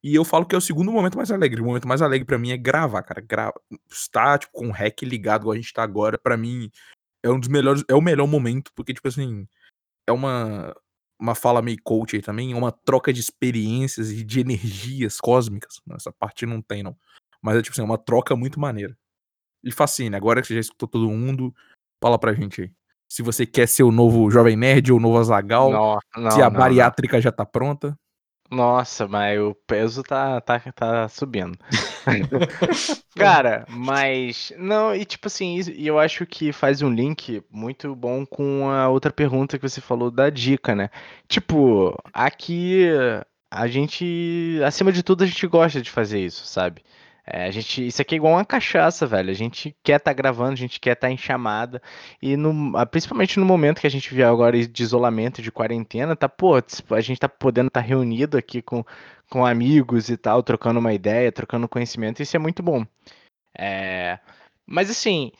[0.04, 1.62] E eu falo que é o segundo momento mais alegre.
[1.62, 3.22] O momento mais alegre pra mim é gravar, cara.
[3.22, 3.54] Gra
[3.90, 6.70] estar, tipo, com o rec ligado, igual a gente tá agora, pra mim
[7.24, 9.48] é um dos melhores, é o melhor momento, porque, tipo assim,
[10.08, 10.76] é uma,
[11.20, 15.82] uma fala meio coach aí também, é uma troca de experiências e de energias cósmicas.
[15.92, 16.96] Essa parte não tem, não.
[17.42, 18.98] Mas é, tipo assim, é uma troca muito maneira.
[19.64, 21.54] E fascina, agora que você já escutou todo mundo,
[22.02, 22.72] fala pra gente aí.
[23.08, 26.42] Se você quer ser o novo Jovem Nerd ou o novo Azagal, Não, não, se
[26.42, 26.60] a não, não.
[26.60, 27.98] bariátrica já tá pronta.
[28.50, 31.58] Nossa, mas o peso tá, tá, tá subindo.
[33.18, 34.52] Cara, mas.
[34.58, 38.70] Não, e tipo assim, isso- e eu acho que faz um link muito bom com
[38.70, 40.90] a outra pergunta que você falou da dica, né?
[41.28, 42.88] Tipo, aqui
[43.50, 44.60] a gente.
[44.66, 46.84] Acima de tudo, a gente gosta de fazer isso, sabe?
[47.28, 49.32] É, a gente, isso aqui é igual uma cachaça, velho.
[49.32, 51.82] A gente quer estar gravando, a gente quer estar em chamada.
[52.22, 56.16] E no, ah, principalmente no momento que a gente vive agora de isolamento, de quarentena,
[56.16, 58.86] tá, pô, a gente tá podendo estar reunido aqui com,
[59.30, 62.86] com amigos e tal, trocando uma ideia, trocando conhecimento, isso é muito bom.
[63.58, 64.20] É,
[64.66, 65.32] mas assim,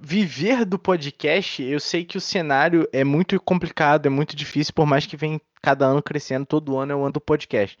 [0.00, 4.86] viver do podcast, eu sei que o cenário é muito complicado, é muito difícil, por
[4.86, 7.78] mais que vem cada ano crescendo, todo ano é o ano do podcast.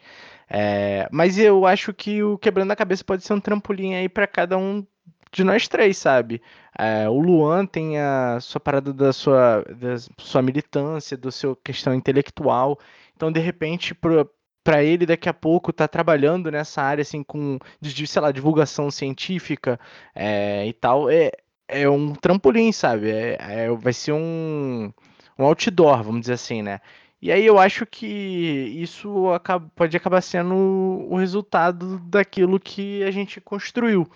[0.48, 4.26] É, mas eu acho que o Quebrando a Cabeça pode ser um trampolim aí para
[4.26, 4.86] cada um
[5.32, 6.40] de nós três, sabe?
[6.78, 11.94] É, o Luan tem a sua parada da sua, da sua militância, da sua questão
[11.94, 12.78] intelectual.
[13.14, 14.30] Então, de repente, pro,
[14.66, 19.78] para ele daqui a pouco tá trabalhando nessa área assim com sei lá divulgação científica
[20.12, 21.30] é, e tal é,
[21.68, 23.10] é um trampolim sabe?
[23.10, 24.92] É, é- vai ser um,
[25.38, 26.80] um outdoor vamos dizer assim né?
[27.20, 33.10] E aí eu acho que isso acaba- pode acabar sendo o resultado daquilo que a
[33.10, 34.06] gente construiu.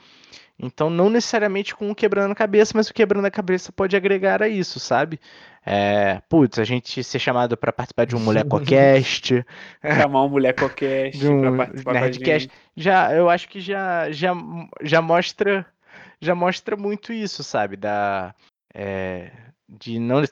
[0.63, 4.43] Então não necessariamente com o quebrando a cabeça mas o quebrando a cabeça pode agregar
[4.43, 5.19] a isso sabe?
[5.65, 9.45] É, putz, a gente ser chamado para participar de um MolecoCast,
[9.83, 14.35] Chamar um molecocast um pra participar Nerdcast, já eu acho que já já,
[14.83, 15.67] já mostra
[16.21, 18.35] já mostra muito isso, sabe, da
[18.75, 19.33] é,
[19.69, 20.23] de não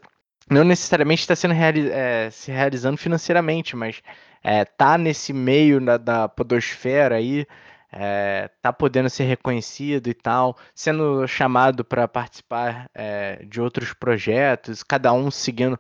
[0.51, 4.02] não necessariamente está sendo reali é, se realizando financeiramente, mas
[4.43, 7.47] é, tá nesse meio da, da podosfera aí,
[7.93, 14.82] é, tá podendo ser reconhecido e tal, sendo chamado para participar é, de outros projetos,
[14.82, 15.78] cada um seguindo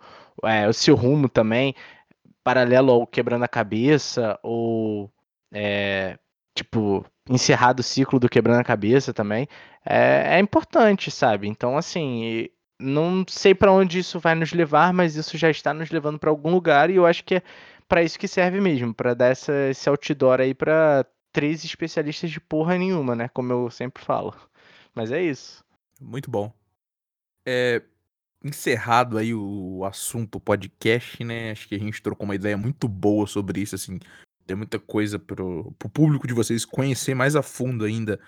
[0.68, 1.74] o seu rumo também,
[2.44, 5.10] paralelo ao quebrando a cabeça ou
[6.58, 9.46] tipo encerrado o ciclo do quebrando a cabeça também,
[9.84, 11.48] é, é importante, sabe?
[11.48, 12.48] Então assim
[12.80, 16.30] não sei para onde isso vai nos levar, mas isso já está nos levando para
[16.30, 17.42] algum lugar e eu acho que é
[17.88, 22.40] para isso que serve mesmo, para dar essa, esse outdoor aí para três especialistas de
[22.40, 23.28] porra nenhuma, né?
[23.28, 24.34] Como eu sempre falo.
[24.94, 25.64] Mas é isso.
[26.00, 26.52] Muito bom.
[27.46, 27.82] É,
[28.44, 31.50] encerrado aí o assunto podcast, né?
[31.50, 33.98] Acho que a gente trocou uma ideia muito boa sobre isso, assim.
[34.48, 38.18] Tem muita coisa pro, pro público de vocês conhecer mais a fundo ainda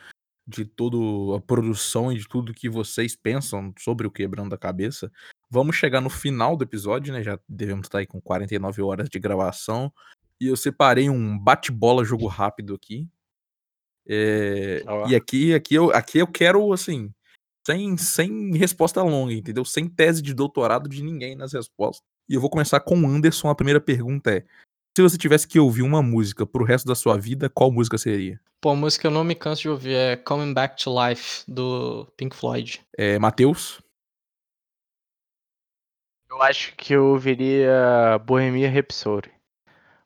[0.46, 0.98] de toda
[1.34, 5.10] a produção e de tudo que vocês pensam sobre o Quebrando a Cabeça.
[5.48, 7.22] Vamos chegar no final do episódio, né?
[7.22, 9.90] Já devemos estar aí com 49 horas de gravação.
[10.38, 13.08] E eu separei um bate-bola jogo rápido aqui.
[14.06, 14.82] É.
[15.08, 17.10] E aqui, aqui, eu, aqui eu quero, assim,
[17.66, 19.64] sem, sem resposta longa, entendeu?
[19.64, 22.04] Sem tese de doutorado de ninguém nas respostas.
[22.28, 23.48] E eu vou começar com o Anderson.
[23.48, 24.44] A primeira pergunta é:
[24.96, 28.40] se você tivesse que ouvir uma música pro resto da sua vida, qual música seria?
[28.60, 31.44] Pô, a música que eu não me canso de ouvir é Coming Back to Life,
[31.48, 32.80] do Pink Floyd.
[32.98, 33.80] É, Matheus?
[36.28, 39.30] Eu acho que eu ouviria Bohemia Rhapsody.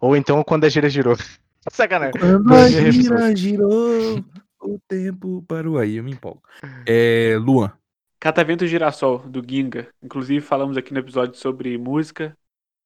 [0.01, 1.17] Ou então Quando a Gira Girou.
[1.73, 2.21] Sacanagem.
[2.43, 3.37] Bohemia Rhapsody.
[3.37, 4.25] girou,
[4.63, 5.79] o tempo parou.
[5.79, 6.43] Aí eu me empolgo.
[6.87, 7.73] É, Luan.
[8.21, 9.89] Catavento Girassol, do Ginga.
[10.03, 12.37] Inclusive, falamos aqui no episódio sobre música.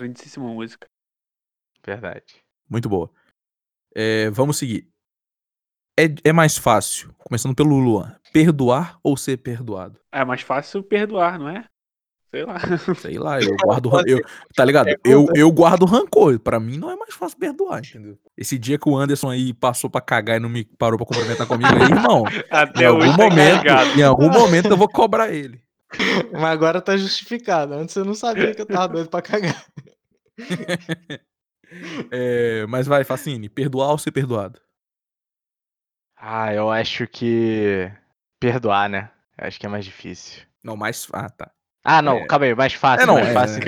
[0.01, 0.89] Grandíssima música.
[1.89, 2.45] Verdade.
[2.69, 3.11] Muito boa.
[3.95, 4.87] É, vamos seguir.
[5.99, 9.99] É, é mais fácil, começando pelo Luan, perdoar ou ser perdoado?
[10.13, 11.65] É mais fácil perdoar, não é?
[12.31, 12.57] Sei lá.
[13.01, 14.21] Sei lá, eu guardo eu,
[14.55, 14.91] Tá ligado?
[15.03, 16.39] Eu, eu guardo rancor.
[16.39, 18.19] Pra mim não é mais fácil perdoar, entendeu?
[18.37, 21.47] Esse dia que o Anderson aí passou pra cagar e não me parou pra cumprimentar
[21.47, 22.25] comigo aí, irmão.
[22.29, 25.59] Em Até algum hoje tá momento, em algum momento eu vou cobrar ele.
[26.33, 27.73] Mas agora tá justificado.
[27.73, 29.65] Antes eu não sabia que eu tava doido pra cagar.
[32.11, 34.61] É, mas vai, Facine, perdoar ou ser perdoado?
[36.17, 37.91] Ah, eu acho que.
[38.41, 39.11] Perdoar, né?
[39.37, 40.43] Eu acho que é mais difícil.
[40.63, 41.07] Não, mais.
[41.13, 41.51] Ah, tá.
[41.85, 42.27] Ah, não, É.
[42.27, 43.05] calma aí, mais fácil.
[43.05, 43.57] É, não, mais é, fácil.
[43.59, 43.61] é.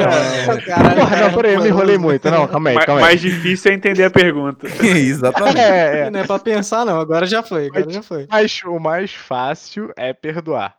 [0.58, 2.30] É, caralho, Porra, não, peraí, eu me enrolei muito.
[2.30, 3.06] Não, calma aí, Ma- calma aí.
[3.06, 4.66] mais difícil é entender a pergunta.
[4.84, 5.58] Exatamente.
[5.58, 6.10] É, é.
[6.10, 7.00] Não é pra pensar, não.
[7.00, 8.26] Agora já foi, agora Mas- já foi.
[8.28, 10.76] Mas o mais fácil é perdoar.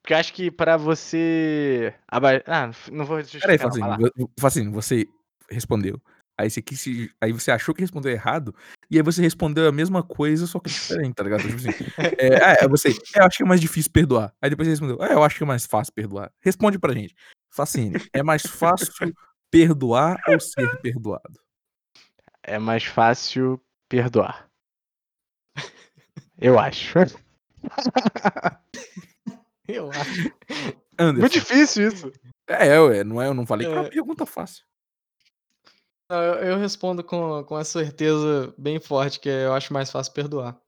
[0.00, 1.92] Porque eu acho que pra você.
[2.10, 3.58] Ah, não vou justificar.
[3.58, 5.06] Peraí, Facine, você
[5.50, 6.00] respondeu.
[6.40, 6.86] Aí você, quis
[7.20, 8.54] aí você achou que respondeu errado,
[8.90, 11.42] e aí você respondeu a mesma coisa, só que diferente, tá ligado?
[11.42, 11.68] Tipo assim,
[12.18, 14.32] é, ah, é, você, é, eu acho que é mais difícil perdoar.
[14.40, 16.32] Aí depois você respondeu, é, eu acho que é mais fácil perdoar.
[16.40, 17.14] Responde pra gente.
[17.50, 18.92] Facine, é mais fácil
[19.50, 21.40] perdoar ou ser perdoado?
[22.42, 24.48] É mais fácil perdoar.
[26.38, 26.94] Eu acho.
[29.68, 30.32] Eu acho.
[30.98, 31.20] Anderson.
[31.20, 32.12] Muito difícil isso.
[32.48, 33.90] É, ué, não é, eu não falei que é uma É.
[33.90, 34.64] pergunta fácil.
[36.10, 40.60] Eu, eu respondo com, com a certeza bem forte que eu acho mais fácil perdoar.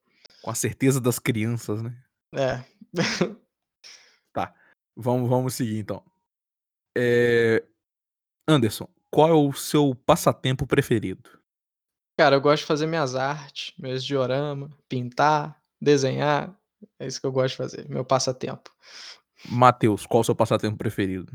[0.42, 1.94] Com a certeza das crianças, né?
[2.34, 2.64] É.
[4.96, 6.02] Vamos, vamos seguir então.
[6.96, 7.64] É,
[8.46, 11.30] Anderson, qual é o seu passatempo preferido?
[12.18, 16.54] Cara, eu gosto de fazer minhas artes, meus diorama, pintar, desenhar.
[16.98, 18.70] É isso que eu gosto de fazer, meu passatempo.
[19.48, 21.32] Matheus, qual é o seu passatempo preferido?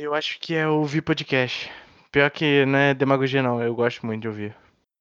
[0.00, 1.68] Eu acho que é ouvir podcast.
[2.12, 3.60] Pior que não é demagogia, não.
[3.60, 4.56] Eu gosto muito de ouvir.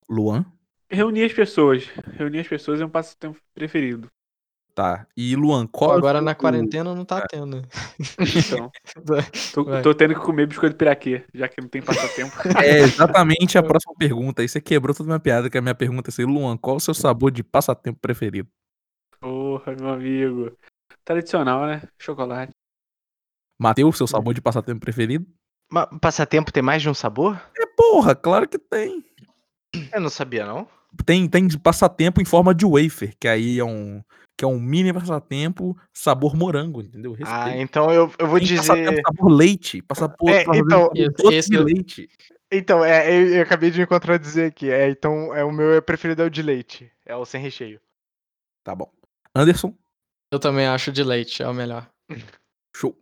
[0.10, 0.44] Luan?
[0.90, 1.86] Reunir as pessoas.
[2.14, 4.10] Reunir as pessoas é um passatempo preferido.
[4.74, 5.06] Tá.
[5.16, 7.62] E Luan, qual é Agora na quarentena não tá tendo.
[8.20, 8.72] Então,
[9.54, 12.34] tô, tô tendo que comer biscoito piraquê, já que não tem passatempo.
[12.60, 14.42] É exatamente a próxima pergunta.
[14.42, 16.78] Aí você quebrou toda a minha piada, que a minha pergunta é assim, Luan, qual
[16.78, 18.50] é o seu sabor de passatempo preferido?
[19.20, 20.58] Porra, meu amigo.
[21.06, 21.84] Tradicional, né?
[22.00, 22.57] Chocolate.
[23.60, 25.26] Matheus, seu sabor de passatempo preferido?
[25.72, 27.42] Mas passatempo tem mais de um sabor?
[27.58, 29.04] É porra, claro que tem.
[29.94, 30.68] Eu não sabia, não.
[31.06, 34.02] Tem, tem passatempo em forma de wafer, que aí é um,
[34.38, 37.14] que é um mini passatempo sabor morango, entendeu?
[37.22, 37.62] Ah, Respeita.
[37.62, 38.58] então eu, eu vou Tem dizer.
[38.68, 42.10] passatempo sabor leite, passatempo É, então, doce esse de eu- leite.
[42.50, 44.72] Então, é, eu, eu acabei de me contradizer aqui.
[44.72, 46.90] É, então, é, o meu preferido é o de leite.
[47.06, 47.82] É o sem recheio.
[48.64, 48.90] Tá bom.
[49.36, 49.76] Anderson,
[50.32, 51.90] Eu também acho de leite, é o melhor.
[52.74, 52.98] show.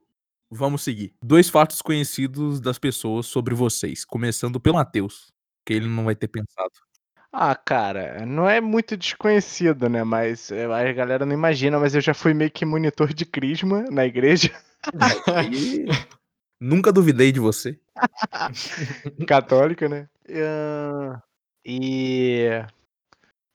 [0.55, 1.13] Vamos seguir.
[1.21, 5.33] Dois fatos conhecidos das pessoas sobre vocês, começando pelo Matheus,
[5.65, 6.71] que ele não vai ter pensado.
[7.31, 10.05] Ah, cara, não é muito desconhecido, né?
[10.05, 13.83] Mas é, a galera não imagina, mas eu já fui meio que monitor de crisma
[13.91, 14.49] na igreja.
[15.35, 15.85] Aí,
[16.57, 17.77] nunca duvidei de você.
[19.27, 20.07] Católica, né?
[21.65, 22.47] E.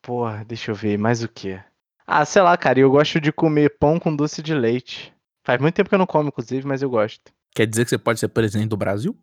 [0.03, 1.59] Porra, deixa eu ver, mais o que?
[2.07, 5.15] Ah, sei lá, cara, eu gosto de comer pão com doce de leite.
[5.45, 7.33] Faz muito tempo que eu não como, inclusive, mas eu gosto.
[7.55, 9.19] Quer dizer que você pode ser presidente do Brasil?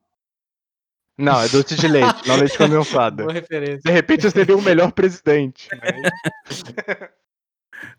[1.17, 3.23] Não, é doce de leite, não leite condensado.
[3.23, 3.81] Boa referência.
[3.83, 5.67] De repente eu seria o melhor presidente.
[5.81, 6.63] mas-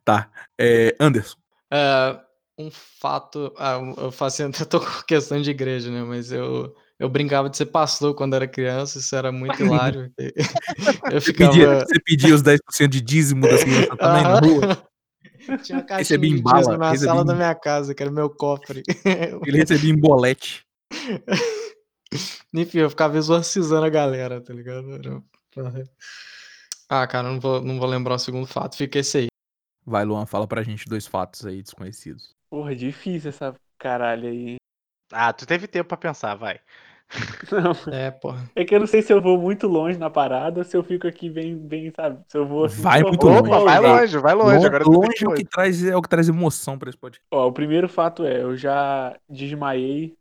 [0.04, 0.30] Tá.
[0.58, 1.36] É, Anderson.
[1.72, 2.20] É,
[2.58, 3.52] um fato.
[3.58, 6.02] Ah, eu faço eu tô com questão de igreja, né?
[6.02, 10.12] Mas eu, eu brincava de ser pastor quando era criança, isso era muito hilário.
[11.10, 11.50] Eu Você ficava.
[11.52, 14.40] pedia, você pedia os 10% de dízimo das crianças também na Aham.
[14.40, 14.87] rua?
[15.64, 18.12] Tinha uma caixinha Recebi de bala, na recebi sala em- da minha casa, que era
[18.12, 18.82] meu cofre.
[19.46, 20.64] Ele recebia em bolete.
[22.54, 25.22] Enfim, eu ficava exorcizando a galera, tá ligado?
[26.88, 28.76] Ah, cara, não vou, não vou lembrar o segundo fato.
[28.76, 29.26] Fica esse aí.
[29.84, 32.34] Vai, Luan, fala pra gente dois fatos aí desconhecidos.
[32.50, 34.56] Porra, difícil essa caralho aí.
[35.12, 36.60] Ah, tu teve tempo pra pensar, vai.
[37.50, 38.50] Não, É, porra.
[38.54, 40.84] é que eu não sei se eu vou muito longe na parada ou se eu
[40.84, 42.22] fico aqui bem, bem, sabe?
[42.28, 43.50] Se eu vou assim, Vai muito vou- longe.
[43.50, 44.58] Opa, vai longe, vai longe.
[44.58, 47.26] Lon- Agora longe é o, que traz, é o que traz emoção pra esse podcast.
[47.30, 50.14] Ó, o primeiro fato é, eu já desmaiei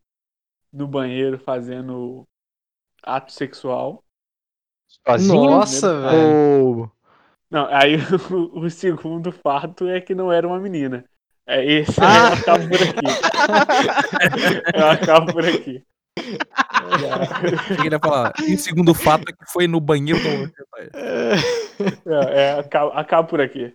[0.71, 2.23] no banheiro fazendo
[3.03, 4.01] ato sexual.
[5.05, 5.43] Sozinho?
[5.51, 6.89] Nossa, velho.
[7.51, 7.95] Não, aí
[8.31, 11.03] o, o segundo fato é que não era uma menina.
[11.45, 12.29] É esse, Ah.
[12.29, 13.07] eu acabo por aqui.
[14.75, 15.83] eu acabo por aqui.
[17.71, 18.33] Eu queria falar.
[18.47, 20.51] E o segundo fato é que foi no banheiro do
[20.97, 23.73] É, é, acabo, acabo por aqui.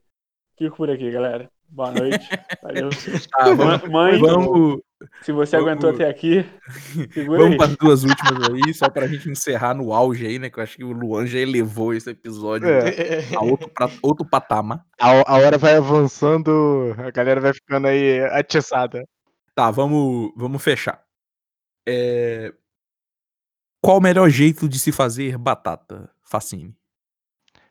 [0.58, 1.50] Fico por aqui, galera.
[1.68, 2.28] Boa noite.
[2.62, 2.90] Valeu.
[3.32, 4.80] Tá, vamos, Mãe, vamos,
[5.22, 6.44] se você vamos- aguentou até aqui,
[7.12, 7.56] segura vamos aí.
[7.56, 10.50] para as duas últimas aí, só pra gente encerrar no auge aí, né?
[10.50, 13.34] Que eu acho que o Luan já elevou esse episódio É.
[13.34, 14.84] a outro, pra- outro patamar.
[15.00, 19.04] A, a hora vai avançando, a galera vai ficando aí atiçada.
[19.54, 21.02] Tá, vamos, vamos fechar.
[21.88, 22.52] É,
[23.82, 26.08] Qual o melhor jeito de se fazer batata?
[26.22, 26.74] Facine.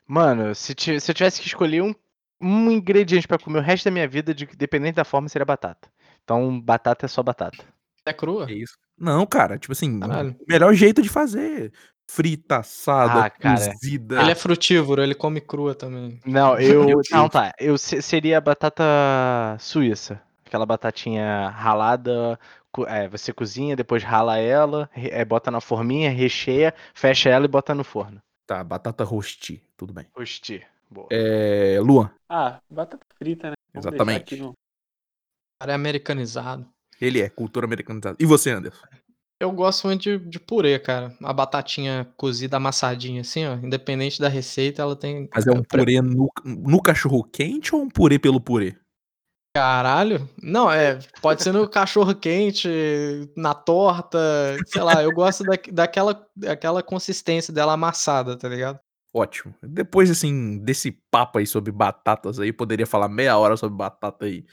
[0.06, 1.96] Mano, se, se eu tivesse que escolher um,
[2.42, 5.88] um ingrediente pra comer o resto da minha vida, de, dependente da forma, seria batata.
[6.24, 7.64] Então, batata é só batata.
[8.06, 8.50] É crua?
[8.50, 8.74] É isso?
[8.98, 10.36] Não, cara, tipo assim, Caralho.
[10.40, 11.72] o melhor jeito de fazer.
[12.10, 13.72] Frita, assada, Ah, cara.
[13.72, 14.22] cozida.
[14.22, 16.20] Ele é frutívoro, ele come crua também.
[16.26, 17.00] Não, eu.
[17.10, 17.54] Não, tá.
[17.58, 18.84] Eu se- seria a batata
[19.60, 20.22] suíça.
[20.46, 22.38] Aquela batatinha ralada.
[22.72, 27.48] Co- É, você cozinha, depois rala ela, é, bota na forminha, recheia, fecha ela e
[27.48, 28.22] bota no forno.
[28.45, 30.06] Tá, batata rosti, tudo bem.
[30.15, 30.65] Rosti.
[30.89, 31.07] Boa.
[31.10, 33.56] É, Luan, Ah, batata frita, né?
[33.73, 34.35] Vamos Exatamente.
[34.38, 34.56] no- O
[35.60, 36.69] cara é americanizado.
[37.02, 38.15] ele é cultura americanizada.
[38.19, 38.88] E você, Anderson?
[39.39, 41.15] Eu gosto muito de, de purê, cara.
[41.23, 43.56] A batatinha cozida amassadinha, assim, ó.
[43.56, 45.27] Independente da receita, ela tem.
[45.34, 48.76] Mas é um purê no, no cachorro quente ou um purê pelo purê?
[49.53, 50.30] Caralho.
[50.41, 50.99] Não, é.
[51.22, 52.69] Pode ser no cachorro quente,
[53.36, 54.18] na torta,
[54.65, 55.03] sei lá.
[55.03, 58.80] Eu gosto da, daquela, daquela consistência dela amassada, tá ligado?
[59.14, 59.53] Ótimo.
[59.61, 64.45] Depois, assim, desse papo aí sobre batatas aí, poderia falar meia hora sobre batata aí,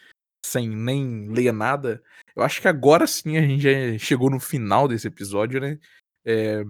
[0.44, 2.02] sem nem ler nada.
[2.34, 5.78] Eu acho que agora sim a gente já chegou no final desse episódio, né?
[6.24, 6.64] É,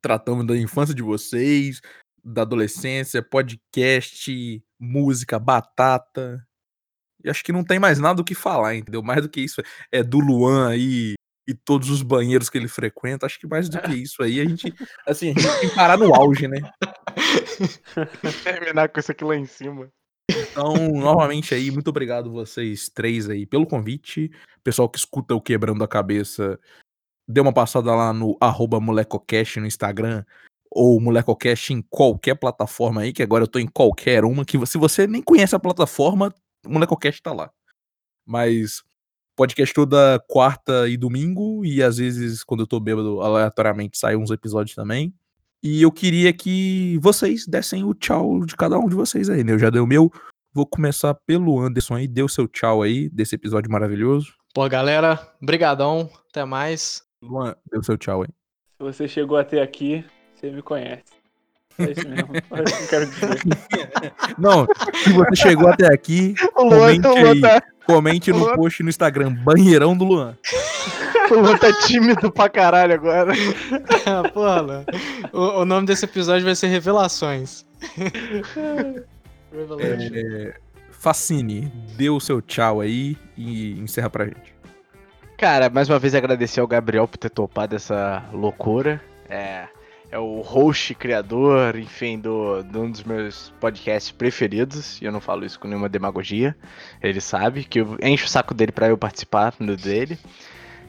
[0.00, 1.80] tratamos da infância de vocês,
[2.22, 6.46] da adolescência, podcast, música, batata.
[7.26, 9.02] E acho que não tem mais nada o que falar, entendeu?
[9.02, 11.14] Mais do que isso é do Luan aí
[11.48, 13.26] e todos os banheiros que ele frequenta.
[13.26, 14.72] Acho que mais do que isso aí, a gente,
[15.04, 16.58] assim, a gente tem que parar no auge, né?
[18.44, 19.88] Terminar com isso aqui lá em cima.
[20.30, 24.30] Então, novamente aí, muito obrigado vocês três aí pelo convite.
[24.62, 26.58] Pessoal que escuta o Quebrando a Cabeça,
[27.28, 30.24] dê uma passada lá no arroba molecocast no Instagram
[30.70, 34.78] ou molecocast em qualquer plataforma aí, que agora eu tô em qualquer uma, que se
[34.78, 36.32] você nem conhece a plataforma,
[36.66, 37.50] o molecocast tá lá.
[38.24, 38.82] Mas
[39.36, 44.30] podcast toda quarta e domingo, e às vezes, quando eu tô bêbado, aleatoriamente saem uns
[44.30, 45.14] episódios também.
[45.62, 49.52] E eu queria que vocês dessem o tchau de cada um de vocês aí, né?
[49.52, 50.10] Eu já dei o meu.
[50.52, 52.08] Vou começar pelo Anderson aí.
[52.08, 54.32] Dê o seu tchau aí desse episódio maravilhoso.
[54.54, 56.08] Pô, galera, brigadão.
[56.30, 57.02] Até mais.
[57.22, 58.28] Luan, dê o seu tchau aí.
[58.76, 61.15] Se você chegou até aqui, você me conhece.
[61.78, 62.28] É isso mesmo.
[62.34, 64.12] É isso que eu quero dizer.
[64.38, 67.40] Não, se você chegou até aqui, O Luan, comente o Luan aí.
[67.40, 70.36] tá, Comente no Luan- post no Instagram, Banheirão do Luan.
[71.30, 73.32] o Luan tá tímido pra caralho agora.
[74.06, 74.84] Ah, Porra, Léo.
[75.32, 77.64] o, o nome desse episódio vai ser Revelações.
[79.78, 80.54] É,
[80.90, 84.54] Facine, dê o seu tchau aí e encerra pra gente.
[85.38, 89.00] Cara, mais uma vez agradecer ao Gabriel por ter topado essa loucura.
[89.28, 89.66] É,
[90.10, 95.00] é o host, criador, enfim, do, de um dos meus podcasts preferidos.
[95.00, 96.56] E eu não falo isso com nenhuma demagogia.
[97.02, 100.18] Ele sabe que eu encho o saco dele para eu participar no dele.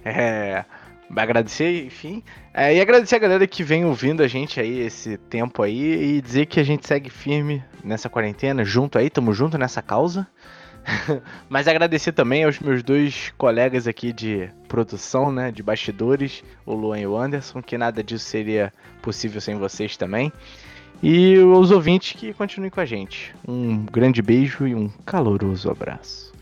[0.06, 0.64] É,
[1.16, 2.24] agradecer, enfim.
[2.54, 6.22] É, e agradecer a galera que vem ouvindo a gente aí esse tempo aí e
[6.22, 10.28] dizer que a gente segue firme nessa quarentena, junto aí, tamo junto nessa causa.
[11.50, 17.00] Mas agradecer também aos meus dois colegas aqui de produção, né, de bastidores, o Luan
[17.00, 20.32] e o Anderson, que nada disso seria possível sem vocês também.
[21.02, 23.34] E os ouvintes que continuem com a gente.
[23.48, 26.34] Um grande beijo e um caloroso abraço.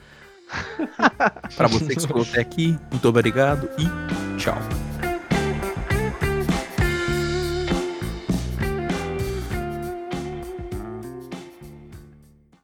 [1.57, 4.57] Para você que escutou até aqui, muito obrigado e tchau.